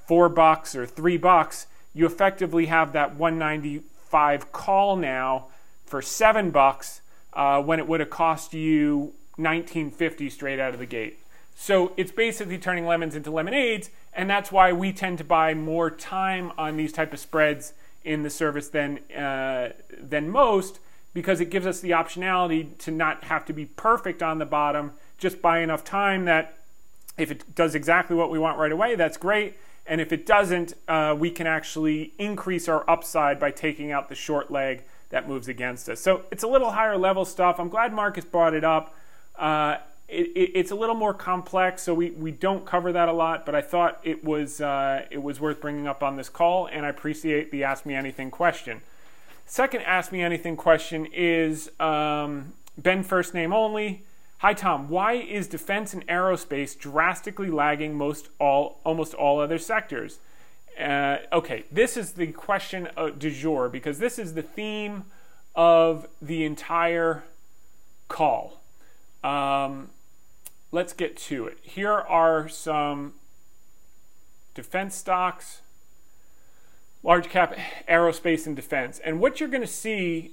four 0.07 0.29
bucks 0.29 0.75
or 0.75 0.87
three 0.87 1.17
bucks, 1.17 1.67
you 1.95 2.07
effectively 2.07 2.67
have 2.67 2.93
that 2.93 3.17
195 3.17 4.53
call 4.53 4.97
now 4.97 5.47
for 5.85 6.01
seven 6.01 6.51
bucks 6.51 7.01
uh, 7.33 7.61
when 7.63 7.79
it 7.79 7.89
would 7.89 8.01
have 8.01 8.11
cost 8.11 8.55
you 8.55 9.13
1950 9.37 10.31
straight 10.31 10.61
out 10.61 10.73
of 10.73 10.79
the 10.79 10.87
gate. 10.87 11.19
So 11.55 11.93
it's 11.97 12.13
basically 12.13 12.59
turning 12.59 12.87
lemons 12.87 13.15
into 13.15 13.31
lemonades, 13.31 13.91
and 14.15 14.29
that's 14.29 14.53
why 14.53 14.73
we 14.73 14.93
tend 14.93 15.19
to 15.19 15.25
buy 15.25 15.55
more 15.55 15.91
time 15.91 16.53
on 16.59 16.77
these 16.77 16.93
type 16.93 17.13
of 17.13 17.19
spreads 17.19 17.73
in 18.05 18.23
the 18.23 18.31
service 18.31 18.69
than 18.69 18.99
uh, 19.13 19.73
than 20.01 20.29
most 20.29 20.81
because 21.15 21.41
it 21.41 21.51
gives 21.51 21.67
us 21.67 21.81
the 21.81 21.91
optionality 21.91 22.77
to 22.79 22.91
not 22.91 23.25
have 23.25 23.45
to 23.45 23.53
be 23.53 23.67
perfect 23.67 24.23
on 24.23 24.39
the 24.39 24.47
bottom 24.47 24.93
just 25.23 25.41
buy 25.41 25.61
enough 25.61 25.85
time 25.85 26.25
that 26.25 26.59
if 27.17 27.31
it 27.31 27.55
does 27.55 27.75
exactly 27.75 28.17
what 28.17 28.31
we 28.31 28.39
want 28.39 28.59
right 28.59 28.73
away, 28.73 28.95
that's 28.95 29.17
great. 29.17 29.57
And 29.87 30.01
if 30.01 30.13
it 30.13 30.27
doesn't, 30.27 30.75
uh, 30.89 31.15
we 31.19 31.31
can 31.31 31.47
actually 31.47 32.13
increase 32.19 32.69
our 32.69 32.89
upside 32.89 33.39
by 33.39 33.51
taking 33.51 33.93
out 33.93 34.09
the 34.09 34.15
short 34.15 34.51
leg 34.51 34.85
that 35.11 35.29
moves 35.29 35.49
against 35.49 35.89
us. 35.89 36.01
So 36.01 36.23
it's 36.31 36.43
a 36.43 36.49
little 36.49 36.71
higher 36.71 36.97
level 36.97 37.25
stuff. 37.25 37.57
I'm 37.59 37.69
glad 37.69 37.93
Marcus 37.93 38.25
brought 38.25 38.55
it 38.55 38.65
up. 38.65 38.95
Uh, 39.39 39.77
it, 40.13 40.29
it, 40.37 40.51
it's 40.55 40.71
a 40.71 40.75
little 40.75 40.95
more 40.95 41.15
complex, 41.15 41.83
so 41.83 41.95
we, 41.95 42.11
we 42.11 42.31
don't 42.31 42.67
cover 42.67 42.93
that 42.93 43.09
a 43.09 43.13
lot. 43.13 43.47
But 43.47 43.55
I 43.55 43.63
thought 43.63 44.01
it 44.05 44.23
was 44.23 44.61
uh, 44.61 45.07
it 45.11 45.23
was 45.23 45.41
worth 45.41 45.61
bringing 45.61 45.87
up 45.87 46.03
on 46.03 46.17
this 46.17 46.29
call, 46.29 46.67
and 46.67 46.85
I 46.85 46.91
appreciate 46.91 47.51
the 47.51 47.65
Ask 47.65 47.87
Me 47.87 47.95
Anything 47.95 48.31
question. 48.31 48.83
Second 49.47 49.83
Ask 49.83 50.13
Me 50.13 50.23
Anything 50.23 50.57
question 50.57 51.07
is 51.07 51.71
um, 51.81 52.53
Ben 52.77 53.03
first 53.03 53.35
name 53.35 53.53
only. 53.53 54.05
Hi 54.39 54.55
Tom, 54.55 54.89
why 54.89 55.15
is 55.15 55.47
defense 55.47 55.95
and 55.95 56.07
aerospace 56.09 56.77
drastically 56.77 57.49
lagging 57.49 57.95
most 57.95 58.29
all 58.41 58.81
almost 58.85 59.15
all 59.15 59.41
other 59.41 59.59
sectors? 59.59 60.19
Uh, 60.79 61.19
okay, 61.33 61.65
this 61.71 61.97
is 61.97 62.13
the 62.13 62.27
question 62.29 62.89
du 63.19 63.31
jour 63.31 63.69
because 63.69 63.99
this 63.99 64.19
is 64.19 64.35
the 64.35 64.43
theme 64.43 65.05
of 65.55 66.09
the 66.21 66.45
entire 66.45 67.23
call. 68.09 68.61
Um, 69.23 69.91
let's 70.73 70.95
get 70.95 71.17
to 71.17 71.47
it. 71.47 71.59
Here 71.63 71.93
are 71.93 72.49
some 72.49 73.13
defense 74.55 74.97
stocks, 74.97 75.61
large 77.03 77.29
cap 77.29 77.57
aerospace 77.89 78.47
and 78.47 78.57
defense. 78.57 78.99
And 79.05 79.21
what 79.21 79.39
you're 79.39 79.49
going 79.49 79.63
to 79.63 79.67
see 79.67 80.33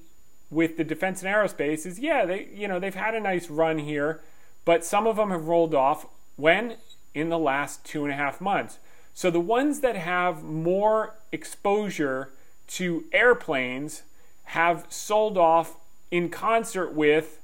with 0.49 0.77
the 0.77 0.83
defense 0.83 1.21
and 1.21 1.31
aerospace 1.33 1.85
is 1.85 1.99
yeah, 1.99 2.25
they 2.25 2.47
you 2.55 2.67
know 2.67 2.79
they've 2.79 2.95
had 2.95 3.13
a 3.13 3.19
nice 3.19 3.49
run 3.49 3.77
here, 3.77 4.21
but 4.65 4.83
some 4.83 5.05
of 5.05 5.17
them 5.17 5.29
have 5.29 5.45
rolled 5.45 5.75
off 5.75 6.07
when 6.37 6.77
in 7.13 7.29
the 7.29 7.37
last 7.37 7.85
two 7.85 8.03
and 8.03 8.13
a 8.13 8.15
half 8.15 8.41
months. 8.41 8.79
So 9.13 9.29
the 9.29 9.39
ones 9.39 9.81
that 9.81 9.95
have 9.95 10.43
more 10.43 11.15
exposure 11.31 12.31
to 12.67 13.03
airplanes 13.11 14.03
have 14.45 14.85
sold 14.89 15.37
off 15.37 15.75
in 16.09 16.29
concert 16.29 16.93
with 16.93 17.39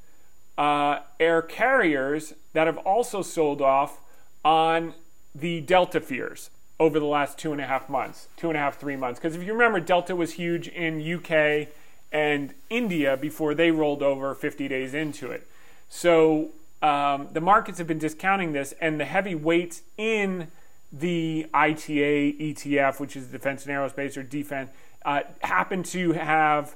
uh, 0.57 0.99
air 1.19 1.41
carriers 1.41 2.33
that 2.55 2.67
have 2.67 2.77
also 2.79 3.21
sold 3.21 3.61
off 3.61 3.99
on 4.43 4.93
the 5.33 5.59
Delta 5.61 5.99
fears 5.99 6.49
over 6.79 6.99
the 6.99 7.05
last 7.05 7.37
two 7.37 7.51
and 7.51 7.59
a 7.59 7.65
half 7.65 7.89
months, 7.89 8.27
two 8.37 8.47
and 8.49 8.57
a 8.57 8.59
half, 8.59 8.79
three 8.79 8.95
months. 8.95 9.19
Because 9.19 9.35
if 9.35 9.43
you 9.43 9.51
remember, 9.51 9.79
Delta 9.79 10.15
was 10.15 10.33
huge 10.33 10.67
in 10.69 11.01
UK 11.01 11.67
and 12.11 12.53
India 12.69 13.17
before 13.17 13.53
they 13.53 13.71
rolled 13.71 14.01
over 14.01 14.33
50 14.33 14.67
days 14.69 14.93
into 14.93 15.31
it. 15.31 15.47
So 15.89 16.49
um, 16.81 17.27
the 17.33 17.41
markets 17.41 17.77
have 17.77 17.87
been 17.87 17.99
discounting 17.99 18.53
this, 18.53 18.73
and 18.79 18.99
the 18.99 19.05
heavy 19.05 19.35
weights 19.35 19.81
in 19.97 20.47
the 20.93 21.47
ITA 21.53 22.33
ETF, 22.39 23.01
which 23.01 23.17
is 23.17 23.27
defense 23.27 23.65
and 23.65 23.75
aerospace 23.75 24.15
or 24.15 24.23
defense, 24.23 24.69
uh, 25.03 25.21
happen 25.41 25.83
to 25.83 26.13
have 26.13 26.75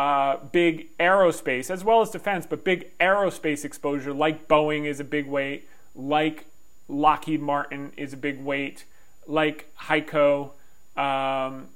uh, 0.00 0.38
big 0.50 0.96
aerospace 0.96 1.70
as 1.70 1.84
well 1.84 2.00
as 2.00 2.08
defense, 2.08 2.46
but 2.48 2.64
big 2.64 2.96
aerospace 2.98 3.66
exposure, 3.66 4.14
like 4.14 4.48
Boeing 4.48 4.86
is 4.86 4.98
a 4.98 5.04
big 5.04 5.26
weight, 5.26 5.68
like 5.94 6.46
Lockheed 6.88 7.42
Martin 7.42 7.92
is 7.98 8.14
a 8.14 8.16
big 8.16 8.42
weight, 8.42 8.86
like 9.26 9.70
HEICO, 9.78 10.52
um, 10.96 11.68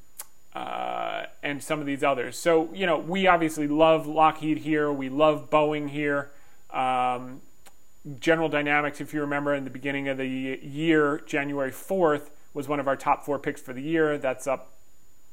uh, 0.54 1.24
and 1.42 1.62
some 1.62 1.80
of 1.80 1.86
these 1.86 2.02
others. 2.02 2.38
So, 2.38 2.72
you 2.72 2.86
know, 2.86 2.96
we 2.96 3.26
obviously 3.26 3.68
love 3.68 4.06
Lockheed 4.06 4.58
here, 4.58 4.90
we 4.90 5.10
love 5.10 5.50
Boeing 5.50 5.90
here. 5.90 6.30
Um, 6.70 7.42
General 8.20 8.48
Dynamics, 8.48 9.02
if 9.02 9.12
you 9.12 9.20
remember, 9.20 9.54
in 9.54 9.64
the 9.64 9.70
beginning 9.70 10.08
of 10.08 10.16
the 10.16 10.26
year, 10.26 11.22
January 11.26 11.72
4th, 11.72 12.30
was 12.54 12.68
one 12.68 12.80
of 12.80 12.88
our 12.88 12.96
top 12.96 13.26
four 13.26 13.38
picks 13.38 13.60
for 13.60 13.74
the 13.74 13.82
year. 13.82 14.16
That's 14.16 14.46
up 14.46 14.72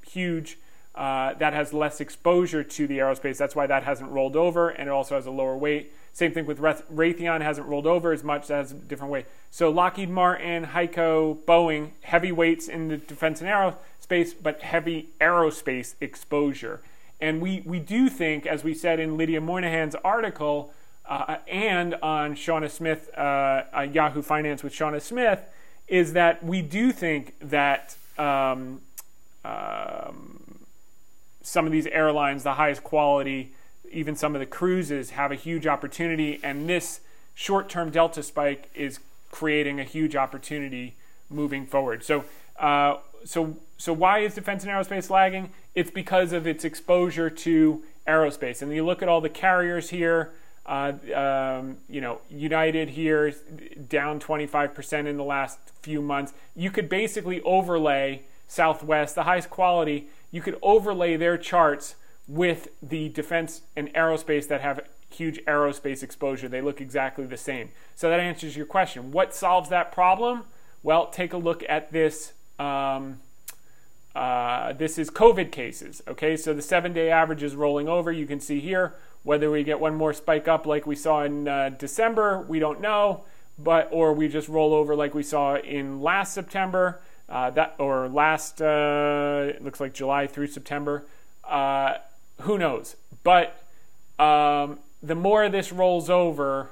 huge. 0.05 0.57
Uh, 0.93 1.33
that 1.35 1.53
has 1.53 1.73
less 1.73 2.01
exposure 2.01 2.63
to 2.65 2.85
the 2.85 2.97
aerospace. 2.97 3.37
That's 3.37 3.55
why 3.55 3.65
that 3.65 3.83
hasn't 3.83 4.11
rolled 4.11 4.35
over, 4.35 4.69
and 4.69 4.89
it 4.89 4.91
also 4.91 5.15
has 5.15 5.25
a 5.25 5.31
lower 5.31 5.55
weight. 5.55 5.93
Same 6.11 6.33
thing 6.33 6.45
with 6.45 6.59
Raytheon 6.59 7.41
hasn't 7.41 7.65
rolled 7.67 7.87
over 7.87 8.11
as 8.11 8.23
much. 8.25 8.47
That 8.47 8.57
has 8.57 8.71
a 8.73 8.75
different 8.75 9.13
weight. 9.13 9.25
So 9.49 9.69
Lockheed 9.69 10.09
Martin, 10.09 10.65
HEICO, 10.65 11.37
Boeing, 11.45 11.91
heavy 12.01 12.33
weights 12.33 12.67
in 12.67 12.89
the 12.89 12.97
defense 12.97 13.39
and 13.39 13.49
aerospace, 13.49 14.35
but 14.41 14.61
heavy 14.61 15.09
aerospace 15.21 15.95
exposure. 16.01 16.81
And 17.21 17.39
we, 17.39 17.61
we 17.65 17.79
do 17.79 18.09
think, 18.09 18.45
as 18.45 18.65
we 18.65 18.73
said 18.73 18.99
in 18.99 19.15
Lydia 19.15 19.39
Moynihan's 19.39 19.95
article, 20.03 20.73
uh, 21.07 21.37
and 21.47 21.95
on 21.95 22.35
Seana 22.35 22.69
Smith, 22.69 23.09
uh, 23.17 23.63
Yahoo 23.91 24.21
Finance 24.21 24.63
with 24.63 24.73
Seana 24.73 25.01
Smith, 25.01 25.45
is 25.87 26.13
that 26.13 26.43
we 26.43 26.61
do 26.61 26.91
think 26.91 27.35
that 27.39 27.95
um, 28.17 28.81
um, 29.45 30.40
some 31.41 31.65
of 31.65 31.71
these 31.71 31.87
airlines, 31.87 32.43
the 32.43 32.53
highest 32.53 32.83
quality, 32.83 33.53
even 33.91 34.15
some 34.15 34.35
of 34.35 34.39
the 34.39 34.45
cruises, 34.45 35.11
have 35.11 35.31
a 35.31 35.35
huge 35.35 35.67
opportunity, 35.67 36.39
and 36.43 36.69
this 36.69 37.01
short-term 37.33 37.89
delta 37.89 38.23
spike 38.23 38.69
is 38.75 38.99
creating 39.31 39.79
a 39.79 39.83
huge 39.83 40.15
opportunity 40.15 40.95
moving 41.29 41.65
forward. 41.65 42.03
So, 42.03 42.25
uh, 42.59 42.97
so, 43.23 43.57
so 43.77 43.93
why 43.93 44.19
is 44.19 44.35
defense 44.35 44.63
and 44.63 44.71
aerospace 44.71 45.09
lagging? 45.09 45.51
It's 45.75 45.91
because 45.91 46.33
of 46.33 46.45
its 46.45 46.65
exposure 46.65 47.29
to 47.29 47.83
aerospace, 48.07 48.61
and 48.61 48.73
you 48.73 48.85
look 48.85 49.01
at 49.01 49.09
all 49.09 49.21
the 49.21 49.29
carriers 49.29 49.89
here. 49.89 50.31
Uh, 50.63 50.93
um, 51.15 51.77
you 51.89 51.99
know, 51.99 52.21
United 52.29 52.89
here 52.89 53.33
down 53.89 54.19
25% 54.19 55.07
in 55.07 55.17
the 55.17 55.23
last 55.23 55.57
few 55.81 56.01
months. 56.03 56.33
You 56.55 56.69
could 56.69 56.87
basically 56.87 57.41
overlay 57.41 58.21
Southwest, 58.47 59.15
the 59.15 59.23
highest 59.23 59.49
quality. 59.49 60.07
You 60.31 60.41
could 60.41 60.57
overlay 60.61 61.17
their 61.17 61.37
charts 61.37 61.95
with 62.27 62.69
the 62.81 63.09
defense 63.09 63.61
and 63.75 63.93
aerospace 63.93 64.47
that 64.47 64.61
have 64.61 64.81
huge 65.09 65.39
aerospace 65.45 66.01
exposure. 66.01 66.47
They 66.47 66.61
look 66.61 66.79
exactly 66.79 67.25
the 67.25 67.37
same. 67.37 67.69
So 67.95 68.09
that 68.09 68.19
answers 68.19 68.55
your 68.55 68.65
question. 68.65 69.11
What 69.11 69.33
solves 69.35 69.69
that 69.69 69.91
problem? 69.91 70.43
Well, 70.83 71.07
take 71.07 71.33
a 71.33 71.37
look 71.37 71.63
at 71.67 71.91
this. 71.91 72.33
Um, 72.57 73.19
uh, 74.15 74.73
this 74.73 74.97
is 74.97 75.09
COVID 75.09 75.51
cases. 75.51 76.01
Okay, 76.07 76.35
so 76.35 76.53
the 76.53 76.61
seven 76.61 76.93
day 76.93 77.09
average 77.09 77.43
is 77.43 77.55
rolling 77.55 77.87
over. 77.87 78.11
You 78.11 78.25
can 78.25 78.39
see 78.39 78.59
here 78.59 78.95
whether 79.23 79.51
we 79.51 79.63
get 79.63 79.79
one 79.79 79.95
more 79.95 80.13
spike 80.13 80.47
up 80.47 80.65
like 80.65 80.85
we 80.85 80.95
saw 80.95 81.23
in 81.23 81.47
uh, 81.47 81.69
December, 81.69 82.41
we 82.47 82.59
don't 82.59 82.81
know, 82.81 83.23
but 83.57 83.87
or 83.91 84.13
we 84.13 84.27
just 84.27 84.49
roll 84.49 84.73
over 84.73 84.95
like 84.95 85.13
we 85.13 85.23
saw 85.23 85.55
in 85.57 86.01
last 86.01 86.33
September, 86.33 87.01
uh, 87.29 87.49
that 87.51 87.75
or 87.77 88.07
last 88.09 88.61
uh, 88.61 89.45
it 89.47 89.63
looks 89.63 89.79
like 89.79 89.93
July 89.93 90.27
through 90.27 90.47
September. 90.47 91.05
Uh, 91.47 91.95
who 92.41 92.57
knows? 92.57 92.95
But 93.23 93.63
um, 94.19 94.79
the 95.01 95.15
more 95.15 95.49
this 95.49 95.71
rolls 95.71 96.09
over, 96.09 96.69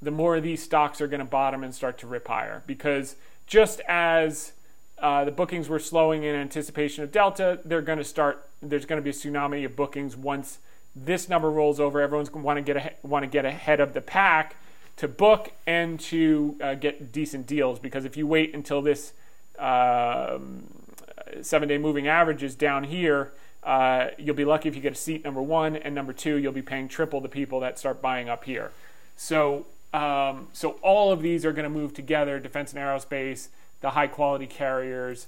the 0.00 0.10
more 0.10 0.40
these 0.40 0.62
stocks 0.62 1.00
are 1.00 1.08
going 1.08 1.20
to 1.20 1.26
bottom 1.26 1.64
and 1.64 1.74
start 1.74 1.98
to 1.98 2.06
rip 2.06 2.28
higher 2.28 2.62
because 2.66 3.16
just 3.46 3.80
as 3.88 4.52
uh, 4.98 5.24
the 5.24 5.30
bookings 5.30 5.68
were 5.68 5.78
slowing 5.78 6.24
in 6.24 6.34
anticipation 6.34 7.04
of 7.04 7.12
Delta, 7.12 7.60
they're 7.64 7.82
going 7.82 7.98
to 7.98 8.04
start. 8.04 8.48
There's 8.60 8.86
going 8.86 8.98
to 8.98 9.02
be 9.02 9.10
a 9.10 9.12
tsunami 9.12 9.64
of 9.64 9.76
bookings 9.76 10.16
once 10.16 10.58
this 11.04 11.28
number 11.28 11.50
rolls 11.50 11.80
over, 11.80 12.00
everyone's 12.00 12.28
going 12.28 12.42
to 12.42 12.46
want 12.46 12.66
to 12.66 12.74
get 12.74 12.98
want 13.02 13.22
to 13.22 13.26
get 13.26 13.44
ahead 13.44 13.80
of 13.80 13.94
the 13.94 14.00
pack 14.00 14.56
to 14.96 15.06
book 15.06 15.52
and 15.66 16.00
to 16.00 16.56
uh, 16.60 16.74
get 16.74 17.12
decent 17.12 17.46
deals. 17.46 17.78
Because 17.78 18.04
if 18.04 18.16
you 18.16 18.26
wait 18.26 18.54
until 18.54 18.82
this 18.82 19.12
um, 19.58 20.64
seven-day 21.42 21.78
moving 21.78 22.08
averages 22.08 22.54
down 22.54 22.84
here, 22.84 23.32
uh, 23.62 24.08
you'll 24.18 24.36
be 24.36 24.44
lucky 24.44 24.68
if 24.68 24.76
you 24.76 24.82
get 24.82 24.92
a 24.92 24.96
seat 24.96 25.24
number 25.24 25.42
one, 25.42 25.76
and 25.76 25.94
number 25.94 26.12
two, 26.12 26.36
you'll 26.36 26.52
be 26.52 26.62
paying 26.62 26.88
triple 26.88 27.20
the 27.20 27.28
people 27.28 27.60
that 27.60 27.78
start 27.78 28.00
buying 28.00 28.28
up 28.28 28.44
here. 28.44 28.70
So, 29.16 29.66
um, 29.92 30.48
so 30.52 30.72
all 30.82 31.10
of 31.10 31.22
these 31.22 31.44
are 31.44 31.52
going 31.52 31.64
to 31.64 31.70
move 31.70 31.92
together: 31.92 32.38
defense 32.38 32.72
and 32.72 32.80
aerospace, 32.80 33.48
the 33.80 33.90
high-quality 33.90 34.46
carriers, 34.46 35.26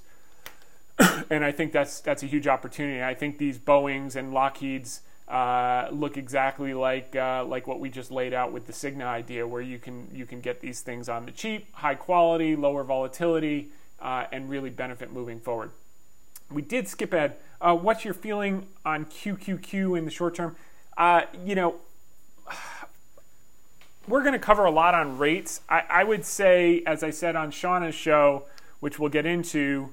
and 1.29 1.43
I 1.43 1.51
think 1.51 1.71
that's 1.71 1.99
that's 1.99 2.23
a 2.23 2.25
huge 2.25 2.47
opportunity. 2.47 3.03
I 3.03 3.13
think 3.13 3.37
these 3.37 3.57
Boeing's 3.59 4.15
and 4.15 4.33
Lockheed's 4.33 5.01
uh, 5.27 5.87
look 5.91 6.17
exactly 6.17 6.73
like 6.73 7.15
uh, 7.15 7.45
like 7.45 7.67
what 7.67 7.79
we 7.79 7.89
just 7.89 8.11
laid 8.11 8.33
out 8.33 8.51
with 8.51 8.67
the 8.67 8.73
Cigna 8.73 9.05
idea, 9.05 9.47
where 9.47 9.61
you 9.61 9.79
can 9.79 10.07
you 10.13 10.25
can 10.25 10.41
get 10.41 10.61
these 10.61 10.81
things 10.81 11.09
on 11.09 11.25
the 11.25 11.31
cheap, 11.31 11.73
high 11.73 11.95
quality, 11.95 12.55
lower 12.55 12.83
volatility, 12.83 13.69
uh, 14.01 14.25
and 14.31 14.49
really 14.49 14.69
benefit 14.69 15.11
moving 15.11 15.39
forward. 15.39 15.71
We 16.49 16.61
did 16.61 16.87
skip 16.87 17.13
ahead. 17.13 17.37
Uh, 17.61 17.75
what's 17.75 18.03
your 18.03 18.13
feeling 18.13 18.67
on 18.83 19.05
QQQ 19.05 19.97
in 19.97 20.05
the 20.05 20.11
short 20.11 20.35
term? 20.35 20.55
Uh, 20.97 21.21
you 21.45 21.55
know, 21.55 21.75
we're 24.07 24.21
going 24.21 24.33
to 24.33 24.39
cover 24.39 24.65
a 24.65 24.71
lot 24.71 24.93
on 24.93 25.17
rates. 25.17 25.61
I, 25.69 25.83
I 25.89 26.03
would 26.03 26.25
say, 26.25 26.83
as 26.85 27.03
I 27.03 27.11
said 27.11 27.35
on 27.35 27.51
Seana's 27.51 27.95
show, 27.95 28.45
which 28.79 28.99
we'll 28.99 29.09
get 29.09 29.25
into. 29.25 29.91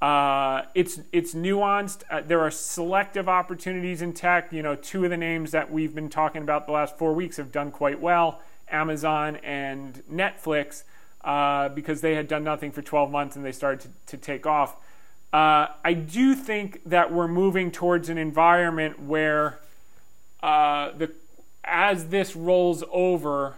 Uh, 0.00 0.62
it's 0.74 1.00
it's 1.10 1.34
nuanced. 1.34 2.02
Uh, 2.10 2.20
there 2.20 2.40
are 2.40 2.50
selective 2.50 3.28
opportunities 3.28 4.02
in 4.02 4.12
tech. 4.12 4.52
You 4.52 4.62
know, 4.62 4.76
two 4.76 5.04
of 5.04 5.10
the 5.10 5.16
names 5.16 5.52
that 5.52 5.72
we've 5.72 5.94
been 5.94 6.10
talking 6.10 6.42
about 6.42 6.66
the 6.66 6.72
last 6.72 6.98
four 6.98 7.14
weeks 7.14 7.38
have 7.38 7.50
done 7.50 7.70
quite 7.70 7.98
well: 7.98 8.42
Amazon 8.68 9.36
and 9.36 10.02
Netflix, 10.12 10.84
uh, 11.26 11.68
because 11.70 12.00
they 12.00 12.14
had 12.14 12.28
done 12.28 12.44
nothing 12.44 12.70
for 12.70 12.80
12 12.80 13.10
months 13.10 13.34
and 13.34 13.44
they 13.44 13.52
started 13.52 13.80
to, 13.80 14.16
to 14.16 14.16
take 14.16 14.46
off. 14.46 14.76
Uh, 15.32 15.66
I 15.84 15.92
do 15.92 16.36
think 16.36 16.80
that 16.86 17.12
we're 17.12 17.26
moving 17.26 17.72
towards 17.72 18.08
an 18.08 18.16
environment 18.16 19.02
where 19.02 19.58
uh, 20.40 20.92
the 20.96 21.12
as 21.64 22.06
this 22.06 22.36
rolls 22.36 22.84
over, 22.92 23.56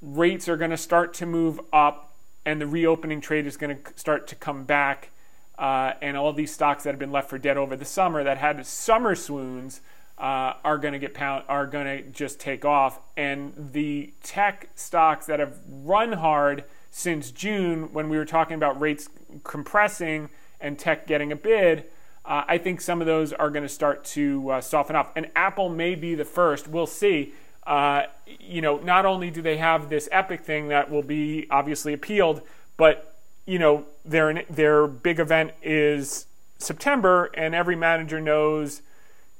rates 0.00 0.48
are 0.48 0.56
going 0.56 0.70
to 0.70 0.78
start 0.78 1.12
to 1.12 1.26
move 1.26 1.60
up 1.70 2.14
and 2.46 2.58
the 2.58 2.66
reopening 2.66 3.20
trade 3.20 3.46
is 3.46 3.58
going 3.58 3.76
to 3.76 3.92
start 3.94 4.26
to 4.28 4.34
come 4.34 4.64
back. 4.64 5.10
Uh, 5.58 5.92
and 6.00 6.16
all 6.16 6.32
these 6.32 6.54
stocks 6.54 6.84
that 6.84 6.90
have 6.90 7.00
been 7.00 7.12
left 7.12 7.28
for 7.28 7.36
dead 7.36 7.56
over 7.56 7.76
the 7.76 7.84
summer 7.84 8.24
that 8.24 8.38
had 8.38 8.64
summer 8.64 9.14
swoons 9.14 9.80
uh, 10.18 10.54
are 10.64 10.78
going 10.78 10.92
to 10.92 10.98
get 10.98 11.14
pound, 11.14 11.44
are 11.48 11.66
going 11.66 11.86
to 11.86 12.02
just 12.10 12.40
take 12.40 12.64
off. 12.64 13.00
And 13.16 13.52
the 13.72 14.12
tech 14.22 14.68
stocks 14.74 15.26
that 15.26 15.38
have 15.38 15.58
run 15.68 16.12
hard 16.12 16.64
since 16.90 17.30
June, 17.30 17.92
when 17.92 18.08
we 18.08 18.18
were 18.18 18.24
talking 18.24 18.54
about 18.54 18.80
rates 18.80 19.08
compressing 19.44 20.28
and 20.60 20.78
tech 20.78 21.06
getting 21.06 21.30
a 21.30 21.36
bid, 21.36 21.84
uh, 22.24 22.44
I 22.46 22.58
think 22.58 22.80
some 22.80 23.00
of 23.00 23.06
those 23.06 23.32
are 23.32 23.48
going 23.48 23.62
to 23.62 23.68
start 23.68 24.04
to 24.06 24.50
uh, 24.50 24.60
soften 24.60 24.96
up. 24.96 25.12
And 25.16 25.30
Apple 25.36 25.68
may 25.68 25.94
be 25.94 26.14
the 26.14 26.24
first. 26.24 26.68
We'll 26.68 26.86
see. 26.86 27.32
Uh, 27.66 28.02
you 28.40 28.60
know, 28.60 28.78
not 28.78 29.06
only 29.06 29.30
do 29.30 29.40
they 29.40 29.58
have 29.58 29.88
this 29.88 30.08
epic 30.10 30.44
thing 30.44 30.68
that 30.68 30.90
will 30.90 31.02
be 31.02 31.46
obviously 31.50 31.92
appealed, 31.92 32.42
but 32.76 33.14
you 33.46 33.58
know, 33.58 33.86
their 34.04 34.44
their 34.50 34.86
big 34.86 35.20
event 35.20 35.52
is 35.62 36.26
September, 36.58 37.30
and 37.34 37.54
every 37.54 37.76
manager 37.76 38.20
knows. 38.20 38.82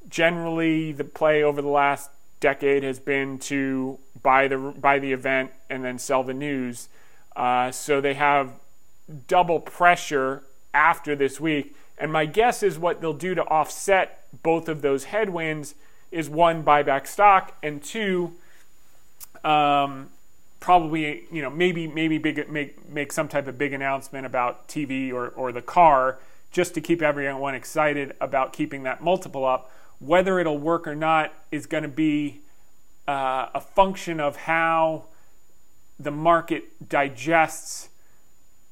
Generally, 0.09 0.93
the 0.93 1.05
play 1.05 1.43
over 1.43 1.61
the 1.61 1.69
last 1.69 2.11
decade 2.41 2.83
has 2.83 2.99
been 2.99 3.39
to 3.39 3.99
buy 4.23 4.49
the 4.49 4.57
buy 4.57 4.99
the 4.99 5.13
event 5.13 5.51
and 5.69 5.85
then 5.85 5.99
sell 5.99 6.23
the 6.23 6.35
news. 6.35 6.89
Uh, 7.37 7.71
so 7.71 8.01
they 8.01 8.15
have 8.15 8.53
double 9.27 9.61
pressure 9.61 10.43
after 10.75 11.15
this 11.17 11.41
week. 11.41 11.75
And 11.99 12.13
my 12.13 12.27
guess 12.27 12.63
is 12.63 12.79
what 12.79 13.01
they'll 13.01 13.13
do 13.13 13.35
to 13.35 13.45
offset 13.45 14.25
both 14.43 14.69
of 14.69 14.83
those 14.83 15.05
headwinds 15.05 15.75
is 16.11 16.29
one, 16.29 16.63
buy 16.63 16.83
back 16.83 17.07
stock, 17.07 17.57
and 17.63 17.83
two, 17.83 18.33
um, 19.45 20.09
probably 20.61 21.25
you 21.31 21.43
know 21.43 21.51
maybe 21.51 21.87
maybe 21.87 22.19
big 22.19 22.51
make 22.51 22.89
make 22.89 23.13
some 23.13 23.29
type 23.29 23.47
of 23.47 23.59
big 23.59 23.73
announcement 23.73 24.27
about 24.27 24.69
TV 24.69 25.13
or 25.13 25.29
or 25.29 25.53
the 25.53 25.63
car 25.63 26.19
just 26.51 26.75
to 26.75 26.81
keep 26.81 27.03
everyone 27.03 27.55
excited 27.55 28.15
about 28.21 28.53
keeping 28.53 28.83
that 28.85 29.03
multiple 29.03 29.45
up. 29.45 29.71
Whether 30.01 30.39
it'll 30.39 30.59
work 30.59 30.87
or 30.87 30.95
not 30.95 31.33
is 31.51 31.67
going 31.67 31.83
to 31.83 31.89
be 31.89 32.41
uh, 33.07 33.49
a 33.55 33.61
function 33.61 34.21
of 34.21 34.37
how 34.37 35.07
the 35.99 36.11
market 36.11 36.89
digests 36.89 37.89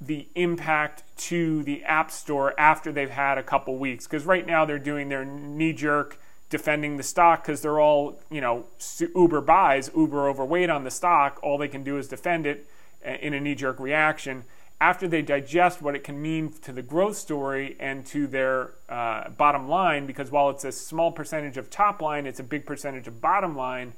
the 0.01 0.29
impact 0.35 1.03
to 1.17 1.63
the 1.63 1.83
App 1.85 2.11
Store 2.11 2.59
after 2.59 2.93
they've 2.93 3.11
had 3.11 3.39
a 3.39 3.43
couple 3.43 3.77
weeks. 3.77 4.07
Because 4.07 4.25
right 4.25 4.47
now 4.47 4.65
they're 4.65 4.79
doing 4.79 5.09
their 5.09 5.25
knee 5.25 5.73
jerk 5.73 6.19
defending 6.49 6.97
the 6.97 7.03
stock 7.03 7.43
because 7.43 7.61
they're 7.63 7.81
all, 7.81 8.21
you 8.31 8.41
know, 8.41 8.67
Uber 9.15 9.41
buys, 9.41 9.91
Uber 9.97 10.29
overweight 10.29 10.71
on 10.71 10.85
the 10.85 10.91
stock. 10.91 11.41
All 11.43 11.59
they 11.59 11.69
can 11.69 11.83
do 11.83 11.99
is 11.99 12.09
defend 12.09 12.47
it 12.47 12.69
uh, 13.05 13.11
in 13.11 13.35
a 13.35 13.41
knee 13.41 13.55
jerk 13.55 13.81
reaction. 13.81 14.45
After 14.79 15.09
they 15.09 15.23
digest 15.23 15.81
what 15.81 15.95
it 15.95 16.05
can 16.05 16.21
mean 16.21 16.53
to 16.63 16.73
the 16.73 16.83
growth 16.83 17.17
story 17.17 17.77
and 17.81 18.05
to 18.07 18.27
their 18.27 18.73
uh, 18.89 19.31
bottom 19.31 19.69
line, 19.69 20.07
because 20.07 20.31
while 20.31 20.51
it's 20.51 20.65
a 20.65 20.73
small 20.73 21.11
percentage 21.11 21.57
of 21.57 21.71
top 21.71 22.03
line, 22.03 22.27
it's 22.27 22.41
a 22.41 22.45
big 22.45 22.67
percentage 22.67 23.09
of 23.09 23.21
bottom 23.21 23.57
line. 23.57 23.95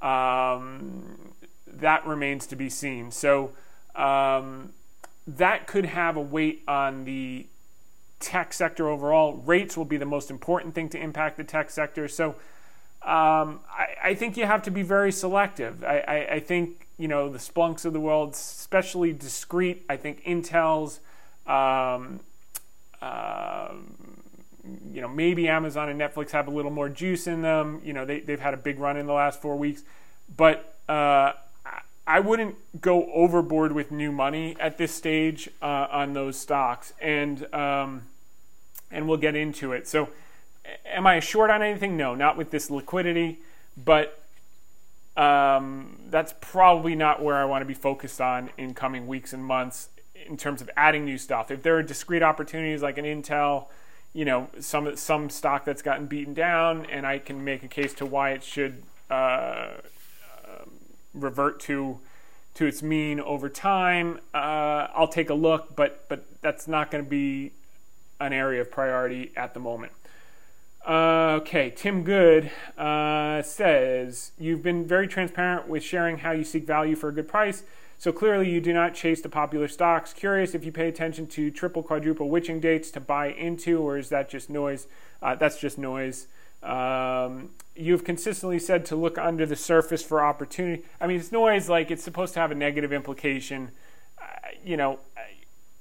Um, 0.00 1.32
that 1.66 2.06
remains 2.06 2.46
to 2.48 2.56
be 2.56 2.68
seen. 2.68 3.10
So 3.10 3.52
um, 3.94 4.72
that 5.26 5.66
could 5.66 5.86
have 5.86 6.16
a 6.16 6.20
weight 6.20 6.62
on 6.68 7.04
the 7.04 7.46
tech 8.20 8.52
sector 8.52 8.88
overall. 8.88 9.34
Rates 9.46 9.76
will 9.76 9.84
be 9.84 9.96
the 9.96 10.06
most 10.06 10.30
important 10.30 10.74
thing 10.74 10.88
to 10.90 10.98
impact 10.98 11.36
the 11.36 11.44
tech 11.44 11.70
sector. 11.70 12.08
So 12.08 12.30
um, 13.02 13.60
I, 13.70 13.86
I, 14.04 14.14
think 14.14 14.36
you 14.36 14.44
have 14.44 14.62
to 14.62 14.72
be 14.72 14.82
very 14.82 15.12
selective. 15.12 15.84
I, 15.84 15.98
I, 16.00 16.34
I, 16.34 16.40
think 16.40 16.87
you 16.98 17.08
know 17.08 17.28
the 17.28 17.38
Splunks 17.38 17.84
of 17.84 17.92
the 17.92 18.00
world, 18.00 18.34
especially 18.34 19.12
discrete. 19.12 19.84
I 19.88 19.96
think 19.96 20.24
Intel's, 20.24 21.00
um, 21.46 22.20
uh, 23.00 23.72
you 24.92 25.00
know, 25.00 25.08
maybe 25.08 25.48
Amazon 25.48 25.88
and 25.88 26.00
Netflix 26.00 26.32
have 26.32 26.48
a 26.48 26.50
little 26.50 26.72
more 26.72 26.88
juice 26.88 27.26
in 27.26 27.42
them. 27.42 27.80
You 27.84 27.92
know, 27.92 28.04
they 28.04 28.20
they've 28.20 28.40
had 28.40 28.52
a 28.52 28.58
big 28.58 28.78
run 28.78 28.96
in 28.96 29.06
the 29.06 29.12
last 29.12 29.40
four 29.40 29.56
weeks, 29.56 29.84
but 30.36 30.74
uh, 30.88 31.32
I 32.08 32.20
wouldn't 32.20 32.56
go 32.80 33.12
overboard 33.12 33.72
with 33.72 33.92
new 33.92 34.10
money 34.10 34.56
at 34.58 34.78
this 34.78 34.94
stage 34.94 35.50
uh, 35.60 35.86
on 35.90 36.14
those 36.14 36.38
stocks, 36.38 36.94
and 37.00 37.52
um, 37.54 38.02
and 38.90 39.06
we'll 39.06 39.18
get 39.18 39.36
into 39.36 39.72
it. 39.72 39.86
So, 39.86 40.08
am 40.86 41.06
I 41.06 41.20
short 41.20 41.50
on 41.50 41.62
anything? 41.62 41.96
No, 41.96 42.14
not 42.14 42.36
with 42.36 42.50
this 42.50 42.70
liquidity, 42.70 43.38
but 43.76 44.20
um, 45.18 45.98
that's 46.10 46.34
probably 46.40 46.94
not 46.94 47.22
where 47.22 47.36
I 47.36 47.44
want 47.44 47.62
to 47.62 47.66
be 47.66 47.74
focused 47.74 48.20
on 48.20 48.50
in 48.56 48.72
coming 48.72 49.06
weeks 49.06 49.32
and 49.32 49.44
months 49.44 49.88
in 50.26 50.36
terms 50.36 50.62
of 50.62 50.70
adding 50.76 51.04
new 51.04 51.18
stuff. 51.18 51.50
If 51.50 51.62
there 51.62 51.76
are 51.76 51.82
discrete 51.82 52.22
opportunities 52.22 52.82
like 52.82 52.98
an 52.98 53.04
Intel, 53.04 53.66
you 54.14 54.24
know, 54.24 54.48
some 54.60 54.96
some 54.96 55.28
stock 55.28 55.64
that's 55.64 55.82
gotten 55.82 56.06
beaten 56.06 56.34
down, 56.34 56.86
and 56.86 57.06
I 57.06 57.18
can 57.18 57.44
make 57.44 57.62
a 57.62 57.68
case 57.68 57.92
to 57.94 58.06
why 58.06 58.30
it 58.30 58.42
should. 58.42 58.82
Uh, 59.10 59.72
revert 61.14 61.60
to 61.60 61.98
to 62.54 62.66
its 62.66 62.82
mean 62.82 63.20
over 63.20 63.48
time. 63.48 64.18
Uh, 64.34 64.88
I'll 64.94 65.08
take 65.08 65.30
a 65.30 65.34
look, 65.34 65.76
but 65.76 66.08
but 66.08 66.24
that's 66.40 66.66
not 66.66 66.90
going 66.90 67.04
to 67.04 67.08
be 67.08 67.52
an 68.20 68.32
area 68.32 68.60
of 68.60 68.70
priority 68.70 69.32
at 69.36 69.54
the 69.54 69.60
moment. 69.60 69.92
Uh, 70.88 71.36
okay, 71.42 71.68
Tim 71.68 72.02
Good 72.02 72.50
uh, 72.78 73.42
says 73.42 74.32
you've 74.38 74.62
been 74.62 74.86
very 74.86 75.06
transparent 75.06 75.68
with 75.68 75.82
sharing 75.82 76.18
how 76.18 76.30
you 76.30 76.44
seek 76.44 76.66
value 76.66 76.96
for 76.96 77.10
a 77.10 77.12
good 77.12 77.28
price. 77.28 77.62
So 77.98 78.10
clearly, 78.10 78.48
you 78.48 78.62
do 78.62 78.72
not 78.72 78.94
chase 78.94 79.20
the 79.20 79.28
popular 79.28 79.68
stocks. 79.68 80.14
Curious 80.14 80.54
if 80.54 80.64
you 80.64 80.72
pay 80.72 80.88
attention 80.88 81.26
to 81.26 81.50
triple, 81.50 81.82
quadruple 81.82 82.30
witching 82.30 82.58
dates 82.58 82.90
to 82.92 83.00
buy 83.00 83.26
into, 83.32 83.82
or 83.82 83.98
is 83.98 84.08
that 84.08 84.30
just 84.30 84.48
noise? 84.48 84.86
Uh, 85.20 85.34
that's 85.34 85.60
just 85.60 85.76
noise. 85.76 86.26
Um, 86.62 87.50
you've 87.76 88.04
consistently 88.04 88.58
said 88.58 88.86
to 88.86 88.96
look 88.96 89.18
under 89.18 89.44
the 89.44 89.56
surface 89.56 90.02
for 90.02 90.24
opportunity. 90.24 90.84
I 91.02 91.06
mean, 91.06 91.18
it's 91.18 91.32
noise 91.32 91.68
like 91.68 91.90
it's 91.90 92.02
supposed 92.02 92.32
to 92.34 92.40
have 92.40 92.50
a 92.50 92.54
negative 92.54 92.94
implication. 92.94 93.72
Uh, 94.18 94.24
you 94.64 94.78
know, 94.78 95.00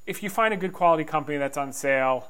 if 0.05 0.21
you 0.21 0.29
find 0.29 0.53
a 0.53 0.57
good 0.57 0.73
quality 0.73 1.05
company 1.05 1.37
that's 1.37 1.57
on 1.57 1.71
sale 1.71 2.29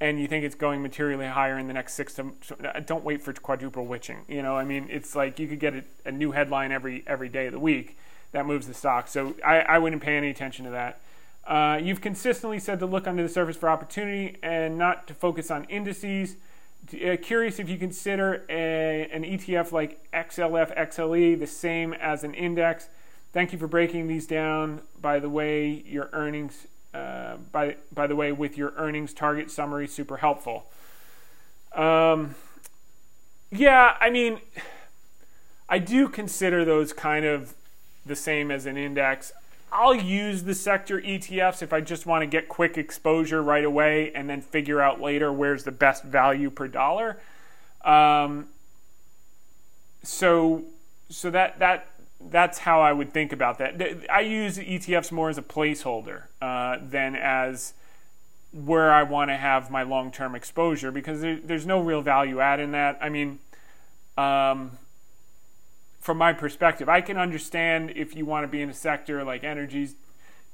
and 0.00 0.20
you 0.20 0.28
think 0.28 0.44
it's 0.44 0.54
going 0.54 0.82
materially 0.82 1.26
higher 1.26 1.58
in 1.58 1.66
the 1.66 1.72
next 1.72 1.94
six 1.94 2.14
to, 2.14 2.32
uh, 2.64 2.80
don't 2.80 3.04
wait 3.04 3.22
for 3.22 3.32
quadruple 3.32 3.86
witching. 3.86 4.18
You 4.28 4.42
know, 4.42 4.56
I 4.56 4.64
mean, 4.64 4.86
it's 4.90 5.16
like 5.16 5.38
you 5.38 5.48
could 5.48 5.60
get 5.60 5.74
a, 5.74 5.84
a 6.04 6.12
new 6.12 6.32
headline 6.32 6.72
every 6.72 7.02
every 7.06 7.28
day 7.28 7.46
of 7.46 7.52
the 7.52 7.58
week 7.58 7.98
that 8.32 8.46
moves 8.46 8.66
the 8.66 8.74
stock. 8.74 9.08
So 9.08 9.34
I, 9.44 9.60
I 9.60 9.78
wouldn't 9.78 10.02
pay 10.02 10.16
any 10.16 10.30
attention 10.30 10.64
to 10.66 10.70
that. 10.72 11.00
Uh, 11.46 11.80
you've 11.82 12.02
consistently 12.02 12.58
said 12.58 12.78
to 12.78 12.86
look 12.86 13.06
under 13.06 13.22
the 13.22 13.28
surface 13.28 13.56
for 13.56 13.70
opportunity 13.70 14.36
and 14.42 14.76
not 14.76 15.06
to 15.08 15.14
focus 15.14 15.50
on 15.50 15.64
indices. 15.64 16.36
Uh, 16.92 17.16
curious 17.20 17.58
if 17.58 17.68
you 17.68 17.78
consider 17.78 18.44
a, 18.48 19.08
an 19.10 19.24
ETF 19.24 19.72
like 19.72 20.10
XLF 20.12 20.76
XLE 20.76 21.38
the 21.38 21.46
same 21.46 21.94
as 21.94 22.22
an 22.22 22.34
index. 22.34 22.88
Thank 23.32 23.52
you 23.52 23.58
for 23.58 23.66
breaking 23.66 24.08
these 24.08 24.26
down. 24.26 24.82
By 25.00 25.18
the 25.18 25.28
way, 25.28 25.82
your 25.86 26.10
earnings, 26.12 26.66
uh, 26.94 27.36
by 27.52 27.76
by 27.92 28.06
the 28.06 28.16
way, 28.16 28.32
with 28.32 28.56
your 28.56 28.72
earnings 28.76 29.12
target 29.12 29.50
summary, 29.50 29.86
super 29.86 30.18
helpful. 30.18 30.66
Um, 31.74 32.34
yeah, 33.50 33.96
I 34.00 34.10
mean, 34.10 34.40
I 35.68 35.78
do 35.78 36.08
consider 36.08 36.64
those 36.64 36.92
kind 36.92 37.24
of 37.24 37.54
the 38.04 38.16
same 38.16 38.50
as 38.50 38.66
an 38.66 38.76
index. 38.76 39.32
I'll 39.70 39.94
use 39.94 40.44
the 40.44 40.54
sector 40.54 41.00
ETFs 41.00 41.62
if 41.62 41.72
I 41.72 41.82
just 41.82 42.06
want 42.06 42.22
to 42.22 42.26
get 42.26 42.48
quick 42.48 42.78
exposure 42.78 43.42
right 43.42 43.64
away 43.64 44.10
and 44.14 44.28
then 44.28 44.40
figure 44.40 44.80
out 44.80 45.00
later 45.00 45.30
where's 45.30 45.64
the 45.64 45.72
best 45.72 46.04
value 46.04 46.48
per 46.48 46.68
dollar. 46.68 47.20
Um, 47.84 48.46
so 50.02 50.64
so 51.10 51.30
that 51.30 51.58
that 51.58 51.86
that's 52.20 52.58
how 52.58 52.80
I 52.80 52.92
would 52.92 53.12
think 53.12 53.32
about 53.32 53.58
that. 53.58 53.80
I 54.10 54.20
use 54.20 54.58
ETFs 54.58 55.12
more 55.12 55.28
as 55.28 55.38
a 55.38 55.42
placeholder 55.42 56.24
uh, 56.42 56.78
than 56.82 57.14
as 57.14 57.74
where 58.52 58.92
I 58.92 59.02
want 59.02 59.30
to 59.30 59.36
have 59.36 59.70
my 59.70 59.82
long 59.82 60.10
term 60.10 60.34
exposure 60.34 60.90
because 60.90 61.20
there, 61.20 61.38
there's 61.42 61.66
no 61.66 61.80
real 61.80 62.02
value 62.02 62.40
add 62.40 62.60
in 62.60 62.72
that. 62.72 62.98
I 63.00 63.08
mean, 63.08 63.38
um, 64.16 64.72
from 66.00 66.16
my 66.16 66.32
perspective. 66.32 66.88
I 66.88 67.00
can 67.02 67.18
understand 67.18 67.92
if 67.94 68.16
you 68.16 68.24
want 68.24 68.44
to 68.44 68.48
be 68.48 68.62
in 68.62 68.70
a 68.70 68.74
sector 68.74 69.22
like 69.24 69.44
energy's 69.44 69.94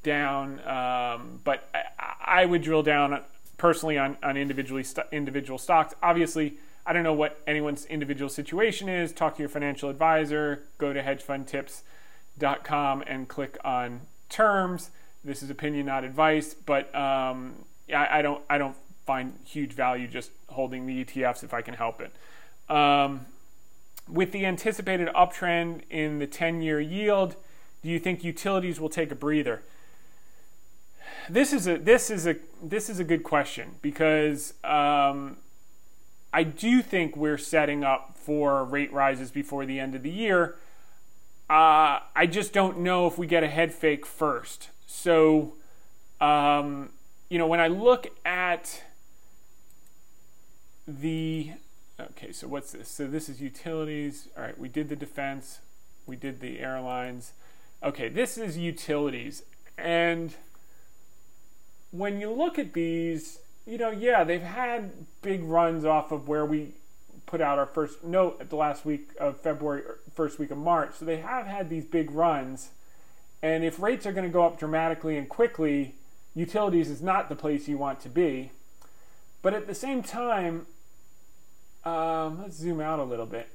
down, 0.02 0.58
um, 0.66 1.40
but 1.44 1.68
I, 1.72 2.42
I, 2.42 2.44
would 2.44 2.60
drill 2.60 2.82
down 2.82 3.22
personally 3.56 3.96
on, 3.96 4.16
on 4.22 4.36
individually 4.36 4.82
st- 4.82 5.06
individual 5.12 5.58
stocks. 5.58 5.94
Obviously, 6.02 6.58
I 6.86 6.92
don't 6.92 7.02
know 7.02 7.14
what 7.14 7.40
anyone's 7.46 7.86
individual 7.86 8.28
situation 8.28 8.88
is. 8.88 9.12
Talk 9.12 9.36
to 9.36 9.42
your 9.42 9.48
financial 9.48 9.88
advisor. 9.88 10.64
Go 10.78 10.92
to 10.92 11.02
hedgefundtips.com 11.02 13.04
and 13.06 13.28
click 13.28 13.56
on 13.64 14.02
terms. 14.28 14.90
This 15.24 15.42
is 15.42 15.48
opinion, 15.48 15.86
not 15.86 16.04
advice, 16.04 16.54
but 16.54 16.94
um, 16.94 17.54
I, 17.88 18.18
I, 18.18 18.22
don't 18.22 18.42
I 18.50 18.58
don't 18.58 18.76
find 19.06 19.38
huge 19.46 19.72
value 19.72 20.06
just 20.06 20.30
holding 20.48 20.86
the 20.86 21.04
ETFs 21.04 21.42
if 21.42 21.54
I 21.54 21.62
can 21.62 21.74
help 21.74 22.02
it. 22.02 22.74
Um, 22.74 23.26
with 24.08 24.32
the 24.32 24.44
anticipated 24.44 25.08
uptrend 25.08 25.82
in 25.88 26.18
the 26.18 26.26
10 26.26 26.60
year 26.60 26.80
yield, 26.80 27.36
do 27.82 27.88
you 27.88 27.98
think 27.98 28.22
utilities 28.22 28.80
will 28.80 28.90
take 28.90 29.10
a 29.10 29.14
breather? 29.14 29.62
This 31.28 31.54
is 31.54 31.66
a 31.66 31.78
this 31.78 32.10
is 32.10 32.26
a 32.26 32.36
this 32.62 32.90
is 32.90 32.98
a 32.98 33.04
good 33.04 33.22
question 33.22 33.76
because 33.80 34.52
um, 34.62 35.38
I 36.34 36.42
do 36.42 36.82
think 36.82 37.16
we're 37.16 37.38
setting 37.38 37.84
up 37.84 38.16
for 38.18 38.64
rate 38.64 38.92
rises 38.92 39.30
before 39.30 39.64
the 39.64 39.78
end 39.78 39.94
of 39.94 40.02
the 40.02 40.10
year. 40.10 40.56
Uh, 41.48 42.00
I 42.16 42.26
just 42.28 42.52
don't 42.52 42.80
know 42.80 43.06
if 43.06 43.16
we 43.16 43.28
get 43.28 43.44
a 43.44 43.48
head 43.48 43.72
fake 43.72 44.04
first. 44.04 44.70
So, 44.84 45.54
um, 46.20 46.90
you 47.28 47.38
know, 47.38 47.46
when 47.46 47.60
I 47.60 47.68
look 47.68 48.08
at 48.24 48.82
the 50.88 51.52
Okay, 52.00 52.32
so 52.32 52.48
what's 52.48 52.72
this? 52.72 52.88
So 52.88 53.06
this 53.06 53.28
is 53.28 53.40
utilities. 53.40 54.26
All 54.36 54.42
right, 54.42 54.58
we 54.58 54.68
did 54.68 54.88
the 54.88 54.96
defense, 54.96 55.60
we 56.06 56.16
did 56.16 56.40
the 56.40 56.58
airlines. 56.58 57.32
Okay, 57.84 58.08
this 58.08 58.36
is 58.36 58.58
utilities. 58.58 59.44
And 59.78 60.34
when 61.92 62.20
you 62.20 62.32
look 62.32 62.58
at 62.58 62.72
these, 62.72 63.38
you 63.66 63.78
know, 63.78 63.90
yeah, 63.90 64.24
they've 64.24 64.42
had 64.42 64.92
big 65.22 65.42
runs 65.44 65.84
off 65.84 66.12
of 66.12 66.28
where 66.28 66.44
we 66.44 66.72
put 67.26 67.40
out 67.40 67.58
our 67.58 67.66
first 67.66 68.04
note 68.04 68.36
at 68.40 68.50
the 68.50 68.56
last 68.56 68.84
week 68.84 69.10
of 69.18 69.40
February, 69.40 69.82
first 70.14 70.38
week 70.38 70.50
of 70.50 70.58
March. 70.58 70.94
So 70.98 71.04
they 71.04 71.18
have 71.18 71.46
had 71.46 71.70
these 71.70 71.84
big 71.84 72.10
runs. 72.10 72.70
And 73.42 73.64
if 73.64 73.80
rates 73.80 74.06
are 74.06 74.12
going 74.12 74.26
to 74.26 74.32
go 74.32 74.44
up 74.44 74.58
dramatically 74.58 75.16
and 75.16 75.28
quickly, 75.28 75.94
utilities 76.34 76.90
is 76.90 77.02
not 77.02 77.28
the 77.28 77.34
place 77.34 77.66
you 77.68 77.78
want 77.78 78.00
to 78.00 78.08
be. 78.08 78.50
But 79.42 79.54
at 79.54 79.66
the 79.66 79.74
same 79.74 80.02
time, 80.02 80.66
um, 81.84 82.42
let's 82.42 82.56
zoom 82.56 82.80
out 82.80 82.98
a 82.98 83.04
little 83.04 83.26
bit. 83.26 83.48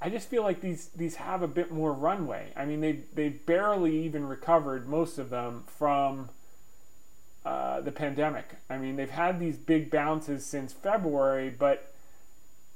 I 0.00 0.10
just 0.10 0.28
feel 0.28 0.42
like 0.42 0.60
these 0.60 0.88
these 0.94 1.16
have 1.16 1.40
a 1.40 1.48
bit 1.48 1.70
more 1.70 1.92
runway. 1.92 2.52
I 2.56 2.66
mean, 2.66 2.80
they 2.80 3.00
they 3.14 3.30
barely 3.30 4.04
even 4.04 4.26
recovered 4.26 4.86
most 4.86 5.16
of 5.16 5.30
them 5.30 5.64
from 5.66 6.28
uh, 7.44 7.80
the 7.80 7.92
pandemic. 7.92 8.56
I 8.70 8.78
mean, 8.78 8.96
they've 8.96 9.10
had 9.10 9.38
these 9.38 9.56
big 9.56 9.90
bounces 9.90 10.46
since 10.46 10.72
February, 10.72 11.50
but 11.50 11.92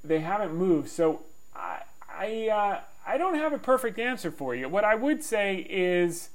they 0.04 0.20
haven't 0.20 0.54
moved. 0.54 0.88
So 0.88 1.22
I 1.54 1.82
I 2.08 2.48
uh, 2.48 2.80
I 3.06 3.16
don't 3.16 3.36
have 3.36 3.52
a 3.52 3.58
perfect 3.58 3.98
answer 3.98 4.30
for 4.30 4.54
you. 4.54 4.68
What 4.68 4.84
I 4.84 4.94
would 4.94 5.22
say 5.24 5.66
is, 5.70 6.28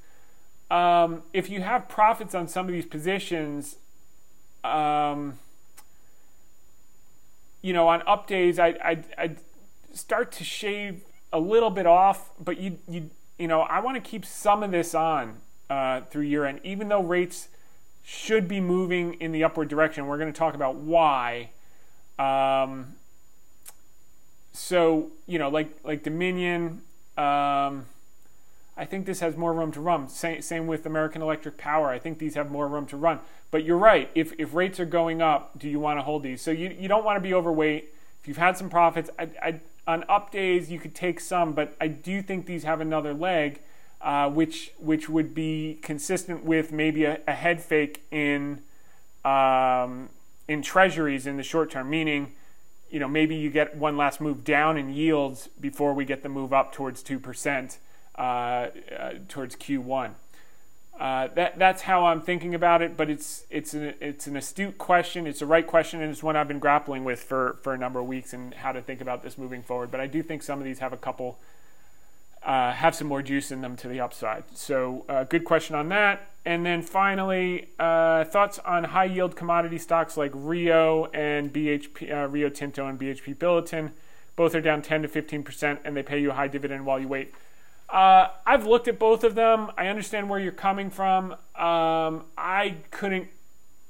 um, 0.71 1.21
if 1.33 1.49
you 1.49 1.61
have 1.61 1.87
profits 1.87 2.33
on 2.33 2.47
some 2.47 2.65
of 2.65 2.71
these 2.71 2.85
positions, 2.85 3.75
um, 4.63 5.37
you 7.61 7.73
know, 7.73 7.87
on 7.87 8.01
up 8.07 8.27
days, 8.27 8.57
I 8.57 8.69
I 8.83 9.03
I 9.17 9.35
start 9.93 10.31
to 10.33 10.43
shave 10.43 11.03
a 11.31 11.39
little 11.39 11.69
bit 11.69 11.85
off, 11.85 12.31
but 12.43 12.57
you 12.59 12.79
you 12.89 13.11
you 13.37 13.47
know 13.47 13.61
I 13.61 13.79
want 13.79 13.95
to 13.95 14.01
keep 14.01 14.25
some 14.25 14.63
of 14.63 14.71
this 14.71 14.95
on 14.95 15.37
uh, 15.69 16.01
through 16.09 16.23
year 16.23 16.45
end, 16.45 16.61
even 16.63 16.87
though 16.87 17.03
rates 17.03 17.49
should 18.03 18.47
be 18.47 18.59
moving 18.59 19.15
in 19.15 19.31
the 19.31 19.43
upward 19.43 19.69
direction. 19.69 20.07
We're 20.07 20.17
going 20.17 20.31
to 20.31 20.37
talk 20.37 20.53
about 20.53 20.75
why. 20.75 21.51
Um, 22.19 22.95
so 24.51 25.11
you 25.25 25.39
know, 25.39 25.49
like 25.49 25.69
like 25.83 26.03
Dominion. 26.03 26.81
Um, 27.17 27.85
I 28.75 28.85
think 28.85 29.05
this 29.05 29.19
has 29.19 29.37
more 29.37 29.53
room 29.53 29.71
to 29.73 29.81
run. 29.81 30.09
Same, 30.09 30.41
same 30.41 30.65
with 30.67 30.85
American 30.85 31.21
Electric 31.21 31.57
Power. 31.57 31.89
I 31.89 31.99
think 31.99 32.17
these 32.17 32.33
have 32.35 32.49
more 32.49 32.67
room 32.67 32.87
to 32.87 32.97
run. 32.97 33.19
But 33.51 33.63
you're 33.63 33.77
right. 33.77 34.09
If, 34.15 34.33
if 34.39 34.53
rates 34.55 34.79
are 34.79 34.85
going 34.85 35.21
up, 35.21 35.59
do 35.59 35.69
you 35.69 35.79
want 35.79 35.99
to 35.99 36.01
hold 36.01 36.23
these? 36.23 36.41
So 36.41 36.49
you, 36.49 36.75
you 36.77 36.87
don't 36.87 37.05
want 37.05 37.17
to 37.17 37.21
be 37.21 37.33
overweight. 37.33 37.93
If 38.21 38.27
you've 38.27 38.37
had 38.37 38.57
some 38.57 38.69
profits, 38.69 39.11
I, 39.19 39.29
I, 39.41 39.59
on 39.85 40.05
up 40.09 40.31
days 40.31 40.71
you 40.71 40.79
could 40.79 40.95
take 40.95 41.19
some, 41.19 41.53
but 41.53 41.75
I 41.79 41.87
do 41.87 42.21
think 42.23 42.47
these 42.47 42.63
have 42.63 42.81
another 42.81 43.13
leg, 43.13 43.61
uh, 44.03 44.29
which 44.29 44.73
which 44.77 45.07
would 45.09 45.33
be 45.33 45.79
consistent 45.81 46.43
with 46.43 46.71
maybe 46.73 47.05
a, 47.05 47.21
a 47.25 47.31
head 47.31 47.61
fake 47.61 48.03
in 48.11 48.61
um, 49.23 50.09
in 50.47 50.61
treasuries 50.61 51.25
in 51.25 51.37
the 51.37 51.43
short 51.43 51.71
term, 51.71 51.89
meaning 51.89 52.33
you 52.89 52.99
know 52.99 53.07
maybe 53.07 53.35
you 53.35 53.49
get 53.49 53.77
one 53.77 53.95
last 53.95 54.19
move 54.19 54.43
down 54.43 54.77
in 54.77 54.93
yields 54.93 55.47
before 55.59 55.93
we 55.93 56.03
get 56.03 56.21
the 56.21 56.29
move 56.29 56.51
up 56.51 56.73
towards 56.73 57.01
two 57.01 57.17
percent 57.17 57.79
uh, 58.17 58.21
uh, 58.21 58.69
towards 59.29 59.55
Q1. 59.55 60.11
Uh, 60.99 61.27
that 61.35 61.57
that's 61.57 61.83
how 61.83 62.05
I'm 62.05 62.21
thinking 62.21 62.53
about 62.53 62.81
it, 62.81 62.97
but 62.97 63.09
it's 63.09 63.45
it's 63.49 63.73
an 63.73 63.93
it's 64.01 64.27
an 64.27 64.35
astute 64.35 64.77
question. 64.77 65.25
It's 65.25 65.41
a 65.41 65.45
right 65.45 65.65
question, 65.65 66.01
and 66.01 66.11
it's 66.11 66.21
one 66.21 66.35
I've 66.35 66.49
been 66.49 66.59
grappling 66.59 67.05
with 67.05 67.23
for 67.23 67.57
for 67.63 67.73
a 67.73 67.77
number 67.77 68.01
of 68.01 68.07
weeks 68.07 68.33
and 68.33 68.53
how 68.53 68.73
to 68.73 68.81
think 68.81 68.99
about 68.99 69.23
this 69.23 69.37
moving 69.37 69.63
forward. 69.63 69.91
But 69.91 70.01
I 70.01 70.07
do 70.07 70.21
think 70.21 70.43
some 70.43 70.59
of 70.59 70.65
these 70.65 70.79
have 70.79 70.91
a 70.91 70.97
couple 70.97 71.39
uh, 72.45 72.71
have 72.71 72.95
some 72.95 73.07
more 73.07 73.21
juice 73.21 73.51
in 73.51 73.61
them 73.61 73.75
to 73.77 73.87
the 73.87 73.99
upside. 73.99 74.43
So 74.53 75.05
uh, 75.07 75.23
good 75.23 75.45
question 75.45 75.75
on 75.75 75.89
that. 75.89 76.29
And 76.45 76.65
then 76.65 76.81
finally, 76.81 77.69
uh, 77.79 78.25
thoughts 78.25 78.59
on 78.59 78.83
high 78.83 79.05
yield 79.05 79.35
commodity 79.35 79.77
stocks 79.77 80.17
like 80.17 80.31
Rio 80.33 81.05
and 81.13 81.53
BHP 81.53 82.11
uh, 82.11 82.27
Rio 82.27 82.49
Tinto 82.49 82.85
and 82.87 82.99
BHP 82.99 83.37
Billiton. 83.37 83.91
Both 84.35 84.55
are 84.55 84.61
down 84.61 84.81
10 84.81 85.03
to 85.03 85.07
15 85.07 85.43
percent, 85.43 85.79
and 85.85 85.95
they 85.95 86.03
pay 86.03 86.19
you 86.19 86.31
a 86.31 86.33
high 86.33 86.47
dividend 86.47 86.85
while 86.85 86.99
you 86.99 87.07
wait. 87.07 87.33
Uh, 87.89 88.29
I've 88.45 88.65
looked 88.65 88.87
at 88.87 88.99
both 88.99 89.23
of 89.23 89.35
them. 89.35 89.71
I 89.77 89.87
understand 89.87 90.29
where 90.29 90.39
you're 90.39 90.51
coming 90.51 90.89
from. 90.89 91.33
Um, 91.55 92.25
I 92.37 92.77
couldn't, 92.91 93.27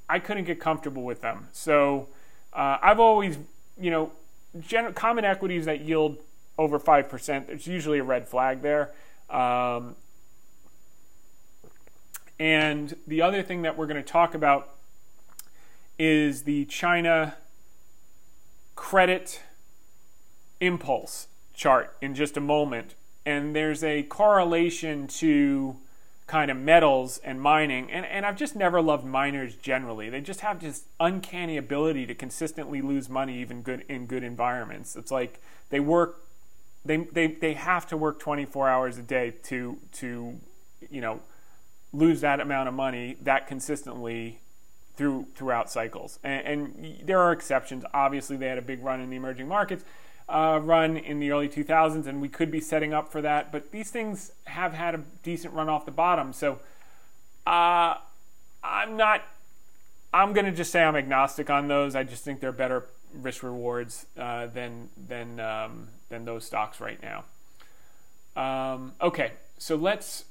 I 0.09 0.19
couldn't 0.19 0.43
get 0.43 0.59
comfortable 0.59 1.03
with 1.03 1.21
them. 1.21 1.47
So 1.53 2.09
uh, 2.51 2.77
I've 2.81 2.99
always, 2.99 3.37
you 3.79 3.89
know, 3.89 4.11
gen- 4.59 4.93
common 4.93 5.25
equities 5.25 5.65
that 5.65 5.81
yield 5.81 6.17
over 6.57 6.79
five 6.79 7.09
percent. 7.09 7.47
There's 7.47 7.67
usually 7.67 7.99
a 7.99 8.03
red 8.03 8.27
flag 8.27 8.61
there. 8.61 8.91
Um, 9.29 9.95
and 12.39 12.95
the 13.07 13.21
other 13.21 13.41
thing 13.41 13.61
that 13.61 13.77
we're 13.77 13.87
going 13.87 14.03
to 14.03 14.11
talk 14.11 14.33
about 14.33 14.69
is 15.97 16.43
the 16.43 16.65
China 16.65 17.35
credit 18.75 19.41
impulse 20.59 21.27
chart 21.53 21.95
in 22.01 22.15
just 22.15 22.35
a 22.35 22.41
moment 22.41 22.95
and 23.25 23.55
there's 23.55 23.83
a 23.83 24.03
correlation 24.03 25.07
to 25.07 25.77
kind 26.25 26.49
of 26.49 26.57
metals 26.57 27.19
and 27.19 27.39
mining 27.39 27.91
and, 27.91 28.05
and 28.05 28.25
i've 28.25 28.37
just 28.37 28.55
never 28.55 28.81
loved 28.81 29.05
miners 29.05 29.55
generally 29.55 30.09
they 30.09 30.21
just 30.21 30.39
have 30.39 30.61
this 30.61 30.85
uncanny 30.99 31.57
ability 31.57 32.05
to 32.05 32.15
consistently 32.15 32.81
lose 32.81 33.09
money 33.09 33.39
even 33.39 33.61
good 33.61 33.83
in 33.89 34.05
good 34.05 34.23
environments 34.23 34.95
it's 34.95 35.11
like 35.11 35.41
they 35.69 35.79
work 35.79 36.21
they, 36.85 36.97
they, 36.97 37.27
they 37.27 37.53
have 37.53 37.87
to 37.87 37.97
work 37.97 38.19
24 38.19 38.67
hours 38.67 38.97
a 38.97 39.01
day 39.01 39.33
to 39.43 39.77
to 39.93 40.39
you 40.89 41.01
know 41.01 41.19
lose 41.91 42.21
that 42.21 42.39
amount 42.39 42.67
of 42.67 42.73
money 42.73 43.17
that 43.21 43.47
consistently 43.47 44.39
through 44.95 45.27
throughout 45.35 45.69
cycles 45.69 46.19
and, 46.23 46.45
and 46.45 47.07
there 47.07 47.19
are 47.19 47.31
exceptions 47.31 47.83
obviously 47.93 48.35
they 48.37 48.47
had 48.47 48.57
a 48.57 48.63
big 48.63 48.83
run 48.83 48.99
in 48.99 49.09
the 49.09 49.15
emerging 49.15 49.47
markets 49.47 49.83
uh, 50.29 50.59
run 50.63 50.97
in 50.97 51.19
the 51.19 51.31
early 51.31 51.49
2000s, 51.49 52.07
and 52.07 52.21
we 52.21 52.29
could 52.29 52.49
be 52.49 52.59
setting 52.59 52.93
up 52.93 53.11
for 53.11 53.21
that. 53.21 53.51
But 53.51 53.71
these 53.71 53.91
things 53.91 54.31
have 54.45 54.73
had 54.73 54.95
a 54.95 55.01
decent 55.21 55.53
run 55.53 55.69
off 55.69 55.85
the 55.85 55.91
bottom. 55.91 56.33
So 56.33 56.59
uh, 57.45 57.95
I'm 58.63 58.95
not, 58.95 59.23
I'm 60.13 60.33
going 60.33 60.45
to 60.45 60.51
just 60.51 60.71
say 60.71 60.83
I'm 60.83 60.95
agnostic 60.95 61.49
on 61.49 61.67
those. 61.67 61.95
I 61.95 62.03
just 62.03 62.23
think 62.23 62.39
they're 62.39 62.51
better 62.51 62.85
risk 63.13 63.43
rewards 63.43 64.05
uh, 64.17 64.47
than, 64.47 64.89
than, 65.07 65.39
um, 65.39 65.89
than 66.13 66.25
those 66.25 66.45
stocks 66.45 66.79
right 66.79 66.99
now. 67.01 67.25
Um, 68.35 68.93
okay, 69.01 69.33
so 69.57 69.75
let's 69.75 70.25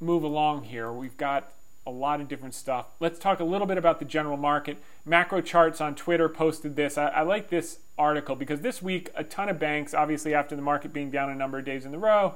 move 0.00 0.24
along 0.24 0.64
here. 0.64 0.92
We've 0.92 1.16
got 1.16 1.52
a 1.86 1.90
lot 1.90 2.20
of 2.20 2.28
different 2.28 2.54
stuff. 2.54 2.86
Let's 2.98 3.18
talk 3.18 3.40
a 3.40 3.44
little 3.44 3.66
bit 3.66 3.78
about 3.78 4.00
the 4.00 4.04
general 4.04 4.36
market. 4.36 4.78
Macro 5.04 5.40
Charts 5.40 5.80
on 5.80 5.94
Twitter 5.94 6.28
posted 6.28 6.76
this. 6.76 6.98
I, 6.98 7.06
I, 7.06 7.22
like 7.22 7.48
this 7.48 7.78
article 7.96 8.36
because 8.36 8.60
this 8.60 8.82
week, 8.82 9.10
a 9.14 9.24
ton 9.24 9.48
of 9.48 9.58
banks, 9.58 9.94
obviously 9.94 10.34
after 10.34 10.54
the 10.56 10.62
market 10.62 10.92
being 10.92 11.10
down 11.10 11.30
a 11.30 11.34
number 11.34 11.58
of 11.58 11.64
days 11.64 11.86
in 11.86 11.94
a 11.94 11.98
row, 11.98 12.34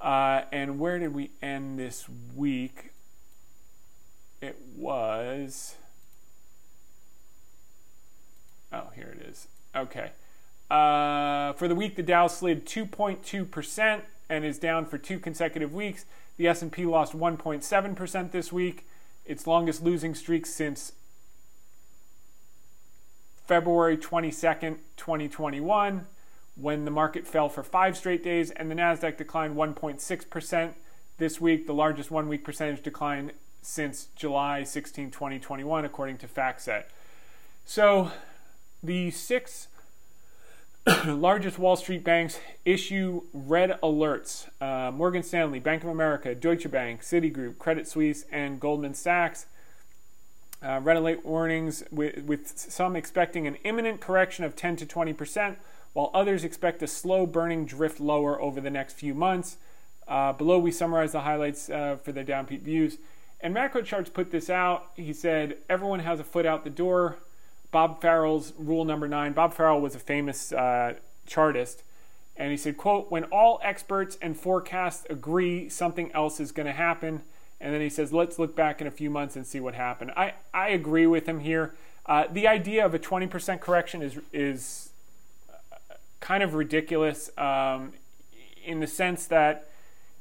uh, 0.00 0.42
and 0.52 0.78
where 0.78 0.98
did 0.98 1.14
we 1.14 1.30
end 1.42 1.78
this 1.78 2.06
week? 2.34 2.92
It 4.40 4.56
was. 4.76 5.76
Oh, 8.72 8.88
here 8.94 9.14
it 9.18 9.26
is. 9.26 9.48
Okay. 9.74 10.10
Uh, 10.70 11.52
for 11.52 11.68
the 11.68 11.74
week, 11.74 11.96
the 11.96 12.02
Dow 12.02 12.26
slid 12.26 12.66
2.2% 12.66 14.00
and 14.28 14.44
is 14.44 14.58
down 14.58 14.86
for 14.86 14.98
two 14.98 15.18
consecutive 15.18 15.72
weeks. 15.72 16.04
The 16.36 16.48
S&P 16.48 16.84
lost 16.84 17.16
1.7% 17.16 18.30
this 18.32 18.52
week, 18.52 18.86
its 19.24 19.46
longest 19.46 19.82
losing 19.82 20.14
streak 20.14 20.44
since 20.46 20.92
February 23.46 23.96
22nd, 23.96 24.78
2021, 24.96 26.06
when 26.56 26.84
the 26.84 26.90
market 26.90 27.26
fell 27.26 27.48
for 27.48 27.62
five 27.62 27.96
straight 27.96 28.24
days, 28.24 28.50
and 28.50 28.70
the 28.70 28.74
Nasdaq 28.74 29.16
declined 29.16 29.54
1.6% 29.56 30.72
this 31.18 31.40
week, 31.40 31.66
the 31.66 31.74
largest 31.74 32.10
one-week 32.10 32.44
percentage 32.44 32.82
decline 32.82 33.32
since 33.62 34.08
July 34.16 34.64
16, 34.64 35.10
2021, 35.10 35.84
according 35.84 36.18
to 36.18 36.26
FactSet. 36.26 36.84
So, 37.64 38.10
the 38.82 39.10
six 39.10 39.68
largest 41.06 41.58
Wall 41.58 41.74
Street 41.74 42.04
banks 42.04 42.38
issue 42.64 43.22
red 43.32 43.78
alerts. 43.82 44.46
Uh, 44.60 44.92
Morgan 44.92 45.22
Stanley, 45.22 45.58
Bank 45.58 45.82
of 45.82 45.88
America, 45.88 46.32
Deutsche 46.34 46.70
Bank, 46.70 47.02
Citigroup, 47.02 47.58
Credit 47.58 47.88
Suisse, 47.88 48.24
and 48.30 48.60
Goldman 48.60 48.94
Sachs. 48.94 49.46
Uh, 50.62 50.80
red 50.82 50.96
alert 50.96 51.24
warnings 51.24 51.82
with, 51.90 52.18
with 52.24 52.56
some 52.56 52.94
expecting 52.94 53.46
an 53.46 53.56
imminent 53.64 54.00
correction 54.00 54.44
of 54.44 54.54
10 54.54 54.76
to 54.76 54.86
20 54.86 55.12
percent, 55.12 55.58
while 55.92 56.10
others 56.14 56.44
expect 56.44 56.82
a 56.82 56.86
slow 56.86 57.26
burning 57.26 57.66
drift 57.66 57.98
lower 57.98 58.40
over 58.40 58.60
the 58.60 58.70
next 58.70 58.94
few 58.94 59.12
months. 59.12 59.56
Uh, 60.06 60.32
below, 60.32 60.58
we 60.58 60.70
summarize 60.70 61.12
the 61.12 61.22
highlights 61.22 61.68
uh, 61.68 61.96
for 62.02 62.12
their 62.12 62.24
downbeat 62.24 62.62
views. 62.62 62.98
And 63.40 63.52
Macro 63.52 63.82
Charts 63.82 64.08
put 64.08 64.30
this 64.30 64.48
out. 64.48 64.92
He 64.94 65.12
said, 65.12 65.58
Everyone 65.68 66.00
has 66.00 66.20
a 66.20 66.24
foot 66.24 66.46
out 66.46 66.62
the 66.62 66.70
door. 66.70 67.18
Bob 67.70 68.00
Farrell's 68.00 68.52
rule 68.58 68.84
number 68.84 69.08
nine. 69.08 69.32
Bob 69.32 69.54
Farrell 69.54 69.80
was 69.80 69.94
a 69.94 69.98
famous 69.98 70.52
uh, 70.52 70.94
chartist, 71.26 71.82
and 72.36 72.50
he 72.50 72.56
said, 72.56 72.76
"quote 72.76 73.10
When 73.10 73.24
all 73.24 73.60
experts 73.62 74.18
and 74.22 74.36
forecasts 74.36 75.06
agree 75.10 75.68
something 75.68 76.12
else 76.12 76.40
is 76.40 76.52
going 76.52 76.66
to 76.66 76.72
happen." 76.72 77.22
And 77.60 77.72
then 77.72 77.80
he 77.80 77.88
says, 77.88 78.12
let's 78.12 78.38
look 78.38 78.54
back 78.54 78.80
in 78.80 78.86
a 78.86 78.90
few 78.90 79.10
months 79.10 79.36
and 79.36 79.46
see 79.46 79.60
what 79.60 79.74
happened. 79.74 80.12
I, 80.16 80.34
I 80.52 80.68
agree 80.68 81.06
with 81.06 81.26
him 81.26 81.40
here. 81.40 81.74
Uh, 82.04 82.24
the 82.30 82.46
idea 82.46 82.84
of 82.84 82.94
a 82.94 82.98
20% 82.98 83.60
correction 83.60 84.02
is, 84.02 84.18
is 84.32 84.90
kind 86.20 86.42
of 86.42 86.54
ridiculous 86.54 87.30
um, 87.38 87.92
in 88.64 88.80
the 88.80 88.86
sense 88.86 89.26
that 89.26 89.70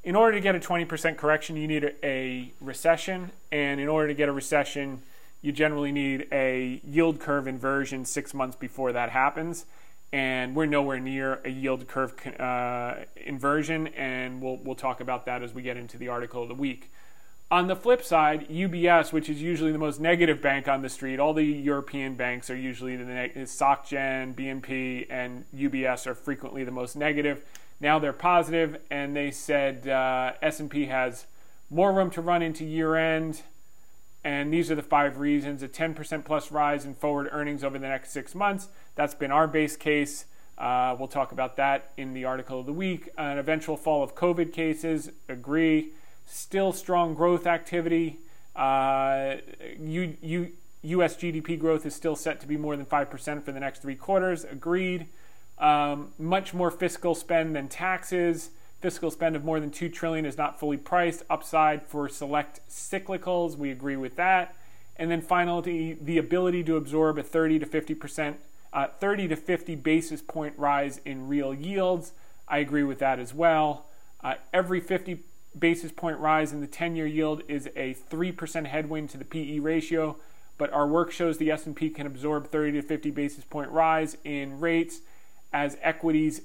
in 0.03 0.15
order 0.15 0.37
to 0.37 0.41
get 0.41 0.55
a 0.55 0.59
20% 0.59 1.17
correction, 1.17 1.57
you 1.57 1.67
need 1.67 1.83
a, 1.83 2.05
a 2.05 2.53
recession. 2.61 3.31
And 3.51 3.79
in 3.81 3.87
order 3.87 4.07
to 4.07 4.13
get 4.13 4.29
a 4.29 4.31
recession, 4.31 5.01
you 5.45 5.51
generally 5.51 5.91
need 5.91 6.27
a 6.31 6.81
yield 6.83 7.19
curve 7.19 7.47
inversion 7.47 8.03
six 8.03 8.33
months 8.33 8.55
before 8.55 8.91
that 8.93 9.09
happens. 9.11 9.65
and 10.13 10.55
we're 10.55 10.65
nowhere 10.65 10.99
near 10.99 11.41
a 11.43 11.49
yield 11.49 11.87
curve 11.87 12.13
uh, 12.39 12.95
inversion, 13.17 13.87
and 13.87 14.41
we'll 14.41 14.57
we'll 14.57 14.75
talk 14.75 15.01
about 15.01 15.25
that 15.25 15.43
as 15.43 15.53
we 15.53 15.61
get 15.61 15.77
into 15.77 15.97
the 15.97 16.07
article 16.07 16.41
of 16.43 16.47
the 16.47 16.55
week. 16.55 16.91
On 17.51 17.67
the 17.67 17.75
flip 17.75 18.03
side, 18.03 18.47
UBS, 18.49 19.13
which 19.13 19.29
is 19.29 19.41
usually 19.41 19.71
the 19.71 19.77
most 19.77 19.99
negative 19.99 20.41
bank 20.41 20.67
on 20.67 20.81
the 20.81 20.89
street, 20.89 21.19
all 21.19 21.33
the 21.33 21.43
European 21.43 22.15
banks 22.15 22.49
are 22.49 22.55
usually 22.55 22.95
the 22.95 23.03
neg- 23.03 23.35
SocGen, 23.35 24.33
BNP, 24.35 25.05
and 25.09 25.45
UBS 25.55 26.07
are 26.07 26.15
frequently 26.15 26.63
the 26.63 26.71
most 26.71 26.95
negative. 26.95 27.43
Now 27.79 27.99
they're 27.99 28.13
positive, 28.13 28.77
and 28.89 29.15
they 29.15 29.29
said 29.31 29.87
uh, 29.87 30.33
S&P 30.41 30.85
has 30.85 31.27
more 31.69 31.93
room 31.93 32.09
to 32.11 32.21
run 32.21 32.41
into 32.41 32.63
year 32.65 32.95
end. 32.95 33.43
And 34.25 34.51
these 34.51 34.71
are 34.71 34.75
the 34.75 34.81
five 34.81 35.19
reasons 35.19 35.61
a 35.61 35.67
10% 35.67 36.25
plus 36.25 36.51
rise 36.51 36.83
in 36.83 36.95
forward 36.95 37.29
earnings 37.31 37.63
over 37.63 37.77
the 37.77 37.87
next 37.87 38.11
six 38.11 38.33
months. 38.33 38.69
That's 38.95 39.13
been 39.13 39.31
our 39.31 39.47
base 39.47 39.77
case. 39.77 40.25
Uh, 40.57 40.95
we'll 40.97 41.07
talk 41.07 41.31
about 41.31 41.57
that 41.57 41.91
in 41.95 42.13
the 42.13 42.25
article 42.25 42.59
of 42.59 42.65
the 42.65 42.73
week. 42.73 43.09
An 43.19 43.37
eventual 43.37 43.77
fall 43.77 44.01
of 44.01 44.15
COVID 44.15 44.51
cases, 44.51 45.11
agree. 45.29 45.91
Still 46.25 46.71
strong 46.71 47.13
growth 47.13 47.45
activity. 47.45 48.17
Uh, 48.55 49.35
U, 49.79 50.17
U, 50.21 50.51
U.S. 50.81 51.15
GDP 51.17 51.59
growth 51.59 51.85
is 51.85 51.93
still 51.93 52.15
set 52.15 52.39
to 52.39 52.47
be 52.47 52.57
more 52.57 52.75
than 52.75 52.87
5% 52.87 53.43
for 53.43 53.51
the 53.51 53.59
next 53.59 53.83
three 53.83 53.95
quarters, 53.95 54.43
agreed. 54.43 55.05
Um, 55.59 56.13
much 56.17 56.51
more 56.51 56.71
fiscal 56.71 57.13
spend 57.13 57.55
than 57.55 57.67
taxes. 57.67 58.49
Fiscal 58.85 59.09
spend 59.09 59.35
of 59.35 59.43
more 59.43 59.59
than 59.59 59.71
2 59.71 59.89
trillion 59.89 60.27
is 60.27 60.37
not 60.37 60.59
fully 60.59 60.77
priced. 60.77 61.23
Upside 61.27 61.87
for 61.87 62.07
select 62.07 62.59
cyclicals, 62.69 63.57
we 63.57 63.71
agree 63.71 63.95
with 63.95 64.15
that. 64.17 64.55
And 64.95 65.09
then 65.09 65.21
finally, 65.21 65.97
the 65.99 66.19
ability 66.19 66.63
to 66.65 66.75
absorb 66.75 67.17
a 67.17 67.23
30 67.23 67.57
to 67.57 67.65
50 67.65 67.95
percent, 67.95 68.39
uh, 68.71 68.89
30 68.99 69.29
to 69.29 69.35
50 69.35 69.73
basis 69.73 70.21
point 70.21 70.53
rise 70.55 71.01
in 71.03 71.27
real 71.27 71.51
yields. 71.51 72.11
I 72.47 72.59
agree 72.59 72.83
with 72.83 72.99
that 72.99 73.17
as 73.17 73.33
well. 73.33 73.87
Uh, 74.23 74.35
every 74.53 74.79
50 74.79 75.23
basis 75.57 75.91
point 75.91 76.19
rise 76.19 76.53
in 76.53 76.61
the 76.61 76.67
10-year 76.67 77.07
yield 77.07 77.41
is 77.47 77.67
a 77.75 77.95
3% 78.11 78.67
headwind 78.67 79.09
to 79.09 79.17
the 79.17 79.25
PE 79.25 79.57
ratio, 79.57 80.17
but 80.59 80.71
our 80.71 80.85
work 80.85 81.11
shows 81.11 81.39
the 81.39 81.49
S&P 81.49 81.89
can 81.89 82.05
absorb 82.05 82.51
30 82.51 82.73
to 82.73 82.81
50 82.83 83.09
basis 83.09 83.45
point 83.45 83.71
rise 83.71 84.15
in 84.23 84.59
rates 84.59 85.01
as 85.51 85.75
equities 85.81 86.41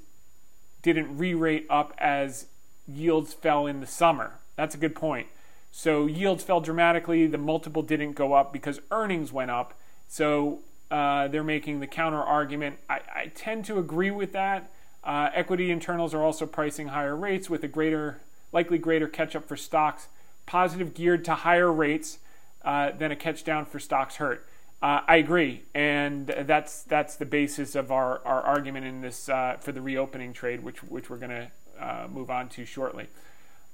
didn't 0.82 1.16
re-rate 1.16 1.66
up 1.68 1.92
as 1.98 2.46
yields 2.86 3.32
fell 3.32 3.66
in 3.66 3.80
the 3.80 3.86
summer. 3.86 4.38
That's 4.56 4.74
a 4.74 4.78
good 4.78 4.94
point. 4.94 5.28
So 5.72 6.06
yields 6.06 6.42
fell 6.42 6.60
dramatically. 6.60 7.26
The 7.26 7.38
multiple 7.38 7.82
didn't 7.82 8.12
go 8.12 8.32
up 8.32 8.52
because 8.52 8.80
earnings 8.90 9.32
went 9.32 9.50
up. 9.50 9.74
So 10.08 10.60
uh, 10.90 11.28
they're 11.28 11.44
making 11.44 11.80
the 11.80 11.86
counter 11.86 12.20
argument. 12.20 12.78
I, 12.88 13.00
I 13.14 13.26
tend 13.34 13.64
to 13.66 13.78
agree 13.78 14.10
with 14.10 14.32
that. 14.32 14.70
Uh, 15.04 15.30
equity 15.34 15.70
internals 15.70 16.12
are 16.12 16.22
also 16.22 16.46
pricing 16.46 16.88
higher 16.88 17.16
rates 17.16 17.48
with 17.48 17.62
a 17.62 17.68
greater, 17.68 18.20
likely 18.52 18.78
greater 18.78 19.08
catch 19.08 19.36
up 19.36 19.46
for 19.46 19.56
stocks, 19.56 20.08
positive 20.46 20.92
geared 20.92 21.24
to 21.24 21.34
higher 21.34 21.72
rates 21.72 22.18
uh, 22.64 22.90
than 22.90 23.10
a 23.10 23.16
catch 23.16 23.44
down 23.44 23.64
for 23.64 23.78
stocks 23.78 24.16
hurt. 24.16 24.46
Uh, 24.82 25.00
I 25.06 25.16
agree, 25.16 25.62
and 25.74 26.26
that's 26.26 26.84
that's 26.84 27.16
the 27.16 27.26
basis 27.26 27.74
of 27.74 27.92
our, 27.92 28.22
our 28.24 28.40
argument 28.40 28.86
in 28.86 29.02
this 29.02 29.28
uh, 29.28 29.56
for 29.60 29.72
the 29.72 29.82
reopening 29.82 30.32
trade, 30.32 30.64
which 30.64 30.82
which 30.82 31.10
we're 31.10 31.18
going 31.18 31.30
to 31.30 31.50
uh, 31.78 32.08
move 32.10 32.30
on 32.30 32.48
to 32.50 32.64
shortly. 32.64 33.08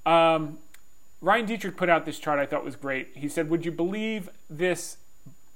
Um, 0.05 0.57
Ryan 1.21 1.47
Detrick 1.47 1.77
put 1.77 1.89
out 1.89 2.05
this 2.05 2.19
chart 2.19 2.39
I 2.39 2.45
thought 2.45 2.65
was 2.65 2.75
great. 2.75 3.11
He 3.15 3.29
said, 3.29 3.49
"Would 3.49 3.65
you 3.65 3.71
believe 3.71 4.29
this 4.49 4.97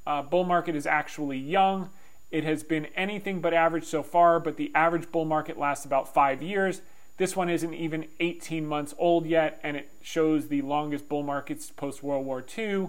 uh, 0.08 0.22
bull 0.22 0.46
market 0.46 0.74
is 0.74 0.86
actually 0.86 1.38
young? 1.38 1.90
It 2.32 2.46
has 2.46 2.64
been 2.64 2.86
anything 2.96 3.42
but 3.42 3.54
average 3.54 3.84
so 3.84 4.04
far, 4.04 4.40
but 4.40 4.56
the 4.56 4.72
average 4.74 5.12
bull 5.12 5.26
market 5.26 5.60
lasts 5.60 5.84
about 5.84 6.14
five 6.14 6.42
years." 6.42 6.82
This 7.18 7.36
one 7.36 7.50
isn't 7.50 7.74
even 7.74 8.06
18 8.22 8.66
months 8.66 8.96
old 8.98 9.26
yet, 9.26 9.60
and 9.64 9.76
it 9.76 9.90
shows 10.02 10.48
the 10.48 10.62
longest 10.62 11.10
bull 11.10 11.24
markets 11.24 11.70
post 11.70 12.02
World 12.02 12.26
War 12.26 12.44
II. 12.58 12.88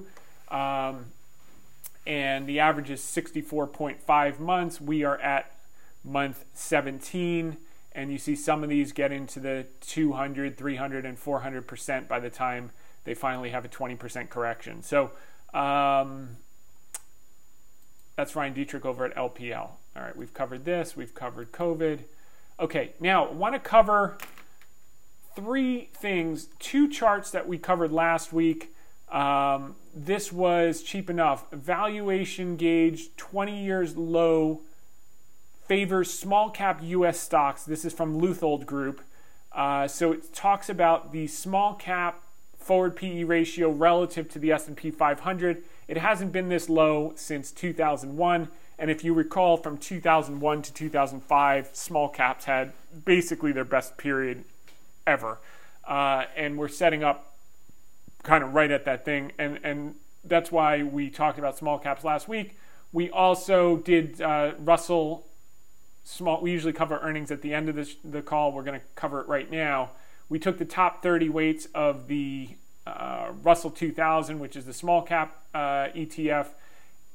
Um, 0.49 1.07
and 2.07 2.47
the 2.47 2.61
average 2.61 2.91
is 2.91 3.01
64.5 3.01 4.39
months. 4.39 4.81
We 4.81 5.05
are 5.05 5.19
at 5.19 5.53
month 6.05 6.45
17, 6.55 7.57
and 7.93 8.13
you 8.13 8.19
see 8.19 8.35
some 8.35 8.65
of 8.65 8.71
these 8.71 8.93
get 8.93 9.13
into 9.13 9.41
the 9.41 9.67
200, 9.81 10.57
300, 10.57 11.07
and 11.07 11.19
400% 11.19 12.09
by 12.09 12.19
the 12.19 12.31
time 12.31 12.71
they 13.05 13.15
finally 13.15 13.51
have 13.51 13.65
a 13.65 13.69
20% 13.69 14.29
correction. 14.29 14.83
So 14.83 15.13
um, 15.55 16.37
that's 18.17 18.35
Ryan 18.35 18.55
Detrick 18.55 18.85
over 18.85 19.05
at 19.05 19.15
LPL. 19.15 19.71
All 19.95 20.03
right, 20.03 20.17
we've 20.17 20.33
covered 20.33 20.65
this, 20.65 20.97
we've 20.97 21.15
covered 21.15 21.53
COVID. 21.53 22.01
Okay, 22.59 22.93
now 23.01 23.27
I 23.27 23.33
want 23.33 23.55
to 23.55 23.61
cover 23.61 24.19
three 25.35 25.89
things, 25.95 26.49
two 26.59 26.89
charts 26.89 27.31
that 27.31 27.47
we 27.47 27.59
covered 27.59 27.93
last 27.93 28.33
week 28.33 28.75
um, 29.11 29.77
this 29.95 30.33
was 30.33 30.83
cheap 30.83 31.11
enough. 31.11 31.51
Valuation 31.53 32.57
gauge 32.57 33.15
20 33.17 33.63
years 33.63 33.97
low 33.97 34.63
favors 35.67 36.13
small 36.13 36.51
cap 36.51 36.81
US 36.83 37.21
stocks. 37.21 37.65
This 37.65 37.85
is 37.85 37.93
from 37.93 38.21
Leuthold 38.21 38.67
Group. 38.67 39.03
Uh, 39.53 39.87
so 39.87 40.13
it 40.13 40.33
talks 40.33 40.69
about 40.69 41.13
the 41.13 41.27
small 41.27 41.75
cap 41.75 42.23
forward 42.57 42.97
PE 42.97 43.25
ratio 43.25 43.71
relative 43.71 44.29
to 44.31 44.39
the 44.39 44.53
S&P 44.53 44.91
500. 44.91 45.63
It 45.89 45.99
hasn't 45.99 46.33
been 46.33 46.49
this 46.49 46.69
low 46.69 47.13
since 47.17 47.51
2001, 47.51 48.49
and 48.79 48.91
if 48.91 49.05
you 49.05 49.13
recall 49.13 49.57
from 49.57 49.77
2001 49.77 50.63
to 50.63 50.73
2005, 50.73 51.71
small 51.73 52.09
caps 52.09 52.45
had 52.47 52.73
basically 53.05 53.53
their 53.53 53.65
best 53.65 53.97
period 53.97 54.45
ever. 55.07 55.39
Uh, 55.87 56.25
and 56.37 56.57
we're 56.57 56.69
setting 56.69 57.03
up 57.03 57.32
kind 58.23 58.45
of 58.45 58.55
right 58.55 58.71
at 58.71 58.85
that 58.85 59.05
thing, 59.05 59.33
and 59.39 59.59
and 59.63 59.95
that's 60.25 60.53
why 60.53 60.83
we 60.83 61.11
talked 61.11 61.39
about 61.39 61.57
small 61.57 61.79
caps 61.79 62.05
last 62.05 62.29
week. 62.29 62.57
We 62.93 63.11
also 63.11 63.79
did 63.79 64.21
uh, 64.21 64.53
Russell 64.59 65.27
small. 66.05 66.41
We 66.41 66.53
usually 66.53 66.73
cover 66.73 66.99
earnings 67.03 67.31
at 67.31 67.43
the 67.43 67.55
end 67.55 67.69
of 67.69 67.89
the 68.05 68.23
call. 68.23 68.53
We're 68.53 68.63
going 68.63 68.79
to 68.79 68.87
cover 68.95 69.21
it 69.21 69.29
right 69.29 69.51
now. 69.51 69.91
We 70.29 70.39
took 70.39 70.59
the 70.59 70.65
top 70.65 71.03
30 71.03 71.29
weights 71.29 71.67
of 71.75 72.09
the 72.09 72.51
uh, 72.87 73.33
Russell 73.43 73.71
2000, 73.71 74.39
which 74.39 74.57
is 74.57 74.65
the 74.65 74.73
small 74.73 75.03
cap 75.03 75.43
uh, 75.55 75.89
ETF, 75.95 76.49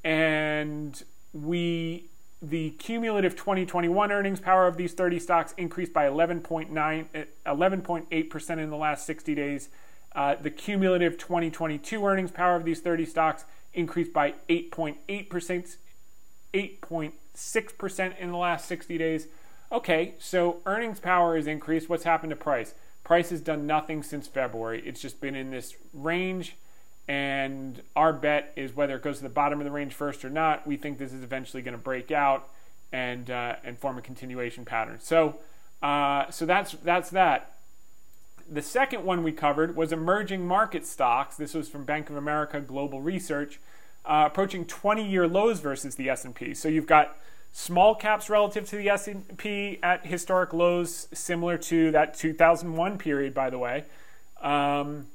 and 0.03 1.03
we 1.33 2.09
the 2.39 2.69
cumulative 2.71 3.35
2021 3.35 4.11
earnings 4.11 4.39
power 4.39 4.67
of 4.67 4.77
these 4.77 4.93
30 4.93 5.17
stocks 5.17 5.55
increased 5.57 5.91
by 5.91 6.05
11.9 6.05 7.25
11.8% 7.47 8.49
in 8.59 8.69
the 8.69 8.75
last 8.75 9.07
60 9.07 9.33
days 9.33 9.69
uh, 10.17 10.35
the 10.41 10.49
cumulative 10.49 11.15
2022 11.19 12.03
earnings 12.03 12.31
power 12.31 12.55
of 12.55 12.65
these 12.65 12.79
30 12.79 13.05
stocks 13.05 13.45
increased 13.75 14.11
by 14.11 14.33
8.8%, 14.49 15.77
8.6% 16.53 18.17
in 18.17 18.31
the 18.31 18.37
last 18.37 18.67
60 18.67 18.97
days. 18.97 19.27
Okay, 19.71 20.15
so 20.17 20.57
earnings 20.65 20.99
power 20.99 21.37
is 21.37 21.45
increased. 21.45 21.87
What's 21.87 22.03
happened 22.03 22.31
to 22.31 22.35
price? 22.35 22.73
Price 23.03 23.29
has 23.29 23.41
done 23.41 23.67
nothing 23.67 24.01
since 24.01 24.27
February. 24.27 24.81
It's 24.83 24.99
just 24.99 25.21
been 25.21 25.35
in 25.35 25.51
this 25.51 25.75
range, 25.93 26.55
and 27.07 27.79
our 27.95 28.11
bet 28.11 28.53
is 28.55 28.75
whether 28.75 28.95
it 28.95 29.03
goes 29.03 29.17
to 29.17 29.23
the 29.23 29.29
bottom 29.29 29.59
of 29.59 29.65
the 29.65 29.71
range 29.71 29.93
first 29.93 30.25
or 30.25 30.31
not. 30.31 30.65
We 30.65 30.77
think 30.77 30.97
this 30.97 31.13
is 31.13 31.23
eventually 31.23 31.61
going 31.61 31.77
to 31.77 31.83
break 31.83 32.11
out 32.11 32.49
and 32.91 33.29
uh, 33.29 33.57
and 33.63 33.77
form 33.77 33.99
a 33.99 34.01
continuation 34.01 34.65
pattern. 34.65 34.97
So, 34.99 35.35
uh, 35.83 36.31
so 36.31 36.47
that's 36.47 36.71
that's 36.83 37.11
that. 37.11 37.56
The 38.49 38.61
second 38.61 39.03
one 39.03 39.23
we 39.23 39.31
covered 39.33 39.75
was 39.75 39.91
emerging 39.91 40.47
market 40.47 40.85
stocks. 40.85 41.35
This 41.35 41.53
was 41.53 41.67
from 41.67 41.83
Bank 41.83 42.09
of 42.09 42.15
America 42.15 42.61
Global 42.61 43.01
Research, 43.01 43.59
uh, 44.05 44.23
approaching 44.27 44.65
20-year 44.65 45.27
lows 45.27 45.59
versus 45.59 45.95
the 45.95 46.09
S&P. 46.09 46.53
So 46.53 46.69
you've 46.69 46.87
got 46.87 47.17
small 47.51 47.93
caps 47.93 48.29
relative 48.29 48.67
to 48.69 48.77
the 48.77 48.89
S&P 48.89 49.79
at 49.83 50.05
historic 50.05 50.53
lows, 50.53 51.07
similar 51.13 51.57
to 51.57 51.91
that 51.91 52.13
2001 52.13 52.97
period, 52.97 53.33
by 53.33 53.49
the 53.49 53.57
way. 53.57 53.85
Um, 54.41 55.07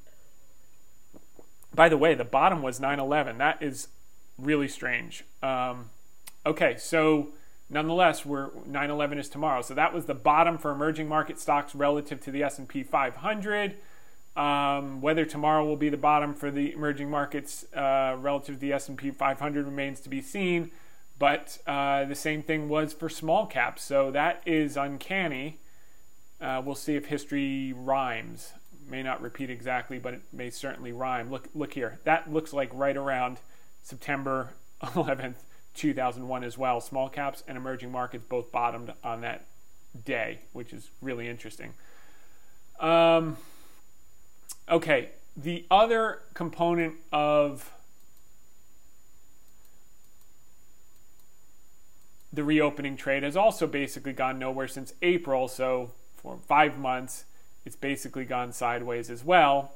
by 1.74 1.89
the 1.89 1.97
way, 1.97 2.14
the 2.14 2.24
bottom 2.24 2.61
was 2.62 2.80
9/11. 2.80 3.39
That 3.39 3.62
is 3.62 3.89
really 4.37 4.68
strange. 4.68 5.24
Um, 5.43 5.91
okay, 6.45 6.76
so 6.76 7.28
Nonetheless, 7.73 8.27
we're 8.27 8.51
9/11 8.68 9.18
is 9.18 9.31
tomorrow, 9.31 9.62
so 9.62 9.73
that 9.73 9.95
was 9.95 10.05
the 10.05 10.14
bottom 10.14 10.59
for 10.59 10.70
emerging 10.70 11.09
market 11.09 11.41
stocks 11.41 11.75
relative 11.75 12.20
to 12.20 12.31
the 12.31 12.43
S&P 12.43 12.83
500. 12.83 13.77
Um, 14.37 15.01
whether 15.01 15.25
tomorrow 15.25 15.64
will 15.64 15.77
be 15.77 15.89
the 15.89 15.97
bottom 15.97 16.35
for 16.35 16.51
the 16.51 16.73
emerging 16.73 17.11
markets 17.11 17.64
uh, 17.75 18.16
relative 18.18 18.57
to 18.57 18.61
the 18.61 18.73
S&P 18.75 19.11
500 19.11 19.64
remains 19.64 20.01
to 20.01 20.11
be 20.11 20.20
seen. 20.20 20.70
But 21.18 21.59
uh, 21.66 22.05
the 22.05 22.14
same 22.14 22.43
thing 22.43 22.68
was 22.68 22.93
for 22.93 23.09
small 23.09 23.47
caps, 23.47 23.83
so 23.83 24.11
that 24.11 24.43
is 24.45 24.77
uncanny. 24.77 25.59
Uh, 26.41 26.61
we'll 26.62 26.75
see 26.75 26.97
if 26.97 27.07
history 27.07 27.73
rhymes. 27.73 28.53
May 28.87 29.03
not 29.03 29.23
repeat 29.23 29.49
exactly, 29.49 29.99
but 29.99 30.14
it 30.14 30.23
may 30.31 30.51
certainly 30.51 30.93
rhyme. 30.93 31.31
Look, 31.31 31.49
look 31.55 31.73
here. 31.73 32.01
That 32.05 32.31
looks 32.31 32.53
like 32.53 32.70
right 32.75 32.97
around 32.97 33.39
September 33.83 34.51
11th, 34.83 35.37
2001 35.75 36.45
as 36.45 36.59
well. 36.59 36.81
Small 36.81 37.09
caps 37.09 37.43
and 37.47 37.57
emerging 37.57 37.91
markets 37.91 38.25
both 38.29 38.53
bottomed 38.53 38.93
on 39.03 39.20
that 39.23 39.47
day, 40.05 40.41
which 40.53 40.73
is 40.73 40.91
really 41.01 41.29
interesting. 41.29 41.75
Um, 42.81 43.37
okay, 44.68 45.11
the 45.37 45.64
other 45.70 46.20
component 46.35 46.97
of 47.12 47.70
the 52.33 52.43
reopening 52.43 52.97
trade 52.97 53.23
has 53.23 53.37
also 53.37 53.66
basically 53.66 54.12
gone 54.12 54.39
nowhere 54.39 54.68
since 54.68 54.95
April. 55.03 55.49
So 55.49 55.93
for 56.16 56.39
five 56.47 56.79
months, 56.79 57.25
it's 57.64 57.77
basically 57.77 58.25
gone 58.25 58.53
sideways 58.53 59.11
as 59.11 59.25
well. 59.25 59.73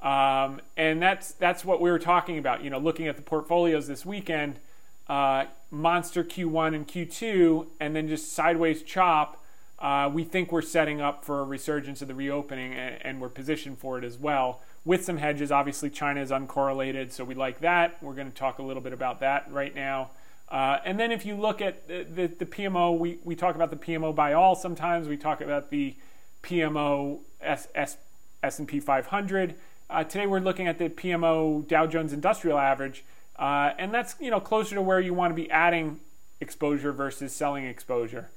Um, 0.00 0.60
and 0.76 1.02
that's 1.02 1.32
that's 1.32 1.64
what 1.64 1.80
we 1.80 1.90
were 1.90 1.98
talking 1.98 2.38
about. 2.38 2.62
You 2.62 2.70
know, 2.70 2.78
looking 2.78 3.08
at 3.08 3.16
the 3.16 3.22
portfolios 3.22 3.86
this 3.86 4.06
weekend, 4.06 4.60
uh, 5.08 5.44
monster 5.70 6.24
Q1 6.24 6.74
and 6.74 6.86
Q2, 6.86 7.66
and 7.80 7.94
then 7.94 8.08
just 8.08 8.32
sideways 8.32 8.82
chop. 8.82 9.42
Uh, 9.78 10.10
we 10.12 10.24
think 10.24 10.50
we're 10.50 10.62
setting 10.62 11.00
up 11.00 11.24
for 11.24 11.40
a 11.40 11.44
resurgence 11.44 12.00
of 12.02 12.08
the 12.08 12.14
reopening, 12.14 12.72
and, 12.72 12.98
and, 13.02 13.20
we're 13.20 13.28
positioned 13.28 13.78
for 13.78 13.98
it 13.98 14.04
as 14.04 14.16
well 14.16 14.62
with 14.86 15.04
some 15.04 15.18
hedges. 15.18 15.52
Obviously, 15.52 15.90
China 15.90 16.22
is 16.22 16.30
uncorrelated, 16.30 17.12
so 17.12 17.24
we 17.24 17.34
like 17.34 17.60
that. 17.60 18.02
We're 18.02 18.14
going 18.14 18.30
to 18.30 18.36
talk 18.36 18.58
a 18.58 18.62
little 18.62 18.82
bit 18.82 18.94
about 18.94 19.20
that 19.20 19.52
right 19.52 19.74
now. 19.74 20.12
Uh, 20.48 20.78
and 20.84 20.98
then 20.98 21.12
if 21.12 21.26
you 21.26 21.34
look 21.36 21.60
at 21.60 21.88
the, 21.88 22.04
the, 22.04 22.26
the, 22.28 22.46
PMO, 22.46 22.98
we, 22.98 23.18
we 23.24 23.34
talk 23.34 23.54
about 23.54 23.70
the 23.70 23.76
PMO 23.76 24.14
by 24.14 24.32
all 24.32 24.54
sometimes. 24.54 25.08
We 25.08 25.16
talk 25.16 25.40
about 25.40 25.70
the 25.70 25.96
PMO 26.42 27.18
S, 27.40 27.68
S, 27.74 27.96
S&P 28.42 28.78
500. 28.78 29.56
Uh, 29.90 30.04
today 30.04 30.26
we're 30.26 30.40
looking 30.40 30.68
at 30.68 30.78
the 30.78 30.88
PMO 30.88 31.66
Dow 31.66 31.86
Jones 31.86 32.12
Industrial 32.12 32.58
Average, 32.58 33.04
uh, 33.38 33.70
and 33.78 33.92
that's 33.92 34.16
you 34.20 34.30
know 34.30 34.40
closer 34.40 34.74
to 34.74 34.82
where 34.82 35.00
you 35.00 35.14
want 35.14 35.30
to 35.30 35.34
be 35.34 35.50
adding 35.50 36.00
exposure 36.40 36.92
versus 36.92 37.32
selling 37.32 37.66
exposure. 37.66 38.30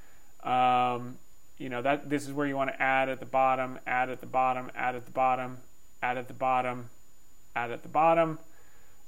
Um, 0.44 1.18
you 1.58 1.70
know 1.70 1.82
that 1.82 2.10
this 2.10 2.26
is 2.26 2.34
where 2.34 2.48
you 2.48 2.56
want 2.56 2.70
to 2.70 2.82
add 2.82 3.10
at 3.10 3.20
the 3.20 3.26
bottom, 3.26 3.80
add 3.86 4.10
at 4.10 4.20
the 4.20 4.28
bottom, 4.28 4.72
add 4.76 4.96
at 4.96 5.06
the 5.06 5.12
bottom, 5.12 5.58
add 6.02 6.18
at 6.18 6.28
the 6.28 6.34
bottom, 6.34 6.90
add 7.56 7.72
at 7.72 7.84
the 7.84 7.90
bottom. 7.90 8.40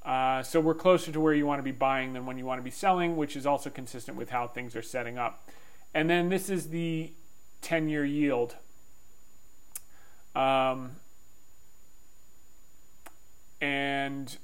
Uh, 0.03 0.41
so 0.41 0.59
we're 0.59 0.73
closer 0.73 1.11
to 1.11 1.19
where 1.19 1.33
you 1.33 1.45
want 1.45 1.59
to 1.59 1.63
be 1.63 1.71
buying 1.71 2.13
than 2.13 2.25
when 2.25 2.37
you 2.37 2.45
want 2.45 2.59
to 2.59 2.63
be 2.63 2.71
selling, 2.71 3.15
which 3.15 3.35
is 3.35 3.45
also 3.45 3.69
consistent 3.69 4.17
with 4.17 4.31
how 4.31 4.47
things 4.47 4.75
are 4.75 4.81
setting 4.81 5.17
up. 5.17 5.47
And 5.93 6.09
then 6.09 6.29
this 6.29 6.49
is 6.49 6.69
the 6.69 7.11
10 7.61 7.87
year 7.87 8.03
yield. 8.03 8.55
Um, 10.35 10.95
and 13.59 14.37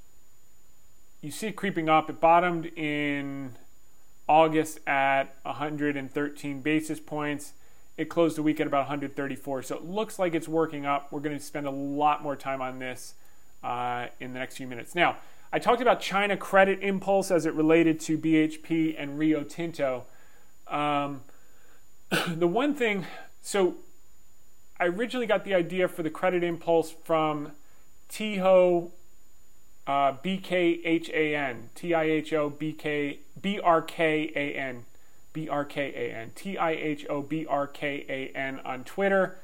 you 1.21 1.31
see 1.31 1.47
it 1.47 1.55
creeping 1.55 1.89
up. 1.89 2.09
It 2.09 2.19
bottomed 2.19 2.65
in 2.77 3.55
August 4.27 4.79
at 4.87 5.35
113 5.43 6.61
basis 6.61 6.99
points. 6.99 7.53
It 7.97 8.09
closed 8.09 8.37
the 8.37 8.43
week 8.43 8.59
at 8.59 8.67
about 8.67 8.81
134. 8.81 9.63
So 9.63 9.75
it 9.75 9.85
looks 9.85 10.19
like 10.19 10.35
it's 10.35 10.47
working 10.47 10.85
up. 10.85 11.11
We're 11.11 11.19
going 11.19 11.37
to 11.37 11.43
spend 11.43 11.65
a 11.65 11.71
lot 11.71 12.21
more 12.21 12.35
time 12.35 12.61
on 12.61 12.79
this 12.79 13.15
uh, 13.63 14.07
in 14.19 14.33
the 14.33 14.39
next 14.39 14.57
few 14.57 14.67
minutes. 14.67 14.93
Now, 14.93 15.17
I 15.51 15.59
talked 15.59 15.81
about 15.81 15.99
China 15.99 16.37
credit 16.37 16.79
impulse 16.81 17.31
as 17.31 17.45
it 17.45 17.53
related 17.53 17.99
to 18.01 18.17
BHP 18.17 18.95
and 18.97 19.17
Rio 19.17 19.43
Tinto. 19.43 20.05
Um, 20.67 21.21
the 22.27 22.47
one 22.47 22.75
thing, 22.75 23.05
so 23.41 23.75
I 24.79 24.85
originally 24.85 25.25
got 25.25 25.45
the 25.45 25.53
idea 25.53 25.87
for 25.87 26.03
the 26.03 26.09
credit 26.09 26.43
impulse 26.43 26.93
from 27.03 27.53
Tiho 28.09 28.91
uh, 29.87 30.13
BKHAN, 30.23 31.55
T 31.73 31.93
I 31.93 32.03
H 32.03 32.33
O 32.33 32.49
B 32.49 32.73
K 32.73 33.19
B 33.41 33.59
R 33.59 33.81
K 33.81 34.31
A 34.35 34.53
N, 34.53 34.85
B 35.31 35.47
R 35.47 35.63
K 35.63 35.93
A 35.95 36.15
N, 36.15 36.31
T 36.35 36.57
I 36.57 36.71
H 36.71 37.05
O 37.09 37.21
B 37.21 37.45
R 37.49 37.65
K 37.65 38.05
A 38.09 38.37
N 38.37 38.59
on 38.65 38.83
Twitter. 38.83 39.37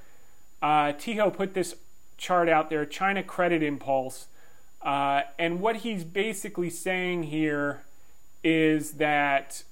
Uh, 0.62 0.94
Tiho 0.94 1.34
put 1.34 1.54
this 1.54 1.76
chart 2.18 2.50
out 2.50 2.70
there, 2.70 2.86
China 2.86 3.24
Credit 3.24 3.64
Impulse. 3.64 4.28
Uh, 4.82 5.22
and 5.40 5.62
what 5.62 5.78
he's 5.78 6.04
basically 6.04 6.70
saying 6.70 7.24
here 7.24 7.84
is 8.44 8.94
that 8.94 9.64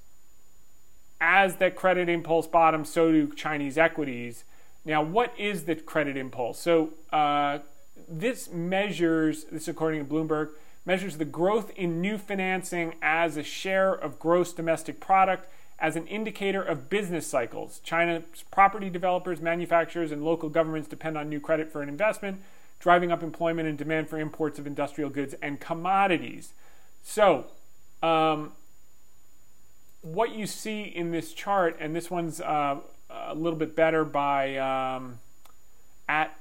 as 1.20 1.58
that 1.58 1.76
credit 1.76 2.10
impulse 2.10 2.48
bottoms, 2.48 2.90
so 2.90 3.12
do 3.12 3.32
Chinese 3.34 3.78
equities. 3.78 4.44
Now, 4.86 5.04
what 5.04 5.34
is 5.38 5.66
the 5.66 5.76
credit 5.76 6.18
impulse? 6.18 6.60
So, 6.60 6.92
uh, 7.12 7.60
this 8.08 8.52
measures, 8.52 9.46
this 9.46 9.68
according 9.68 10.06
to 10.06 10.14
Bloomberg, 10.14 10.50
measures 10.86 11.18
the 11.18 11.26
growth 11.26 11.72
in 11.76 12.02
new 12.02 12.18
financing 12.18 12.96
as 13.02 13.38
a 13.38 13.44
share 13.44 13.94
of 13.94 14.20
gross 14.20 14.54
domestic 14.54 15.00
product 15.00 15.48
as 15.80 15.96
an 15.96 16.06
indicator 16.08 16.62
of 16.62 16.90
business 16.90 17.26
cycles. 17.26 17.80
China's 17.84 18.24
property 18.52 18.90
developers, 18.90 19.42
manufacturers, 19.42 20.12
and 20.12 20.24
local 20.24 20.50
governments 20.50 20.88
depend 20.88 21.18
on 21.18 21.30
new 21.30 21.40
credit 21.40 21.72
for 21.72 21.82
an 21.82 21.90
investment 21.90 22.42
driving 22.82 23.12
up 23.12 23.22
employment 23.24 23.70
and 23.70 23.78
demand 23.78 24.10
for 24.10 24.20
imports 24.20 24.60
of 24.60 24.66
industrial 24.66 25.10
goods 25.10 25.36
and 25.42 25.60
commodities. 25.60 26.54
So, 27.04 27.46
um, 28.02 28.54
what 30.02 30.36
you 30.36 30.48
see 30.48 30.82
in 30.82 31.12
this 31.12 31.32
chart, 31.32 31.78
and 31.80 31.96
this 31.96 32.10
one's 32.10 32.42
uh, 32.42 32.78
a 33.10 33.36
little 33.36 33.58
bit 33.58 33.76
better 33.76 34.04
by 34.04 34.58
um, 34.58 35.20
at 36.10 36.36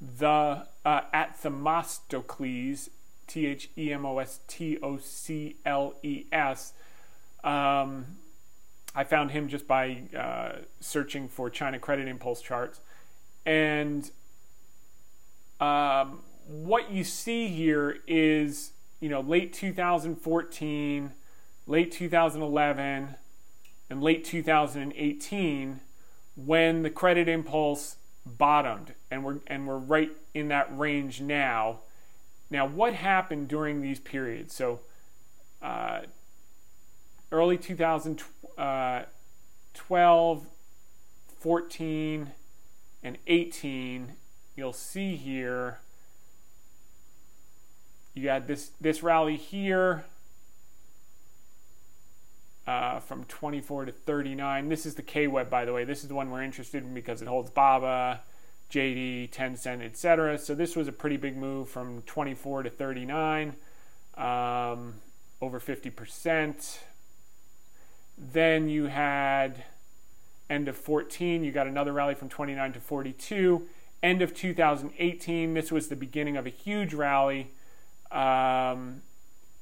the 0.00 0.66
uh, 0.84 1.02
at 1.12 1.40
Themistocles, 1.40 2.90
T 3.26 3.46
H 3.46 3.70
E 3.76 3.92
M 3.92 4.04
O 4.04 4.18
S 4.18 4.40
T 4.46 4.78
O 4.82 4.98
C 4.98 5.56
L 5.64 5.94
E 6.02 6.26
S. 6.30 6.72
Um, 7.42 8.16
I 8.94 9.04
found 9.04 9.32
him 9.32 9.48
just 9.48 9.66
by 9.66 10.02
uh, 10.16 10.60
searching 10.80 11.28
for 11.28 11.50
China 11.50 11.78
credit 11.78 12.06
impulse 12.06 12.40
charts, 12.40 12.80
and 13.44 14.10
um, 15.60 16.20
what 16.46 16.90
you 16.90 17.04
see 17.04 17.48
here 17.48 17.98
is, 18.06 18.72
you 19.00 19.08
know, 19.08 19.20
late 19.20 19.52
2014, 19.52 21.12
late 21.66 21.92
2011, 21.92 23.14
and 23.90 24.02
late 24.02 24.24
2018 24.24 25.80
when 26.36 26.82
the 26.82 26.90
credit 26.90 27.28
impulse 27.28 27.96
bottomed, 28.26 28.94
and 29.14 29.24
we're 29.24 29.38
and 29.46 29.66
we're 29.66 29.78
right 29.78 30.10
in 30.34 30.48
that 30.48 30.76
range 30.76 31.20
now. 31.20 31.78
Now, 32.50 32.66
what 32.66 32.94
happened 32.94 33.48
during 33.48 33.80
these 33.80 34.00
periods? 34.00 34.54
So, 34.54 34.80
uh, 35.62 36.00
early 37.32 37.56
2012, 37.56 39.06
uh, 40.42 40.44
14, 41.40 42.32
and 43.02 43.18
18 43.26 44.12
you'll 44.56 44.72
see 44.72 45.16
here 45.16 45.80
you 48.14 48.28
had 48.28 48.46
this 48.46 48.70
this 48.80 49.02
rally 49.02 49.36
here 49.36 50.04
uh, 52.66 53.00
from 53.00 53.24
24 53.24 53.86
to 53.86 53.92
39. 53.92 54.68
This 54.68 54.86
is 54.86 54.94
the 54.94 55.02
KWEB, 55.02 55.50
by 55.50 55.64
the 55.64 55.72
way. 55.72 55.84
This 55.84 56.02
is 56.02 56.08
the 56.08 56.14
one 56.14 56.30
we're 56.30 56.42
interested 56.42 56.82
in 56.82 56.94
because 56.94 57.20
it 57.20 57.28
holds 57.28 57.50
BABA, 57.50 58.22
JD, 58.74 59.30
Tencent, 59.30 59.82
etc. 59.82 60.38
So 60.38 60.54
this 60.54 60.76
was 60.76 60.88
a 60.88 60.92
pretty 60.92 61.16
big 61.16 61.36
move 61.36 61.68
from 61.68 62.02
24 62.02 62.64
to 62.64 62.70
39, 62.70 63.54
um, 64.16 64.94
over 65.40 65.60
50%. 65.60 66.78
Then 68.16 68.68
you 68.68 68.86
had 68.86 69.64
end 70.50 70.68
of 70.68 70.76
14. 70.76 71.44
You 71.44 71.52
got 71.52 71.66
another 71.66 71.92
rally 71.92 72.14
from 72.14 72.28
29 72.28 72.72
to 72.74 72.80
42 72.80 73.66
end 74.04 74.20
of 74.20 74.34
2018, 74.34 75.54
this 75.54 75.72
was 75.72 75.88
the 75.88 75.96
beginning 75.96 76.36
of 76.36 76.46
a 76.46 76.50
huge 76.50 76.92
rally. 76.92 77.50
Um, 78.12 79.00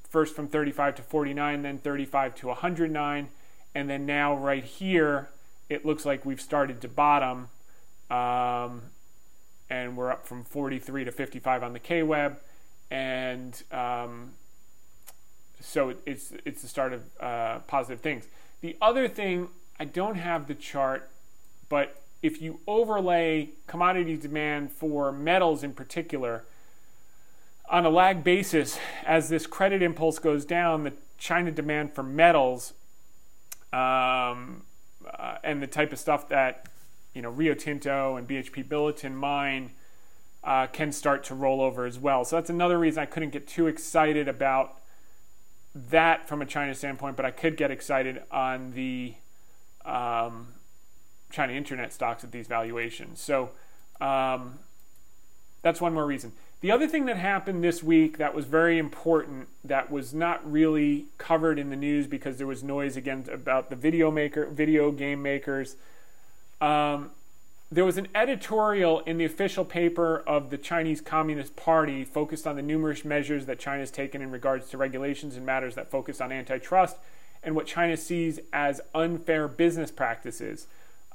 first 0.09 0.35
from 0.35 0.49
35 0.49 0.95
to 0.95 1.01
49, 1.01 1.61
then 1.61 1.77
35 1.79 2.35
to 2.35 2.47
109, 2.47 3.29
and 3.73 3.89
then 3.89 4.05
now 4.05 4.35
right 4.35 4.63
here, 4.63 5.29
it 5.69 5.85
looks 5.85 6.05
like 6.05 6.25
we've 6.25 6.41
started 6.41 6.81
to 6.81 6.87
bottom, 6.89 7.47
um, 8.11 8.83
and 9.73 9.97
we're 9.97 10.11
up 10.11 10.27
from 10.27 10.43
43 10.43 11.05
to 11.05 11.11
55 11.11 11.63
on 11.63 11.73
the 11.73 11.79
KWEB, 11.79 12.35
and 12.91 13.63
um, 13.71 14.33
so 15.59 15.95
it's 16.05 16.31
it's 16.45 16.61
the 16.61 16.67
start 16.67 16.93
of 16.93 17.01
uh, 17.19 17.59
positive 17.65 18.01
things. 18.01 18.27
The 18.61 18.77
other 18.79 19.07
thing, 19.07 19.47
I 19.79 19.85
don't 19.85 20.15
have 20.15 20.47
the 20.47 20.53
chart, 20.53 21.09
but 21.69 22.03
if 22.21 22.39
you 22.39 22.59
overlay 22.67 23.49
commodity 23.65 24.15
demand 24.15 24.71
for 24.71 25.11
metals 25.11 25.63
in 25.63 25.73
particular, 25.73 26.43
on 27.67 27.83
a 27.83 27.89
lag 27.89 28.23
basis, 28.23 28.77
as 29.03 29.29
this 29.29 29.47
credit 29.47 29.81
impulse 29.81 30.19
goes 30.19 30.45
down, 30.45 30.83
the 30.83 30.93
China 31.17 31.49
demand 31.49 31.95
for 31.95 32.03
metals 32.03 32.73
um, 33.73 34.61
uh, 35.17 35.37
and 35.43 35.63
the 35.63 35.67
type 35.67 35.91
of 35.91 35.97
stuff 35.97 36.29
that 36.29 36.67
you 37.13 37.21
know 37.21 37.29
Rio 37.29 37.53
Tinto 37.53 38.15
and 38.15 38.27
BHP 38.27 38.67
Billiton 38.67 39.13
mine 39.13 39.71
uh, 40.43 40.67
can 40.67 40.91
start 40.91 41.23
to 41.25 41.35
roll 41.35 41.61
over 41.61 41.85
as 41.85 41.97
well. 41.97 42.25
So 42.25 42.35
that's 42.35 42.49
another 42.49 42.77
reason 42.77 43.01
I 43.01 43.05
couldn't 43.05 43.29
get 43.29 43.47
too 43.47 43.67
excited 43.67 44.27
about 44.27 44.77
that 45.73 46.27
from 46.27 46.41
a 46.41 46.45
China 46.45 46.73
standpoint, 46.75 47.15
but 47.15 47.25
I 47.25 47.31
could 47.31 47.57
get 47.57 47.71
excited 47.71 48.21
on 48.31 48.71
the 48.71 49.15
um, 49.85 50.49
China 51.31 51.53
internet 51.53 51.93
stocks 51.93 52.23
at 52.23 52.31
these 52.31 52.47
valuations. 52.47 53.19
So 53.21 53.51
um, 53.99 54.59
that's 55.61 55.81
one 55.81 55.93
more 55.93 56.05
reason. 56.05 56.33
The 56.61 56.71
other 56.71 56.87
thing 56.87 57.05
that 57.07 57.17
happened 57.17 57.63
this 57.63 57.83
week 57.83 58.17
that 58.19 58.33
was 58.33 58.45
very 58.45 58.77
important, 58.77 59.49
that 59.65 59.91
was 59.91 60.13
not 60.13 60.49
really 60.49 61.07
covered 61.17 61.59
in 61.59 61.69
the 61.69 61.75
news 61.75 62.07
because 62.07 62.37
there 62.37 62.47
was 62.47 62.63
noise 62.63 62.95
again 62.95 63.25
about 63.31 63.69
the 63.69 63.75
video 63.75 64.11
maker, 64.11 64.45
video 64.45 64.91
game 64.91 65.21
makers. 65.21 65.75
Um, 66.63 67.11
there 67.69 67.83
was 67.83 67.97
an 67.97 68.07
editorial 68.15 69.01
in 69.01 69.17
the 69.17 69.25
official 69.25 69.65
paper 69.65 70.23
of 70.25 70.49
the 70.49 70.57
Chinese 70.57 71.01
Communist 71.01 71.57
Party 71.57 72.05
focused 72.05 72.47
on 72.47 72.55
the 72.55 72.61
numerous 72.61 73.03
measures 73.03 73.47
that 73.47 73.59
China 73.59 73.79
has 73.79 73.91
taken 73.91 74.21
in 74.21 74.31
regards 74.31 74.69
to 74.69 74.77
regulations 74.77 75.35
and 75.35 75.45
matters 75.45 75.75
that 75.75 75.91
focus 75.91 76.21
on 76.21 76.31
antitrust 76.31 76.95
and 77.43 77.53
what 77.53 77.65
China 77.65 77.97
sees 77.97 78.39
as 78.53 78.79
unfair 78.95 79.49
business 79.49 79.91
practices. 79.91 80.67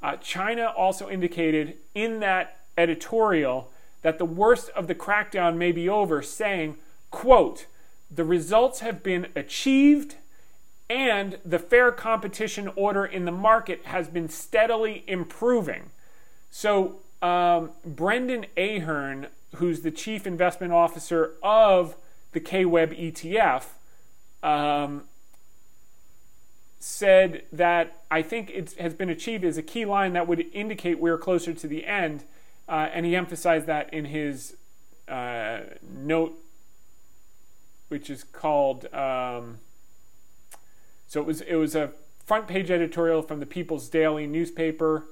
Uh, 0.03 0.17
China 0.17 0.71
also 0.77 1.09
indicated 1.09 1.77
in 1.95 2.19
that 2.19 2.59
editorial 2.77 3.71
that 4.03 4.19
the 4.19 4.25
worst 4.25 4.69
of 4.75 4.85
the 4.85 4.93
crackdown 4.93 5.57
may 5.57 5.71
be 5.71 5.89
over, 5.89 6.21
saying, 6.21 6.75
quote, 7.09 7.65
the 8.11 8.23
results 8.23 8.81
have 8.81 9.01
been 9.01 9.27
achieved 9.35 10.15
and 10.89 11.37
the 11.45 11.59
fair 11.59 11.91
competition 11.91 12.69
order 12.75 13.05
in 13.05 13.25
the 13.25 13.31
market 13.31 13.85
has 13.85 14.07
been 14.07 14.27
steadily 14.27 15.03
improving. 15.07 15.91
So, 16.49 17.01
um, 17.21 17.71
Brendan 17.85 18.47
Ahern, 18.57 19.27
who's 19.55 19.81
the 19.81 19.91
chief 19.91 20.25
investment 20.25 20.73
officer 20.73 21.33
of 21.43 21.95
the 22.31 22.39
KWEB 22.39 23.13
ETF, 23.13 23.65
um, 24.41 25.03
said 26.79 27.43
that 27.51 28.03
I 28.09 28.21
think 28.21 28.49
it 28.49 28.73
has 28.79 28.93
been 28.93 29.09
achieved 29.09 29.43
as 29.43 29.57
a 29.57 29.61
key 29.61 29.85
line 29.85 30.13
that 30.13 30.27
would 30.27 30.45
indicate 30.53 30.99
we're 30.99 31.17
closer 31.17 31.53
to 31.53 31.67
the 31.67 31.85
end. 31.85 32.23
Uh, 32.67 32.87
and 32.93 33.05
he 33.05 33.15
emphasized 33.15 33.67
that 33.67 33.93
in 33.93 34.05
his 34.05 34.55
uh, 35.07 35.59
note, 35.83 36.39
which 37.89 38.09
is 38.09 38.23
called. 38.23 38.91
Um, 38.93 39.57
so 41.09 41.19
it 41.19 41.25
was 41.25 41.41
it 41.41 41.55
was 41.55 41.75
a 41.75 41.91
front 42.25 42.47
page 42.47 42.71
editorial 42.71 43.21
from 43.21 43.41
the 43.41 43.45
People's 43.45 43.89
Daily 43.89 44.25
newspaper. 44.25 45.05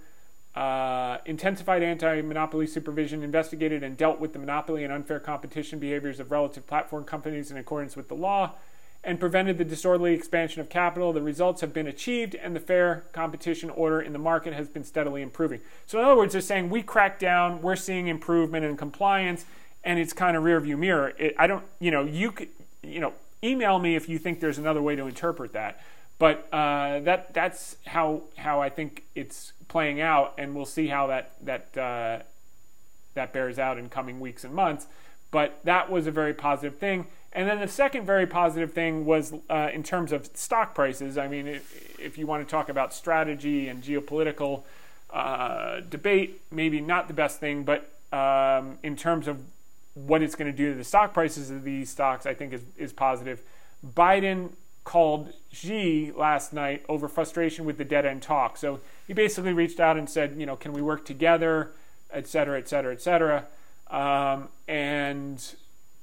Uh, 0.56 1.20
intensified 1.26 1.84
anti-monopoly 1.84 2.66
supervision 2.66 3.22
investigated 3.22 3.84
and 3.84 3.96
dealt 3.96 4.20
with 4.20 4.34
the 4.34 4.40
monopoly 4.40 4.84
and 4.84 4.92
unfair 4.92 5.20
competition 5.20 5.78
behaviors 5.78 6.20
of 6.20 6.32
relative 6.32 6.66
platform 6.66 7.04
companies 7.04 7.52
in 7.52 7.58
accordance 7.58 7.96
with 7.96 8.08
the 8.08 8.16
law 8.16 8.54
and 9.04 9.20
prevented 9.20 9.58
the 9.58 9.64
disorderly 9.64 10.14
expansion 10.14 10.60
of 10.60 10.68
capital. 10.68 11.14
The 11.14 11.22
results 11.22 11.62
have 11.62 11.74
been 11.74 11.88
achieved, 11.88 12.34
and 12.36 12.56
the 12.56 12.60
fair 12.60 13.06
competition 13.12 13.70
order 13.70 14.02
in 14.02 14.14
the 14.14 14.20
market 14.20 14.54
has 14.54 14.68
been 14.68 14.84
steadily 14.84 15.22
improving. 15.22 15.62
So, 15.86 16.00
in 16.00 16.06
other 16.06 16.18
words, 16.18 16.34
they're 16.34 16.42
saying 16.42 16.70
we 16.70 16.82
cracked 16.82 17.20
down, 17.20 17.62
we're 17.62 17.76
seeing 17.76 18.08
improvement 18.08 18.66
in 18.66 18.78
compliance, 18.78 19.46
and 19.84 20.00
it's 20.00 20.14
kind 20.14 20.36
of 20.36 20.44
rear 20.44 20.60
view 20.60 20.78
mirror. 20.78 21.14
It, 21.18 21.36
I 21.38 21.48
don't, 21.48 21.64
you 21.80 21.92
know, 21.92 22.04
you 22.04 22.32
could, 22.32 22.50
you 22.82 23.00
know, 23.00 23.14
email 23.44 23.80
me 23.80 23.96
if 23.96 24.10
you 24.10 24.18
think 24.20 24.40
there's 24.40 24.58
another 24.58 24.82
way 24.82 24.96
to 24.96 25.08
interpret 25.08 25.54
that. 25.54 25.82
But 26.20 26.48
uh, 26.52 27.02
that 27.02 27.34
that's 27.34 27.76
how 27.86 28.24
how 28.38 28.60
I 28.60 28.70
think 28.70 29.04
it's 29.14 29.54
playing 29.68 30.02
out, 30.02 30.34
and 30.38 30.56
we'll 30.56 30.66
see 30.66 30.88
how 30.88 31.08
that 31.08 31.34
that 31.44 31.78
uh, 31.78 32.24
that 33.14 33.34
bears 33.34 33.60
out 33.60 33.78
in 33.78 33.90
coming 33.90 34.20
weeks 34.20 34.44
and 34.44 34.54
months. 34.54 34.88
But 35.30 35.60
that 35.66 35.92
was 35.92 36.08
a 36.08 36.12
very 36.12 36.34
positive 36.34 36.78
thing. 36.80 37.08
And 37.34 37.48
then 37.48 37.60
the 37.60 37.68
second 37.68 38.06
very 38.06 38.26
positive 38.26 38.74
thing 38.74 39.06
was 39.06 39.34
uh, 39.50 39.70
in 39.74 39.84
terms 39.84 40.12
of 40.12 40.30
stock 40.34 40.74
prices. 40.74 41.18
I 41.18 41.28
mean, 41.28 41.46
if, 41.46 42.00
if, 42.00 42.18
you 42.18 42.26
want 42.26 42.48
to 42.48 42.50
talk 42.50 42.70
about 42.70 42.94
strategy 42.94 43.68
and 43.68 43.84
geopolitical 43.84 44.64
uh, 45.12 45.82
debate, 45.82 46.42
maybe 46.50 46.80
not 46.80 47.08
the 47.08 47.14
best 47.14 47.40
thing, 47.40 47.64
but 47.64 47.92
um, 48.12 48.80
in 48.82 48.96
terms 48.96 49.28
of 49.28 49.38
what 50.06 50.22
it's 50.22 50.36
going 50.36 50.52
to 50.52 50.58
do 50.58 50.72
to 50.72 50.78
the 50.78 50.84
stock 50.84 51.14
prices 51.14 51.50
of 51.50 51.64
these 51.64 51.90
stocks, 51.90 52.26
I 52.26 52.34
think 52.34 52.54
is, 52.54 52.64
is 52.78 52.94
positive. 52.94 53.42
Biden 53.84 54.52
called 54.84 55.34
Xi 55.52 56.14
last 56.16 56.54
night 56.54 56.86
over 56.88 57.08
frustration 57.08 57.66
with 57.66 57.78
the 57.78 57.84
dead 57.84 58.06
end 58.06 58.22
talk. 58.22 58.58
So 58.58 58.80
he 59.08 59.14
basically 59.14 59.54
reached 59.54 59.80
out 59.80 59.98
and 59.98 60.10
said, 60.10 60.36
you 60.38 60.46
know, 60.46 60.56
can 60.56 60.72
we 60.72 60.82
work 60.82 61.04
together, 61.04 61.72
et 62.12 62.28
cetera, 62.28 62.58
et 62.58 62.70
cetera, 62.70 62.94
et 62.94 63.02
cetera. 63.02 63.46
Um, 63.90 64.50
and 64.68 65.44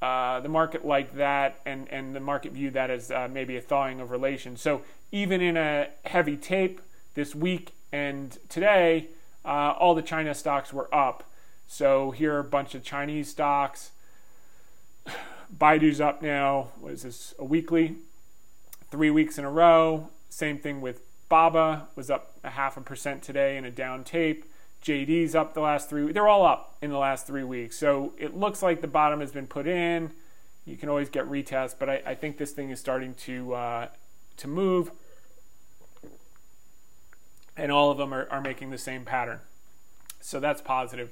uh, 0.03 0.41
the 0.41 0.49
market 0.49 0.85
liked 0.85 1.17
that, 1.17 1.61
and, 1.65 1.89
and 1.91 2.15
the 2.15 2.21
market 2.21 2.53
viewed 2.53 2.75
that 2.75 2.91
as 2.91 3.11
uh, 3.11 3.29
maybe 3.31 3.57
a 3.57 3.61
thawing 3.61 4.01
of 4.01 4.11
relations. 4.11 4.61
So 4.61 4.83
even 5.13 5.41
in 5.41 5.57
a 5.57 5.89
heavy 6.05 6.37
tape 6.37 6.81
this 7.15 7.35
week 7.35 7.73
and 7.93 8.37
today, 8.49 9.09
uh, 9.45 9.75
all 9.79 9.95
the 9.95 10.03
China 10.03 10.35
stocks 10.35 10.73
were 10.73 10.95
up. 10.95 11.25
So 11.67 12.11
here 12.11 12.35
are 12.35 12.41
a 12.41 12.45
bunch 12.45 12.75
of 12.75 12.83
Chinese 12.83 13.29
stocks. 13.31 13.91
Baidu's 15.57 16.01
up 16.01 16.23
now. 16.23 16.69
What 16.81 16.93
is 16.93 17.03
this? 17.03 17.35
A 17.39 17.45
weekly, 17.45 17.97
three 18.91 19.11
weeks 19.11 19.39
in 19.39 19.45
a 19.45 19.51
row. 19.51 20.09
Same 20.29 20.59
thing 20.59 20.81
with 20.81 21.01
Baba 21.29 21.89
was 21.97 22.11
up 22.11 22.33
a 22.43 22.51
half 22.51 22.77
a 22.77 22.81
percent 22.81 23.23
today 23.23 23.57
in 23.57 23.65
a 23.65 23.71
down 23.71 24.05
tape. 24.05 24.45
JD's 24.83 25.35
up 25.35 25.55
the 25.55 25.61
last 25.61 25.89
three. 25.89 26.13
They're 26.13 26.29
all 26.29 26.45
up 26.45 26.77
in 26.83 26.91
the 26.91 26.99
last 26.99 27.27
three 27.27 27.45
weeks. 27.45 27.79
So 27.79 28.13
it 28.19 28.37
looks 28.37 28.63
like 28.63 28.83
the 28.83 28.87
bottom 28.87 29.21
has 29.21 29.33
been 29.33 29.47
put 29.47 29.67
in. 29.67 30.13
You 30.67 30.77
can 30.77 30.89
always 30.89 31.09
get 31.09 31.29
retests, 31.29 31.75
but 31.79 31.89
I, 31.89 32.03
I 32.07 32.15
think 32.15 32.39
this 32.39 32.53
thing 32.53 32.71
is 32.71 32.81
starting 32.81 33.15
to 33.15 33.55
uh, 33.55 33.89
to 34.39 34.49
move, 34.49 34.91
and 37.57 37.71
all 37.71 37.91
of 37.91 37.99
them 37.99 38.13
are, 38.13 38.29
are 38.31 38.41
making 38.41 38.71
the 38.71 38.79
same 38.79 39.05
pattern. 39.05 39.41
So 40.21 40.41
that's 40.41 40.61
positive. 40.61 41.11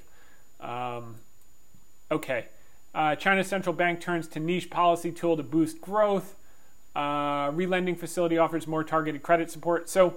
Um, 0.63 1.17
okay, 2.11 2.47
uh, 2.95 3.17
China's 3.17 3.49
central 3.49 3.75
bank 3.75 4.01
turns 4.01 4.29
to 4.29 4.41
niche 4.41 4.71
policy 4.71 5.11
tool 5.11 5.37
to 5.37 5.43
boost 5.43 5.81
growth. 5.81 6.37
Uh, 6.95 7.51
relending 7.55 7.97
facility 7.97 8.37
offers 8.37 8.67
more 8.67 8.85
targeted 8.85 9.23
credit 9.23 9.51
support. 9.51 9.89
So 9.89 10.17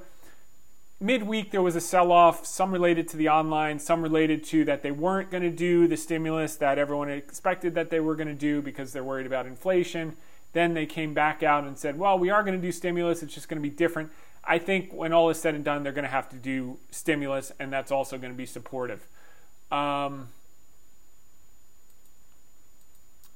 midweek 1.00 1.52
there 1.52 1.62
was 1.62 1.76
a 1.76 1.82
sell-off 1.82 2.46
some 2.46 2.72
related 2.72 3.08
to 3.08 3.18
the 3.18 3.28
online 3.28 3.78
some 3.78 4.02
related 4.02 4.43
to 4.43 4.64
that 4.64 4.82
they 4.82 4.91
weren't 4.91 5.30
going 5.30 5.43
to 5.43 5.50
do 5.50 5.88
the 5.88 5.98
stimulus 5.98 6.56
that 6.56 6.78
everyone 6.78 7.10
expected 7.10 7.76
that 7.76 7.89
they 7.89 8.00
were 8.00 8.16
going 8.16 8.28
to 8.28 8.34
do 8.34 8.62
because 8.62 8.93
they're 8.93 9.04
worried 9.04 9.26
about 9.26 9.46
inflation. 9.46 10.16
Then 10.54 10.74
they 10.74 10.86
came 10.86 11.14
back 11.14 11.43
out 11.43 11.66
and 11.66 11.78
said 11.78 11.98
well 11.98 12.18
we 12.20 12.30
are 12.30 12.43
going 12.43 12.56
to 12.56 12.62
do 12.62 12.72
stimulus. 12.72 13.24
It's 13.24 13.34
just 13.34 13.50
going 13.50 13.62
to 13.62 13.70
be 13.70 13.74
different. 13.74 14.12
I 14.43 14.58
think 14.58 14.93
when 14.93 15.12
all 15.12 15.30
is 15.30 15.39
said 15.39 15.56
and 15.56 15.64
done 15.64 15.84
they're 15.84 15.93
going 15.93 16.04
to 16.04 16.12
have 16.12 16.30
to 16.30 16.38
do 16.38 16.78
stimulus 16.91 17.52
and 17.60 17.72
that's 17.72 17.91
also 17.91 18.18
going 18.18 18.34
to 18.34 18.38
be 18.38 18.46
supportive 18.46 19.08
um, 19.76 20.30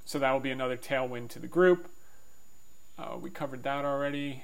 so 0.06 0.20
that 0.20 0.32
will 0.32 0.40
be 0.40 0.52
another 0.52 0.78
tailwind 0.78 1.30
to 1.30 1.40
the 1.40 1.48
group 1.48 1.90
uh, 2.98 3.18
we 3.18 3.30
covered 3.30 3.64
that 3.64 3.86
already 3.86 4.44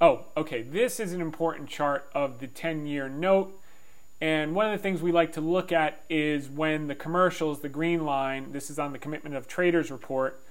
Oh, 0.00 0.24
okay. 0.34 0.62
This 0.62 0.98
is 0.98 1.12
an 1.12 1.20
important 1.20 1.68
chart 1.68 2.08
of 2.14 2.38
the 2.38 2.46
10 2.46 2.86
year 2.86 3.08
note. 3.08 3.52
And 4.20 4.54
one 4.54 4.66
of 4.66 4.72
the 4.72 4.82
things 4.82 5.02
we 5.02 5.12
like 5.12 5.32
to 5.34 5.40
look 5.40 5.72
at 5.72 6.02
is 6.08 6.48
when 6.48 6.88
the 6.88 6.94
commercials, 6.94 7.60
the 7.60 7.68
green 7.68 8.04
line, 8.04 8.52
this 8.52 8.70
is 8.70 8.78
on 8.78 8.92
the 8.92 8.98
commitment 8.98 9.34
of 9.34 9.46
traders 9.46 9.90
report, 9.90 10.42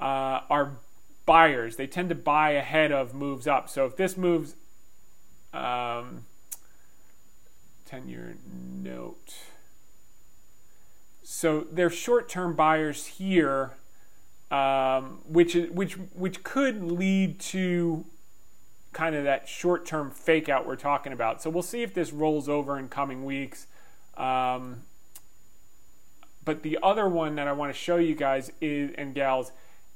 uh, 0.00 0.40
are 0.50 0.76
buyers. 1.26 1.76
They 1.76 1.86
tend 1.86 2.08
to 2.10 2.14
buy 2.14 2.52
ahead 2.52 2.92
of 2.92 3.14
moves 3.14 3.46
up. 3.46 3.68
So 3.68 3.86
if 3.86 3.96
this 3.96 4.16
moves, 4.16 4.54
um, 5.52 6.24
10 7.86 8.08
year 8.08 8.36
note. 8.82 9.34
So 11.42 11.66
they're 11.72 11.90
short 11.90 12.28
term 12.28 12.54
buyers 12.54 13.04
here, 13.04 13.72
um, 14.52 15.22
which, 15.26 15.54
which, 15.72 15.94
which 16.14 16.44
could 16.44 16.84
lead 16.84 17.40
to 17.40 18.04
kind 18.92 19.16
of 19.16 19.24
that 19.24 19.48
short 19.48 19.84
term 19.84 20.12
fake 20.12 20.48
out 20.48 20.68
we're 20.68 20.76
talking 20.76 21.12
about. 21.12 21.42
So 21.42 21.50
we'll 21.50 21.64
see 21.64 21.82
if 21.82 21.94
this 21.94 22.12
rolls 22.12 22.48
over 22.48 22.78
in 22.78 22.88
coming 22.88 23.24
weeks. 23.24 23.66
Um, 24.16 24.82
but 26.44 26.62
the 26.62 26.78
other 26.80 27.08
one 27.08 27.34
that 27.34 27.48
I 27.48 27.52
want 27.54 27.74
to 27.74 27.76
show 27.76 27.96
you 27.96 28.14
guys 28.14 28.52
is, 28.60 28.92
and 28.96 29.12
gals 29.12 29.50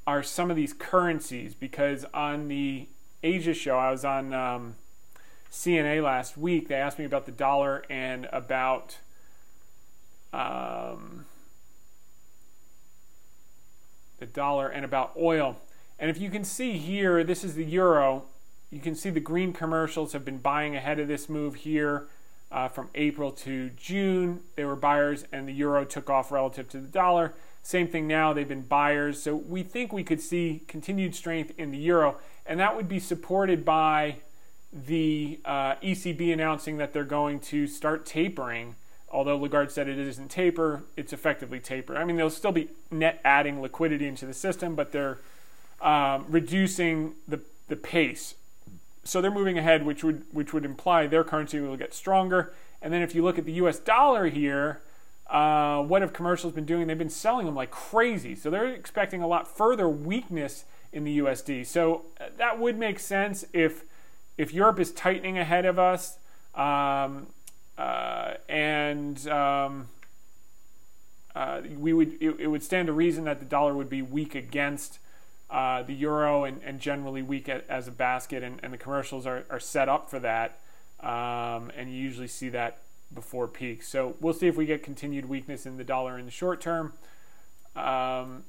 are 0.05 0.25
some 0.25 0.51
of 0.51 0.57
these 0.57 0.73
currencies 0.73 1.55
because 1.55 2.05
on 2.13 2.49
the 2.49 2.89
Asia 3.23 3.55
show, 3.55 3.79
I 3.79 3.93
was 3.93 4.05
on 4.05 4.35
um, 4.35 4.75
CNA 5.53 6.03
last 6.03 6.37
week. 6.37 6.67
They 6.67 6.75
asked 6.75 6.99
me 6.99 7.05
about 7.05 7.25
the 7.25 7.31
dollar 7.31 7.85
and 7.89 8.27
about 8.33 8.99
um, 10.33 11.25
the 14.19 14.27
dollar 14.27 14.69
and 14.69 14.85
about 14.85 15.13
oil. 15.17 15.57
And 15.99 16.11
if 16.11 16.21
you 16.21 16.31
can 16.31 16.45
see 16.45 16.79
here, 16.79 17.25
this 17.25 17.43
is 17.45 17.55
the 17.55 17.65
euro 17.65 18.25
you 18.71 18.81
can 18.81 18.95
see 18.95 19.11
the 19.11 19.21
green 19.21 19.53
commercials 19.53 20.13
have 20.13 20.25
been 20.25 20.39
buying 20.39 20.75
ahead 20.75 20.99
of 20.99 21.09
this 21.09 21.29
move 21.29 21.55
here 21.55 22.09
uh, 22.51 22.69
from 22.69 22.91
April 22.95 23.31
to 23.31 23.71
June. 23.71 24.41
They 24.57 24.65
were 24.65 24.77
buyers, 24.77 25.25
and 25.33 25.49
the 25.49 25.53
euro 25.53 25.85
took 25.85 26.11
off 26.11 26.33
relative 26.33 26.69
to 26.71 26.81
the 26.81 26.89
dollar. 26.89 27.35
Same 27.63 27.89
thing 27.89 28.07
now, 28.07 28.33
they've 28.33 28.49
been 28.49 28.63
buyers. 28.63 29.23
So 29.23 29.35
we 29.37 29.63
think 29.63 29.93
we 29.93 30.05
could 30.05 30.21
see 30.21 30.63
continued 30.67 31.15
strength 31.15 31.53
in 31.59 31.71
the 31.71 31.79
euro. 31.79 32.17
and 32.45 32.61
that 32.61 32.77
would 32.77 32.89
be 32.89 33.01
supported 33.01 33.65
by 33.65 34.17
the 34.73 35.41
uh, 35.45 35.75
ECB 35.77 36.33
announcing 36.33 36.77
that 36.77 36.93
they're 36.93 37.05
going 37.05 37.41
to 37.41 37.67
start 37.67 38.05
tapering. 38.05 38.77
Although 39.17 39.39
Lagarde 39.39 39.71
said 39.71 39.89
it 39.89 39.99
isn't 39.99 40.31
taper, 40.31 40.83
it's 40.95 41.11
effectively 41.11 41.59
taper. 41.59 41.97
I 41.97 42.05
mean, 42.05 42.17
they'll 42.17 42.29
still 42.29 42.53
be 42.53 42.69
net 42.91 43.19
adding 43.25 43.63
liquidity 43.63 44.07
into 44.07 44.27
the 44.27 44.35
system, 44.35 44.75
but 44.75 44.93
they're 44.93 45.21
um, 45.81 46.27
reducing 46.29 47.15
the 47.27 47.41
the 47.69 47.77
pace. 47.77 48.35
So 49.05 49.23
they're 49.23 49.31
moving 49.31 49.57
ahead, 49.57 49.87
which 49.87 50.05
would 50.05 50.27
which 50.33 50.53
would 50.53 50.67
imply 50.67 51.07
their 51.07 51.25
currency 51.25 51.59
will 51.61 51.79
get 51.79 51.95
stronger. 51.95 52.53
And 52.83 52.93
then 52.93 53.01
if 53.01 53.15
you 53.15 53.25
look 53.25 53.39
at 53.39 53.47
the 53.47 53.55
U.S. 53.55 53.79
dollar 53.79 54.27
here, 54.27 54.83
uh, 55.31 55.83
what 55.83 56.03
have 56.03 56.13
commercials 56.13 56.53
been 56.53 56.67
doing? 56.67 56.87
They've 56.87 56.99
been 56.99 57.09
selling 57.09 57.47
them 57.47 57.55
like 57.55 57.71
crazy. 57.71 58.35
So 58.35 58.51
they're 58.51 58.69
expecting 58.69 59.23
a 59.23 59.27
lot 59.27 59.49
further 59.49 59.89
weakness 59.89 60.67
in 60.93 61.05
the 61.05 61.21
USD. 61.21 61.65
So 61.65 62.05
uh, 62.21 62.25
that 62.37 62.59
would 62.59 62.79
make 62.79 62.99
sense 62.99 63.47
if 63.55 63.85
if 64.37 64.53
Europe 64.53 64.79
is 64.79 64.93
tightening 64.93 65.39
ahead 65.39 65.65
of 65.65 65.79
us, 65.79 66.19
um, 66.55 67.29
uh, 67.79 68.35
and 68.49 69.27
um, 69.29 69.89
uh, 71.35 71.61
we 71.77 71.93
would 71.93 72.15
it, 72.21 72.37
it, 72.39 72.47
would 72.47 72.63
stand 72.63 72.87
to 72.87 72.93
reason 72.93 73.25
that 73.25 73.39
the 73.39 73.45
dollar 73.45 73.75
would 73.75 73.91
be 73.91 74.01
weak 74.01 74.35
against 74.35 74.99
uh, 75.51 75.83
the 75.83 75.93
euro 75.93 76.45
and, 76.45 76.61
and 76.65 76.81
generally 76.81 77.23
weak 77.23 77.49
at, 77.49 77.65
as 77.69 77.87
a 77.87 77.91
basket, 77.91 78.43
and, 78.43 78.59
and 78.63 78.73
the 78.73 78.79
commercials 78.79 79.27
are, 79.27 79.45
are 79.51 79.61
set 79.61 79.89
up 79.89 80.09
for 80.09 80.19
that, 80.19 80.59
um, 81.01 81.71
and 81.77 81.91
you 81.91 81.97
usually 81.97 82.29
see 82.29 82.49
that 82.49 82.79
before 83.15 83.47
peak. 83.47 83.83
So 83.83 84.17
we'll 84.21 84.33
see 84.33 84.47
if 84.47 84.57
we 84.57 84.67
get 84.67 84.83
continued 84.83 85.29
weakness 85.29 85.67
in 85.67 85.77
the 85.77 85.85
dollar 85.85 86.19
in 86.19 86.25
the 86.25 86.31
short 86.31 86.61
term. 86.61 86.95
Um, 87.77 88.45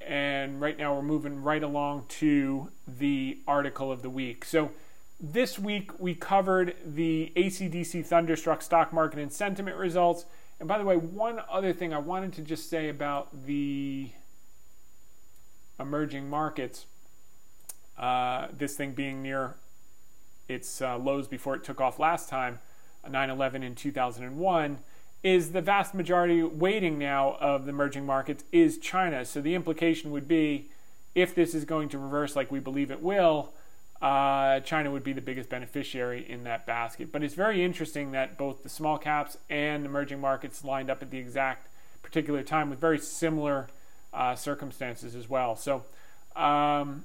and 0.00 0.60
right 0.60 0.78
now 0.78 0.94
we're 0.94 1.02
moving 1.02 1.42
right 1.42 1.62
along 1.62 2.06
to 2.08 2.70
the 2.86 3.38
article 3.46 3.92
of 3.92 4.02
the 4.02 4.10
week. 4.10 4.44
So 4.44 4.70
this 5.20 5.58
week 5.58 5.98
we 5.98 6.14
covered 6.14 6.76
the 6.84 7.32
AC/DC 7.36 8.06
Thunderstruck 8.06 8.62
stock 8.62 8.92
market 8.92 9.18
and 9.18 9.32
sentiment 9.32 9.76
results. 9.76 10.26
And 10.60 10.68
by 10.68 10.78
the 10.78 10.84
way, 10.84 10.96
one 10.96 11.40
other 11.50 11.72
thing 11.72 11.92
I 11.92 11.98
wanted 11.98 12.32
to 12.34 12.42
just 12.42 12.68
say 12.68 12.88
about 12.88 13.46
the 13.46 14.10
emerging 15.78 16.28
markets, 16.28 16.86
uh, 17.96 18.48
this 18.56 18.76
thing 18.76 18.92
being 18.92 19.22
near 19.22 19.54
its 20.48 20.80
uh, 20.80 20.96
lows 20.98 21.28
before 21.28 21.54
it 21.54 21.64
took 21.64 21.80
off 21.80 21.98
last 21.98 22.28
time, 22.28 22.60
9 23.08 23.30
11 23.30 23.62
in 23.62 23.74
2001 23.74 24.78
is 25.22 25.50
the 25.50 25.60
vast 25.60 25.94
majority 25.94 26.42
weighting 26.42 26.96
now 26.96 27.36
of 27.40 27.64
the 27.64 27.70
emerging 27.70 28.06
markets 28.06 28.44
is 28.52 28.78
China. 28.78 29.24
So 29.24 29.40
the 29.40 29.54
implication 29.54 30.12
would 30.12 30.28
be 30.28 30.70
if 31.14 31.34
this 31.34 31.54
is 31.54 31.64
going 31.64 31.88
to 31.88 31.98
reverse 31.98 32.36
like 32.36 32.52
we 32.52 32.60
believe 32.60 32.90
it 32.90 33.02
will, 33.02 33.52
uh, 34.00 34.60
China 34.60 34.90
would 34.90 35.02
be 35.02 35.12
the 35.12 35.20
biggest 35.20 35.48
beneficiary 35.48 36.24
in 36.28 36.44
that 36.44 36.66
basket. 36.66 37.10
But 37.10 37.22
it's 37.24 37.34
very 37.34 37.64
interesting 37.64 38.12
that 38.12 38.38
both 38.38 38.62
the 38.62 38.68
small 38.68 38.98
caps 38.98 39.38
and 39.50 39.84
emerging 39.84 40.20
markets 40.20 40.64
lined 40.64 40.90
up 40.90 41.02
at 41.02 41.10
the 41.10 41.18
exact 41.18 41.68
particular 42.02 42.42
time 42.42 42.70
with 42.70 42.78
very 42.78 42.98
similar 42.98 43.68
uh, 44.12 44.34
circumstances 44.34 45.14
as 45.14 45.28
well. 45.28 45.56
So, 45.56 45.84
um, 46.36 47.04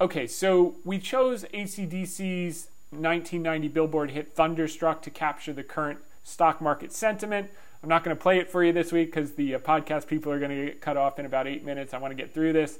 okay, 0.00 0.26
so 0.26 0.76
we 0.84 0.98
chose 0.98 1.44
AC/DC's 1.52 2.68
1990 2.90 3.68
Billboard 3.68 4.10
hit 4.12 4.34
Thunderstruck 4.34 5.02
to 5.02 5.10
capture 5.10 5.52
the 5.52 5.62
current 5.62 5.98
stock 6.24 6.60
market 6.60 6.92
sentiment. 6.92 7.50
I'm 7.82 7.88
not 7.88 8.02
going 8.02 8.16
to 8.16 8.20
play 8.20 8.38
it 8.38 8.50
for 8.50 8.64
you 8.64 8.72
this 8.72 8.90
week 8.90 9.12
because 9.12 9.32
the 9.32 9.54
uh, 9.54 9.58
podcast 9.58 10.06
people 10.06 10.32
are 10.32 10.38
going 10.38 10.50
to 10.50 10.66
get 10.66 10.80
cut 10.80 10.96
off 10.96 11.18
in 11.18 11.26
about 11.26 11.46
eight 11.46 11.64
minutes. 11.64 11.92
I 11.92 11.98
want 11.98 12.10
to 12.10 12.16
get 12.16 12.32
through 12.32 12.54
this. 12.54 12.78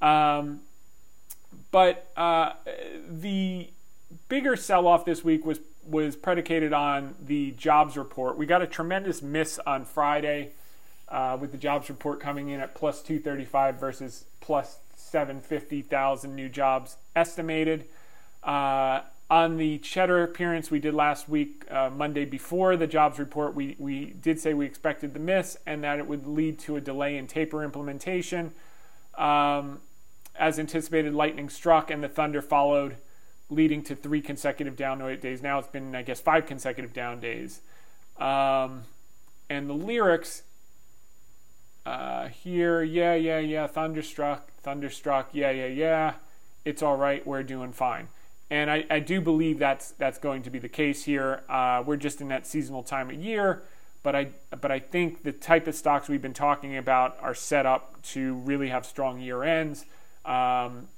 Um, 0.00 0.60
but 1.72 2.10
uh, 2.16 2.52
the 3.08 3.70
bigger 4.28 4.54
sell 4.54 4.86
off 4.86 5.04
this 5.04 5.24
week 5.24 5.44
was, 5.44 5.58
was 5.84 6.14
predicated 6.14 6.72
on 6.72 7.16
the 7.20 7.50
jobs 7.52 7.96
report. 7.96 8.36
We 8.36 8.46
got 8.46 8.62
a 8.62 8.66
tremendous 8.66 9.22
miss 9.22 9.58
on 9.66 9.84
Friday 9.84 10.52
uh, 11.08 11.36
with 11.40 11.50
the 11.50 11.58
jobs 11.58 11.88
report 11.88 12.20
coming 12.20 12.50
in 12.50 12.60
at 12.60 12.74
plus 12.74 13.02
235 13.02 13.80
versus 13.80 14.26
plus 14.40 14.78
750,000 14.96 16.36
new 16.36 16.48
jobs 16.48 16.98
estimated. 17.16 17.86
Uh, 18.44 19.00
on 19.30 19.56
the 19.56 19.78
cheddar 19.78 20.22
appearance 20.22 20.70
we 20.70 20.78
did 20.78 20.92
last 20.92 21.26
week, 21.26 21.64
uh, 21.70 21.88
Monday 21.88 22.26
before 22.26 22.76
the 22.76 22.86
jobs 22.86 23.18
report, 23.18 23.54
we, 23.54 23.76
we 23.78 24.06
did 24.20 24.38
say 24.38 24.52
we 24.52 24.66
expected 24.66 25.14
the 25.14 25.20
miss 25.20 25.56
and 25.66 25.82
that 25.84 25.98
it 25.98 26.06
would 26.06 26.26
lead 26.26 26.58
to 26.58 26.76
a 26.76 26.82
delay 26.82 27.16
in 27.16 27.26
taper 27.26 27.64
implementation. 27.64 28.52
Um, 29.16 29.80
as 30.42 30.58
anticipated, 30.58 31.14
lightning 31.14 31.48
struck 31.48 31.88
and 31.88 32.02
the 32.02 32.08
thunder 32.08 32.42
followed, 32.42 32.96
leading 33.48 33.80
to 33.80 33.94
three 33.94 34.20
consecutive 34.20 34.74
down 34.74 34.98
days. 35.20 35.40
Now 35.40 35.60
it's 35.60 35.68
been, 35.68 35.94
I 35.94 36.02
guess, 36.02 36.20
five 36.20 36.46
consecutive 36.46 36.92
down 36.92 37.20
days. 37.20 37.60
Um, 38.18 38.82
and 39.48 39.70
the 39.70 39.74
lyrics 39.74 40.42
uh, 41.86 42.26
here, 42.26 42.82
yeah, 42.82 43.14
yeah, 43.14 43.38
yeah, 43.38 43.68
thunderstruck, 43.68 44.50
thunderstruck, 44.62 45.28
yeah, 45.32 45.52
yeah, 45.52 45.66
yeah, 45.66 46.14
it's 46.64 46.82
all 46.82 46.96
right, 46.96 47.24
we're 47.24 47.44
doing 47.44 47.72
fine. 47.72 48.08
And 48.50 48.68
I, 48.68 48.84
I 48.90 48.98
do 48.98 49.20
believe 49.20 49.60
that's 49.60 49.92
that's 49.92 50.18
going 50.18 50.42
to 50.42 50.50
be 50.50 50.58
the 50.58 50.68
case 50.68 51.04
here. 51.04 51.42
Uh, 51.48 51.84
we're 51.86 51.96
just 51.96 52.20
in 52.20 52.28
that 52.28 52.48
seasonal 52.48 52.82
time 52.82 53.10
of 53.10 53.16
year, 53.16 53.62
but 54.02 54.16
I 54.16 54.30
but 54.60 54.72
I 54.72 54.80
think 54.80 55.22
the 55.22 55.32
type 55.32 55.68
of 55.68 55.76
stocks 55.76 56.08
we've 56.08 56.20
been 56.20 56.34
talking 56.34 56.76
about 56.76 57.16
are 57.22 57.34
set 57.34 57.64
up 57.64 58.02
to 58.02 58.34
really 58.34 58.68
have 58.70 58.84
strong 58.84 59.20
year 59.20 59.44
ends, 59.44 59.86
um, 60.24 60.88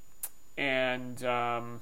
and 0.57 1.25
um, 1.25 1.81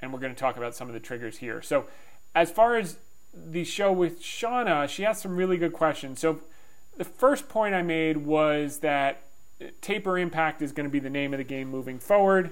and 0.00 0.12
we're 0.12 0.20
going 0.20 0.34
to 0.34 0.38
talk 0.38 0.56
about 0.56 0.74
some 0.74 0.88
of 0.88 0.94
the 0.94 1.00
triggers 1.00 1.38
here. 1.38 1.62
So, 1.62 1.86
as 2.34 2.50
far 2.50 2.76
as 2.76 2.96
the 3.34 3.64
show 3.64 3.92
with 3.92 4.20
Seana, 4.20 4.88
she 4.88 5.04
asked 5.04 5.22
some 5.22 5.36
really 5.36 5.56
good 5.56 5.72
questions. 5.72 6.20
So, 6.20 6.40
the 6.96 7.04
first 7.04 7.48
point 7.48 7.74
I 7.74 7.82
made 7.82 8.18
was 8.18 8.78
that 8.78 9.22
taper 9.80 10.18
impact 10.18 10.62
is 10.62 10.72
going 10.72 10.84
to 10.84 10.90
be 10.90 11.00
the 11.00 11.10
name 11.10 11.34
of 11.34 11.38
the 11.38 11.44
game 11.44 11.68
moving 11.70 11.98
forward. 11.98 12.50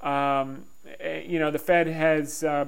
Um, 0.00 0.64
eh, 1.00 1.22
you 1.26 1.38
know, 1.38 1.50
the 1.50 1.58
Fed 1.58 1.86
has 1.86 2.44
uh, 2.44 2.66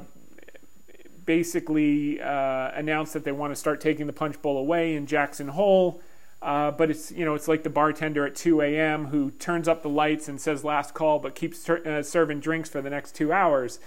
basically 1.24 2.20
uh, 2.20 2.70
announced 2.74 3.12
that 3.12 3.24
they 3.24 3.32
want 3.32 3.52
to 3.52 3.56
start 3.56 3.80
taking 3.80 4.06
the 4.06 4.12
punch 4.12 4.40
bowl 4.42 4.58
away 4.58 4.94
in 4.94 5.06
Jackson 5.06 5.48
Hole. 5.48 6.00
Uh, 6.42 6.70
but 6.70 6.90
it's 6.90 7.12
you 7.12 7.24
know 7.24 7.34
it's 7.34 7.48
like 7.48 7.62
the 7.62 7.70
bartender 7.70 8.26
at 8.26 8.34
2 8.34 8.62
a.m. 8.62 9.06
who 9.06 9.30
turns 9.32 9.68
up 9.68 9.82
the 9.82 9.88
lights 9.90 10.28
and 10.28 10.40
says 10.40 10.64
last 10.64 10.94
call, 10.94 11.18
but 11.18 11.34
keeps 11.34 11.62
ter- 11.62 11.82
uh, 11.86 12.02
serving 12.02 12.40
drinks 12.40 12.68
for 12.68 12.80
the 12.80 12.90
next 12.90 13.14
two 13.14 13.32
hours. 13.32 13.78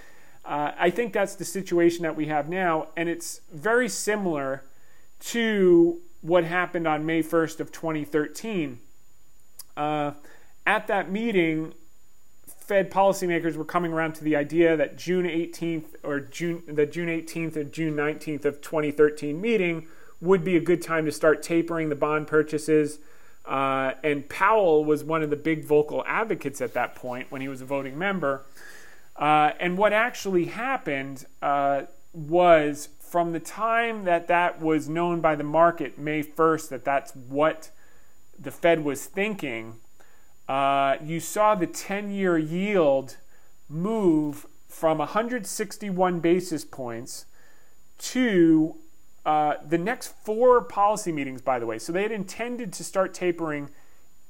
Uh, 0.45 0.72
I 0.78 0.89
think 0.89 1.14
that's 1.14 1.36
the 1.36 1.45
situation 1.45 2.04
that 2.04 2.16
we 2.16 2.28
have 2.28 2.49
now, 2.49 2.89
and 2.95 3.10
it's 3.10 3.41
very 3.51 3.89
similar 3.89 4.64
to 5.22 6.01
what 6.22 6.43
happened 6.43 6.88
on 6.88 7.06
May 7.06 7.24
1st 7.24 7.60
of 7.60 7.72
2013. 7.72 8.80
Uh, 9.76 10.12
at 10.66 10.88
that 10.88 11.12
meeting, 11.12 11.74
Fed 12.45 12.91
policymakers 12.91 13.56
were 13.56 13.66
coming 13.66 13.91
around 13.91 14.14
to 14.16 14.24
the 14.24 14.36
idea 14.36 14.78
that 14.78 14.97
June 14.97 15.26
18th 15.26 15.95
or 16.04 16.20
June 16.20 16.64
the 16.68 16.86
June 16.86 17.10
18th 17.10 17.58
or 17.58 17.64
June 17.64 17.95
19th 17.95 18.45
of 18.45 18.62
2013 18.62 19.39
meeting 19.39 19.88
would 20.24 20.44
be 20.44 20.56
a 20.56 20.60
good 20.60 20.82
time 20.82 21.06
to 21.06 21.12
start 21.12 21.44
tapering 21.44 21.90
the 21.90 21.96
bond 21.96 22.28
purchases. 22.28 23.00
Uh, 23.46 23.92
and 24.04 24.28
Powell 24.30 24.86
was 24.86 25.04
one 25.04 25.22
of 25.22 25.30
the 25.30 25.36
big 25.36 25.66
vocal 25.66 26.04
advocates 26.08 26.62
at 26.62 26.74
that 26.74 26.96
point 26.96 27.32
when 27.32 27.42
he 27.42 27.48
was 27.48 27.62
a 27.62 27.66
voting 27.66 27.98
member. 27.98 28.44
Uh, 29.16 29.52
and 29.60 29.78
what 29.78 29.94
actually 29.94 30.46
happened 30.46 31.26
uh, 31.42 31.84
was 32.14 32.90
from 33.00 33.32
the 33.32 33.40
time 33.40 34.06
that 34.06 34.28
that 34.28 34.62
was 34.62 34.90
known 34.90 35.22
by 35.22 35.36
the 35.36 35.44
market, 35.44 36.00
May 36.00 36.24
1st, 36.24 36.70
that 36.70 36.86
that's 36.86 37.12
what 37.12 37.70
the 38.40 38.50
Fed 38.50 38.84
was 38.84 39.06
thinking 39.06 39.76
uh, 40.48 40.98
you 41.04 41.20
saw 41.20 41.56
the 41.56 41.68
10 41.68 42.12
year 42.12 42.38
yield 42.38 43.18
move 43.70 44.46
from 44.68 44.98
161 44.98 46.20
basis 46.20 46.66
points 46.66 47.26
to 47.98 48.76
uh, 49.26 49.56
the 49.68 49.78
next 49.78 50.14
four 50.24 50.62
policy 50.62 51.12
meetings, 51.12 51.42
by 51.42 51.60
the 51.60 51.66
way. 51.66 51.80
So 51.80 51.92
they 51.92 52.04
had 52.04 52.12
intended 52.12 52.74
to 52.74 52.84
start 52.84 53.14
tapering 53.14 53.70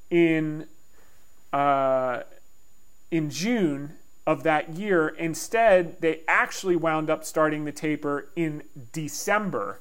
in, 0.10 0.68
uh, 1.52 2.22
in 3.10 3.30
June 3.30 3.94
of 4.26 4.44
that 4.44 4.76
year. 4.76 5.10
Instead, 5.10 6.00
they 6.02 6.22
actually 6.28 6.76
wound 6.76 7.10
up 7.10 7.26
starting 7.26 7.66
the 7.66 7.72
taper 7.72 8.30
in 8.36 8.64
December. 8.92 9.80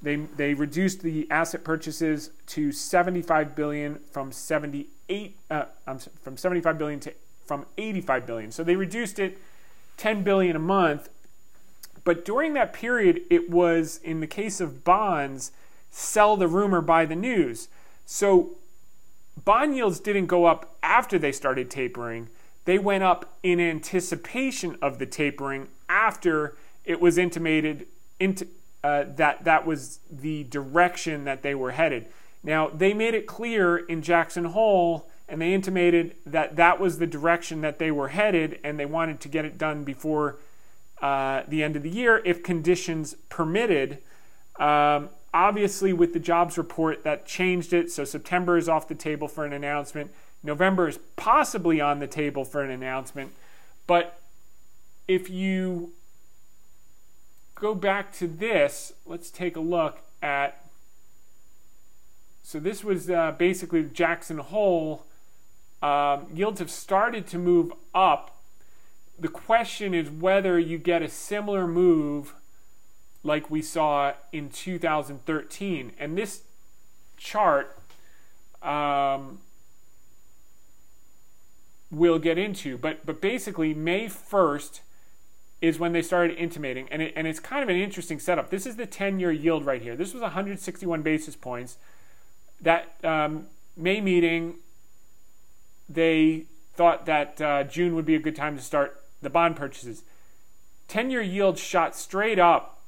They, 0.00 0.16
they 0.16 0.54
reduced 0.54 1.02
the 1.02 1.30
asset 1.30 1.64
purchases 1.64 2.30
to 2.46 2.72
75 2.72 3.54
billion 3.54 4.00
from 4.10 4.32
78 4.32 4.90
eight 5.12 5.36
uh, 5.50 5.64
from 6.22 6.36
75 6.36 6.78
billion 6.78 7.00
to 7.00 7.12
from 7.46 7.66
85 7.76 8.26
billion. 8.26 8.50
So 8.50 8.64
they 8.64 8.76
reduced 8.76 9.18
it 9.18 9.38
10 9.98 10.22
billion 10.22 10.56
a 10.56 10.60
month. 10.60 11.08
But 12.04 12.24
during 12.24 12.54
that 12.54 12.72
period, 12.72 13.22
it 13.30 13.50
was 13.50 14.00
in 14.02 14.20
the 14.20 14.26
case 14.26 14.60
of 14.60 14.84
bonds, 14.84 15.52
sell 15.90 16.36
the 16.36 16.48
rumor, 16.48 16.80
buy 16.80 17.04
the 17.04 17.16
news. 17.16 17.68
So 18.06 18.56
bond 19.44 19.76
yields 19.76 20.00
didn't 20.00 20.26
go 20.26 20.46
up 20.46 20.76
after 20.82 21.18
they 21.18 21.32
started 21.32 21.70
tapering. 21.70 22.28
they 22.64 22.78
went 22.78 23.02
up 23.02 23.38
in 23.42 23.58
anticipation 23.58 24.78
of 24.80 25.00
the 25.00 25.06
tapering 25.06 25.66
after 25.88 26.56
it 26.84 27.00
was 27.00 27.18
intimated 27.18 27.86
into, 28.20 28.46
uh, 28.84 29.04
that 29.16 29.42
that 29.44 29.66
was 29.66 29.98
the 30.10 30.44
direction 30.44 31.24
that 31.24 31.42
they 31.42 31.56
were 31.56 31.72
headed. 31.72 32.06
Now, 32.44 32.68
they 32.68 32.94
made 32.94 33.14
it 33.14 33.26
clear 33.26 33.76
in 33.76 34.00
Jackson 34.02 34.44
Hole 34.46 35.08
and 35.28 35.40
they 35.40 35.54
intimated 35.54 36.14
that 36.26 36.56
that 36.56 36.78
was 36.78 36.98
the 36.98 37.06
direction 37.06 37.60
that 37.62 37.78
they 37.78 37.90
were 37.90 38.08
headed 38.08 38.58
and 38.62 38.78
they 38.78 38.86
wanted 38.86 39.20
to 39.20 39.28
get 39.28 39.44
it 39.44 39.58
done 39.58 39.82
before 39.82 40.36
uh, 41.02 41.42
the 41.48 41.62
end 41.62 41.76
of 41.76 41.82
the 41.82 41.90
year 41.90 42.22
if 42.24 42.42
conditions 42.42 43.16
permitted. 43.28 43.98
Um, 44.58 45.10
obviously, 45.34 45.92
with 45.92 46.12
the 46.12 46.20
jobs 46.20 46.56
report, 46.56 47.02
that 47.04 47.26
changed 47.26 47.72
it. 47.72 47.90
So 47.90 48.04
September 48.04 48.56
is 48.56 48.68
off 48.68 48.86
the 48.86 48.94
table 48.94 49.26
for 49.28 49.44
an 49.44 49.52
announcement. 49.52 50.12
November 50.44 50.88
is 50.88 50.98
possibly 51.16 51.80
on 51.80 51.98
the 51.98 52.06
table 52.06 52.44
for 52.44 52.62
an 52.62 52.70
announcement. 52.70 53.32
But 53.86 54.20
if 55.08 55.28
you 55.28 55.92
go 57.54 57.74
back 57.74 58.12
to 58.14 58.26
this, 58.26 58.92
let's 59.04 59.30
take 59.30 59.56
a 59.56 59.60
look 59.60 60.00
at. 60.22 60.64
So 62.42 62.58
this 62.58 62.84
was 62.84 63.10
uh, 63.10 63.32
basically 63.32 63.84
Jackson 63.84 64.38
Hole. 64.38 65.04
Um, 65.80 66.26
yields 66.32 66.60
have 66.60 66.70
started 66.70 67.26
to 67.28 67.38
move 67.38 67.72
up. 67.94 68.41
The 69.22 69.28
question 69.28 69.94
is 69.94 70.10
whether 70.10 70.58
you 70.58 70.78
get 70.78 71.00
a 71.00 71.08
similar 71.08 71.68
move 71.68 72.34
like 73.22 73.48
we 73.48 73.62
saw 73.62 74.14
in 74.32 74.50
2013. 74.50 75.92
And 75.96 76.18
this 76.18 76.42
chart 77.16 77.78
um, 78.62 79.38
we'll 81.88 82.18
get 82.18 82.36
into. 82.36 82.76
But 82.76 83.06
but 83.06 83.20
basically, 83.20 83.72
May 83.74 84.06
1st 84.06 84.80
is 85.60 85.78
when 85.78 85.92
they 85.92 86.02
started 86.02 86.36
intimating, 86.36 86.88
and 86.90 87.00
it, 87.02 87.12
and 87.14 87.28
it's 87.28 87.38
kind 87.38 87.62
of 87.62 87.68
an 87.68 87.76
interesting 87.76 88.18
setup. 88.18 88.50
This 88.50 88.66
is 88.66 88.74
the 88.74 88.88
10-year 88.88 89.30
yield 89.30 89.64
right 89.64 89.80
here. 89.80 89.94
This 89.94 90.12
was 90.12 90.20
161 90.20 91.02
basis 91.02 91.36
points. 91.36 91.76
That 92.60 92.96
um, 93.04 93.46
May 93.76 94.00
meeting, 94.00 94.56
they 95.88 96.46
thought 96.74 97.06
that 97.06 97.40
uh, 97.40 97.62
June 97.62 97.94
would 97.94 98.06
be 98.06 98.16
a 98.16 98.18
good 98.18 98.34
time 98.34 98.56
to 98.56 98.62
start 98.62 99.01
the 99.22 99.30
bond 99.30 99.56
purchases. 99.56 100.02
10-year 100.88 101.22
yield 101.22 101.58
shot 101.58 101.96
straight 101.96 102.38
up 102.38 102.80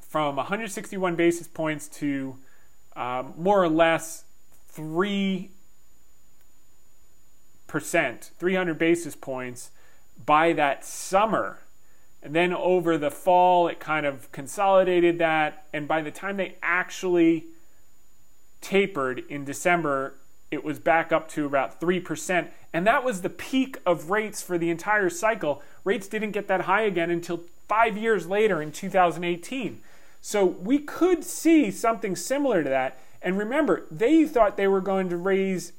from 0.00 0.36
161 0.36 1.16
basis 1.16 1.48
points 1.48 1.88
to 1.88 2.36
um, 2.94 3.34
more 3.36 3.62
or 3.62 3.68
less 3.68 4.24
three 4.68 5.50
percent, 7.74 8.30
300 8.38 8.78
basis 8.78 9.16
points 9.16 9.72
by 10.24 10.52
that 10.52 10.84
summer. 10.84 11.58
And 12.22 12.32
then 12.32 12.52
over 12.52 12.96
the 12.96 13.10
fall, 13.10 13.66
it 13.66 13.80
kind 13.80 14.06
of 14.06 14.30
consolidated 14.30 15.18
that. 15.18 15.66
And 15.72 15.88
by 15.88 16.00
the 16.00 16.12
time 16.12 16.36
they 16.36 16.54
actually 16.62 17.46
tapered 18.60 19.24
in 19.28 19.44
December, 19.44 20.14
it 20.52 20.62
was 20.62 20.78
back 20.78 21.10
up 21.10 21.28
to 21.30 21.46
about 21.46 21.80
3%. 21.80 22.48
And 22.74 22.86
that 22.86 23.04
was 23.04 23.22
the 23.22 23.30
peak 23.30 23.78
of 23.86 24.10
rates 24.10 24.42
for 24.42 24.58
the 24.58 24.68
entire 24.68 25.08
cycle. 25.08 25.62
Rates 25.84 26.08
didn't 26.08 26.32
get 26.32 26.48
that 26.48 26.62
high 26.62 26.82
again 26.82 27.08
until 27.08 27.44
five 27.68 27.96
years 27.96 28.26
later 28.26 28.60
in 28.60 28.72
2018. 28.72 29.80
So 30.20 30.44
we 30.44 30.80
could 30.80 31.22
see 31.22 31.70
something 31.70 32.16
similar 32.16 32.64
to 32.64 32.68
that. 32.68 32.98
And 33.22 33.38
remember, 33.38 33.86
they 33.90 34.26
thought 34.26 34.56
they 34.56 34.68
were 34.68 34.80
going 34.80 35.08
to 35.08 35.16
raise 35.16 35.72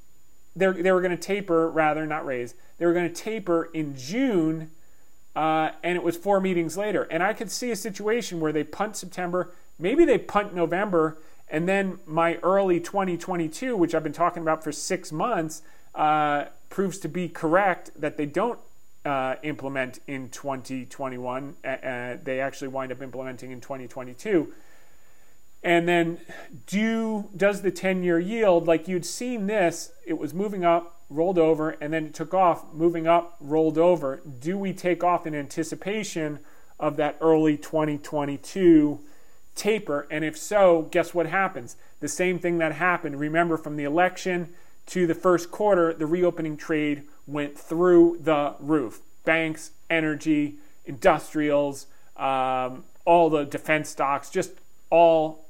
they 0.56 0.68
were 0.68 1.02
going 1.02 1.12
to 1.12 1.18
taper, 1.18 1.70
rather, 1.70 2.06
not 2.06 2.26
raise, 2.26 2.56
they 2.78 2.86
were 2.86 2.94
going 2.94 3.12
to 3.12 3.14
taper 3.14 3.66
in 3.74 3.96
June, 3.98 4.72
uh, 5.36 5.72
and 5.84 5.98
it 5.98 6.04
was 6.04 6.16
four 6.16 6.40
meetings 6.40 6.78
later. 6.78 7.04
And 7.12 7.22
I 7.22 7.34
could 7.34 7.52
see 7.52 7.72
a 7.72 7.76
situation 7.76 8.40
where 8.40 8.54
they 8.54 8.64
punt 8.64 8.96
September, 8.96 9.52
maybe 9.78 10.06
they 10.06 10.18
punt 10.18 10.56
November, 10.56 11.18
and 11.50 11.68
then 11.68 12.00
my 12.06 12.36
early 12.36 12.80
2022, 12.80 13.76
which 13.76 13.94
I've 13.94 14.04
been 14.04 14.14
talking 14.14 14.42
about 14.42 14.64
for 14.64 14.72
six 14.72 15.12
months, 15.12 15.62
uh, 15.94 16.46
proves 16.70 16.98
to 17.00 17.10
be 17.10 17.30
correct 17.30 17.92
that 18.00 18.18
they 18.18 18.26
don't 18.26 18.60
uh, 19.06 19.36
implement 19.44 20.00
in 20.08 20.30
2021. 20.30 21.56
Uh, 21.64 22.18
they 22.24 22.40
actually 22.40 22.68
wind 22.68 22.92
up 22.92 23.02
implementing 23.02 23.52
in 23.52 23.62
2022. 23.62 24.52
And 25.64 25.88
then 25.88 26.20
do 26.68 27.30
does 27.36 27.62
the 27.62 27.72
10-year 27.72 28.20
yield 28.20 28.68
like 28.68 28.88
you'd 28.88 29.06
seen 29.06 29.48
this, 29.48 29.92
it 30.06 30.18
was 30.18 30.34
moving 30.34 30.64
up, 30.64 31.02
rolled 31.10 31.40
over, 31.40 31.72
and 31.72 31.92
then 31.94 32.06
it 32.06 32.14
took 32.14 32.34
off, 32.34 32.66
moving 32.74 33.08
up, 33.08 33.36
rolled 33.40 33.78
over. 33.78 34.22
Do 34.40 34.58
we 34.58 34.74
take 34.74 35.04
off 35.04 35.26
in 35.26 35.34
anticipation 35.34 36.40
of 36.80 36.98
that 36.98 37.18
early 37.22 37.58
2022 37.58 39.00
taper? 39.56 40.08
And 40.12 40.24
if 40.24 40.38
so, 40.38 40.88
guess 40.92 41.14
what 41.14 41.26
happens? 41.26 41.78
The 42.00 42.08
same 42.08 42.38
thing 42.38 42.60
that 42.60 42.74
happened. 42.74 43.20
Remember 43.20 43.58
from 43.58 43.76
the 43.76 43.86
election 43.86 44.54
to 44.88 45.08
the 45.08 45.16
first 45.16 45.52
quarter, 45.52 45.94
the 45.94 46.06
reopening 46.06 46.58
trade 46.58 47.04
went 47.28 47.58
through 47.58 48.20
the 48.22 48.56
roof. 48.60 49.02
Banks, 49.24 49.72
energy, 49.90 50.56
industrials, 50.86 51.88
um, 52.18 52.84
all 53.06 53.30
the 53.30 53.44
defense 53.44 53.90
stocks, 53.90 54.30
just 54.30 54.52
all 54.90 55.46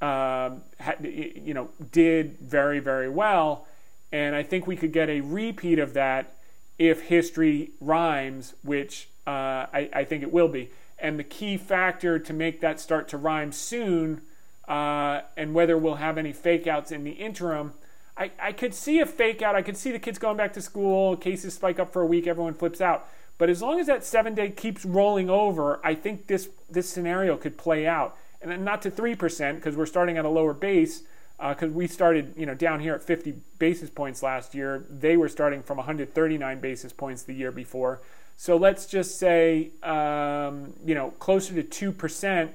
um, 0.00 0.62
you 1.02 1.54
know, 1.54 1.68
did 1.90 2.38
very, 2.38 2.78
very 2.78 3.08
well. 3.08 3.66
And 4.12 4.34
I 4.34 4.42
think 4.42 4.66
we 4.66 4.76
could 4.76 4.92
get 4.92 5.08
a 5.08 5.20
repeat 5.20 5.78
of 5.78 5.94
that 5.94 6.34
if 6.78 7.02
history 7.02 7.72
rhymes, 7.80 8.54
which 8.62 9.08
uh, 9.26 9.66
I, 9.72 9.90
I, 9.92 10.04
think 10.04 10.22
it 10.22 10.32
will 10.32 10.48
be. 10.48 10.70
And 10.98 11.18
the 11.18 11.24
key 11.24 11.56
factor 11.56 12.18
to 12.18 12.32
make 12.32 12.60
that 12.60 12.78
start 12.78 13.08
to 13.08 13.16
rhyme 13.16 13.50
soon, 13.50 14.22
uh, 14.68 15.22
and 15.36 15.52
whether 15.52 15.76
we'll 15.76 15.96
have 15.96 16.16
any 16.16 16.32
fake 16.32 16.66
outs 16.66 16.92
in 16.92 17.02
the 17.02 17.10
interim, 17.10 17.74
I, 18.18 18.32
I 18.40 18.52
could 18.52 18.74
see 18.74 18.98
a 18.98 19.06
fake 19.06 19.42
out. 19.42 19.54
I 19.54 19.62
could 19.62 19.76
see 19.76 19.92
the 19.92 19.98
kids 19.98 20.18
going 20.18 20.36
back 20.36 20.52
to 20.54 20.60
school, 20.60 21.16
cases 21.16 21.54
spike 21.54 21.78
up 21.78 21.92
for 21.92 22.02
a 22.02 22.06
week, 22.06 22.26
everyone 22.26 22.54
flips 22.54 22.80
out. 22.80 23.08
But 23.38 23.48
as 23.48 23.62
long 23.62 23.78
as 23.78 23.86
that 23.86 24.04
seven 24.04 24.34
day 24.34 24.50
keeps 24.50 24.84
rolling 24.84 25.30
over, 25.30 25.80
I 25.84 25.94
think 25.94 26.26
this, 26.26 26.48
this 26.68 26.90
scenario 26.90 27.36
could 27.36 27.56
play 27.56 27.86
out 27.86 28.16
and 28.40 28.64
not 28.64 28.82
to 28.82 28.90
3% 28.90 29.54
because 29.56 29.76
we're 29.76 29.86
starting 29.86 30.18
at 30.18 30.24
a 30.24 30.28
lower 30.28 30.52
base 30.52 31.02
because 31.38 31.70
uh, 31.70 31.72
we 31.72 31.86
started 31.86 32.34
you 32.36 32.46
know 32.46 32.54
down 32.54 32.80
here 32.80 32.94
at 32.94 33.02
50 33.02 33.34
basis 33.58 33.90
points 33.90 34.22
last 34.24 34.54
year 34.54 34.84
they 34.90 35.16
were 35.16 35.28
starting 35.28 35.62
from 35.62 35.76
139 35.76 36.60
basis 36.60 36.92
points 36.92 37.22
the 37.22 37.32
year 37.32 37.52
before 37.52 38.00
so 38.36 38.56
let's 38.56 38.86
just 38.86 39.18
say 39.18 39.70
um, 39.84 40.72
you 40.84 40.96
know 40.96 41.10
closer 41.20 41.62
to 41.62 41.92
2% 41.92 42.50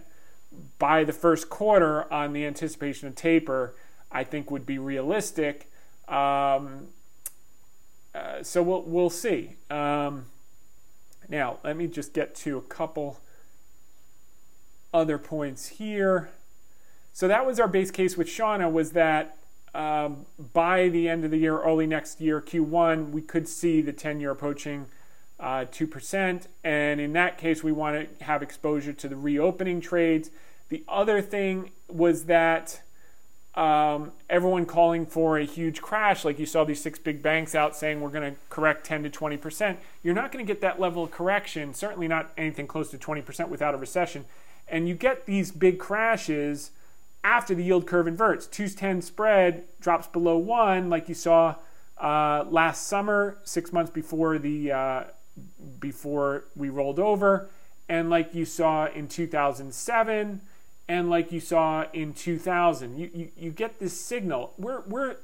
by 0.79 1.03
the 1.03 1.13
first 1.13 1.49
quarter 1.49 2.11
on 2.11 2.33
the 2.33 2.45
anticipation 2.45 3.07
of 3.07 3.15
taper 3.15 3.73
i 4.13 4.23
think 4.23 4.49
would 4.49 4.65
be 4.65 4.77
realistic 4.77 5.69
um, 6.07 6.87
uh, 8.13 8.43
so 8.43 8.61
we'll, 8.61 8.83
we'll 8.83 9.09
see 9.09 9.55
um, 9.69 10.25
now 11.29 11.57
let 11.63 11.75
me 11.75 11.87
just 11.87 12.13
get 12.13 12.35
to 12.35 12.57
a 12.57 12.61
couple 12.61 13.19
other 14.93 15.17
points 15.17 15.67
here. 15.67 16.29
So 17.11 17.27
that 17.27 17.45
was 17.45 17.59
our 17.59 17.67
base 17.67 17.91
case 17.91 18.15
with 18.15 18.27
Seana 18.27 18.71
was 18.71 18.91
that 18.91 19.37
um, 19.73 20.27
by 20.53 20.89
the 20.89 21.09
end 21.09 21.25
of 21.25 21.31
the 21.31 21.37
year, 21.37 21.59
early 21.59 21.87
next 21.87 22.21
year, 22.21 22.39
Q1, 22.39 23.09
we 23.09 23.21
could 23.21 23.47
see 23.47 23.81
the 23.81 23.91
10 23.91 24.19
year 24.19 24.31
approaching 24.31 24.85
uh, 25.39 25.65
2%. 25.71 26.47
And 26.63 27.01
in 27.01 27.13
that 27.13 27.37
case, 27.37 27.63
we 27.63 27.71
want 27.71 28.19
to 28.19 28.25
have 28.25 28.43
exposure 28.43 28.93
to 28.93 29.07
the 29.07 29.15
reopening 29.15 29.81
trades. 29.81 30.29
The 30.69 30.83
other 30.87 31.21
thing 31.21 31.71
was 31.87 32.25
that 32.25 32.81
um, 33.55 34.11
everyone 34.29 34.65
calling 34.65 35.05
for 35.05 35.37
a 35.37 35.45
huge 35.45 35.81
crash, 35.81 36.25
like 36.25 36.39
you 36.39 36.45
saw 36.45 36.63
these 36.63 36.81
six 36.81 36.97
big 36.97 37.21
banks 37.21 37.53
out 37.53 37.75
saying 37.75 38.01
we're 38.01 38.09
going 38.09 38.33
to 38.33 38.39
correct 38.49 38.85
10 38.85 39.03
to 39.03 39.09
20%. 39.09 39.77
You're 40.01 40.15
not 40.15 40.31
going 40.31 40.43
to 40.43 40.51
get 40.51 40.61
that 40.61 40.79
level 40.79 41.03
of 41.03 41.11
correction, 41.11 41.73
certainly 41.73 42.07
not 42.07 42.31
anything 42.37 42.65
close 42.65 42.89
to 42.91 42.97
20% 42.97 43.49
without 43.49 43.75
a 43.75 43.77
recession. 43.77 44.25
And 44.67 44.87
you 44.87 44.95
get 44.95 45.27
these 45.27 45.51
big 45.51 45.77
crashes 45.77 46.71
after 47.23 47.53
the 47.53 47.63
yield 47.63 47.85
curve 47.85 48.07
inverts. 48.07 48.47
210 48.47 49.01
spread 49.01 49.65
drops 49.79 50.07
below 50.07 50.37
one, 50.37 50.89
like 50.89 51.07
you 51.07 51.15
saw 51.15 51.55
uh, 52.01 52.45
last 52.49 52.87
summer, 52.87 53.37
six 53.43 53.71
months 53.71 53.91
before 53.91 54.39
the 54.39 54.71
uh, 54.71 55.03
before 55.79 56.45
we 56.55 56.69
rolled 56.69 56.99
over, 56.99 57.49
and 57.87 58.09
like 58.09 58.33
you 58.33 58.45
saw 58.45 58.87
in 58.87 59.07
2007, 59.07 60.41
and 60.87 61.09
like 61.09 61.31
you 61.31 61.39
saw 61.39 61.85
in 61.93 62.13
2000. 62.13 62.97
You, 62.97 63.09
you, 63.13 63.31
you 63.37 63.51
get 63.51 63.79
this 63.79 63.99
signal. 63.99 64.53
We're, 64.57 64.81
we're 64.81 65.17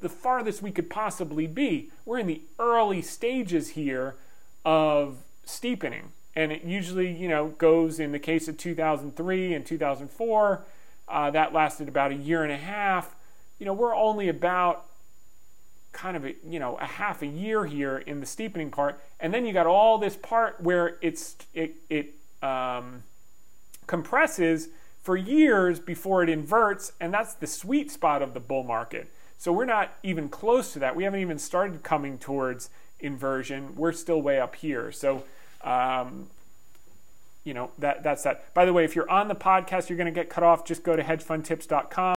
the 0.00 0.08
farthest 0.08 0.62
we 0.62 0.70
could 0.70 0.90
possibly 0.90 1.46
be. 1.46 1.90
We're 2.04 2.18
in 2.18 2.26
the 2.26 2.42
early 2.58 3.02
stages 3.02 3.70
here 3.70 4.16
of 4.64 5.18
steepening 5.44 6.12
and 6.34 6.50
it 6.50 6.64
usually 6.64 7.12
you 7.12 7.28
know 7.28 7.48
goes 7.58 8.00
in 8.00 8.12
the 8.12 8.18
case 8.18 8.48
of 8.48 8.56
2003 8.56 9.52
and 9.52 9.66
2004 9.66 10.64
uh, 11.06 11.30
that 11.30 11.52
lasted 11.52 11.86
about 11.86 12.10
a 12.12 12.14
year 12.14 12.42
and 12.42 12.50
a 12.50 12.56
half 12.56 13.14
you 13.58 13.66
know 13.66 13.74
we're 13.74 13.94
only 13.94 14.28
about 14.28 14.86
kind 15.94 16.16
of 16.16 16.26
a, 16.26 16.34
you 16.46 16.58
know 16.58 16.76
a 16.76 16.84
half 16.84 17.22
a 17.22 17.26
year 17.26 17.64
here 17.64 17.96
in 17.98 18.20
the 18.20 18.26
steepening 18.26 18.70
part, 18.70 19.00
and 19.20 19.32
then 19.32 19.46
you 19.46 19.52
got 19.54 19.66
all 19.66 19.96
this 19.96 20.16
part 20.16 20.60
where 20.60 20.98
it's 21.00 21.36
it 21.54 21.76
it 21.88 22.14
um, 22.42 23.02
compresses 23.86 24.68
for 25.04 25.16
years 25.18 25.78
before 25.78 26.22
it 26.22 26.30
inverts, 26.30 26.92
and 26.98 27.12
that's 27.12 27.34
the 27.34 27.46
sweet 27.46 27.90
spot 27.90 28.22
of 28.22 28.32
the 28.32 28.40
bull 28.40 28.64
market. 28.64 29.12
So 29.36 29.52
we're 29.52 29.66
not 29.66 29.94
even 30.02 30.30
close 30.30 30.72
to 30.72 30.78
that. 30.78 30.96
We 30.96 31.04
haven't 31.04 31.20
even 31.20 31.38
started 31.38 31.82
coming 31.82 32.16
towards 32.16 32.70
inversion. 32.98 33.76
We're 33.76 33.92
still 33.92 34.22
way 34.22 34.40
up 34.40 34.56
here. 34.56 34.90
So 34.90 35.24
um, 35.62 36.28
you 37.44 37.52
know 37.52 37.70
that 37.78 38.02
that's 38.02 38.22
that. 38.22 38.52
By 38.54 38.64
the 38.64 38.72
way, 38.72 38.84
if 38.84 38.96
you're 38.96 39.10
on 39.10 39.28
the 39.28 39.34
podcast, 39.34 39.90
you're 39.90 39.98
going 39.98 40.06
to 40.06 40.12
get 40.12 40.30
cut 40.30 40.42
off. 40.42 40.64
Just 40.64 40.82
go 40.82 40.96
to 40.96 41.02
hedgefundtips.com. 41.02 41.84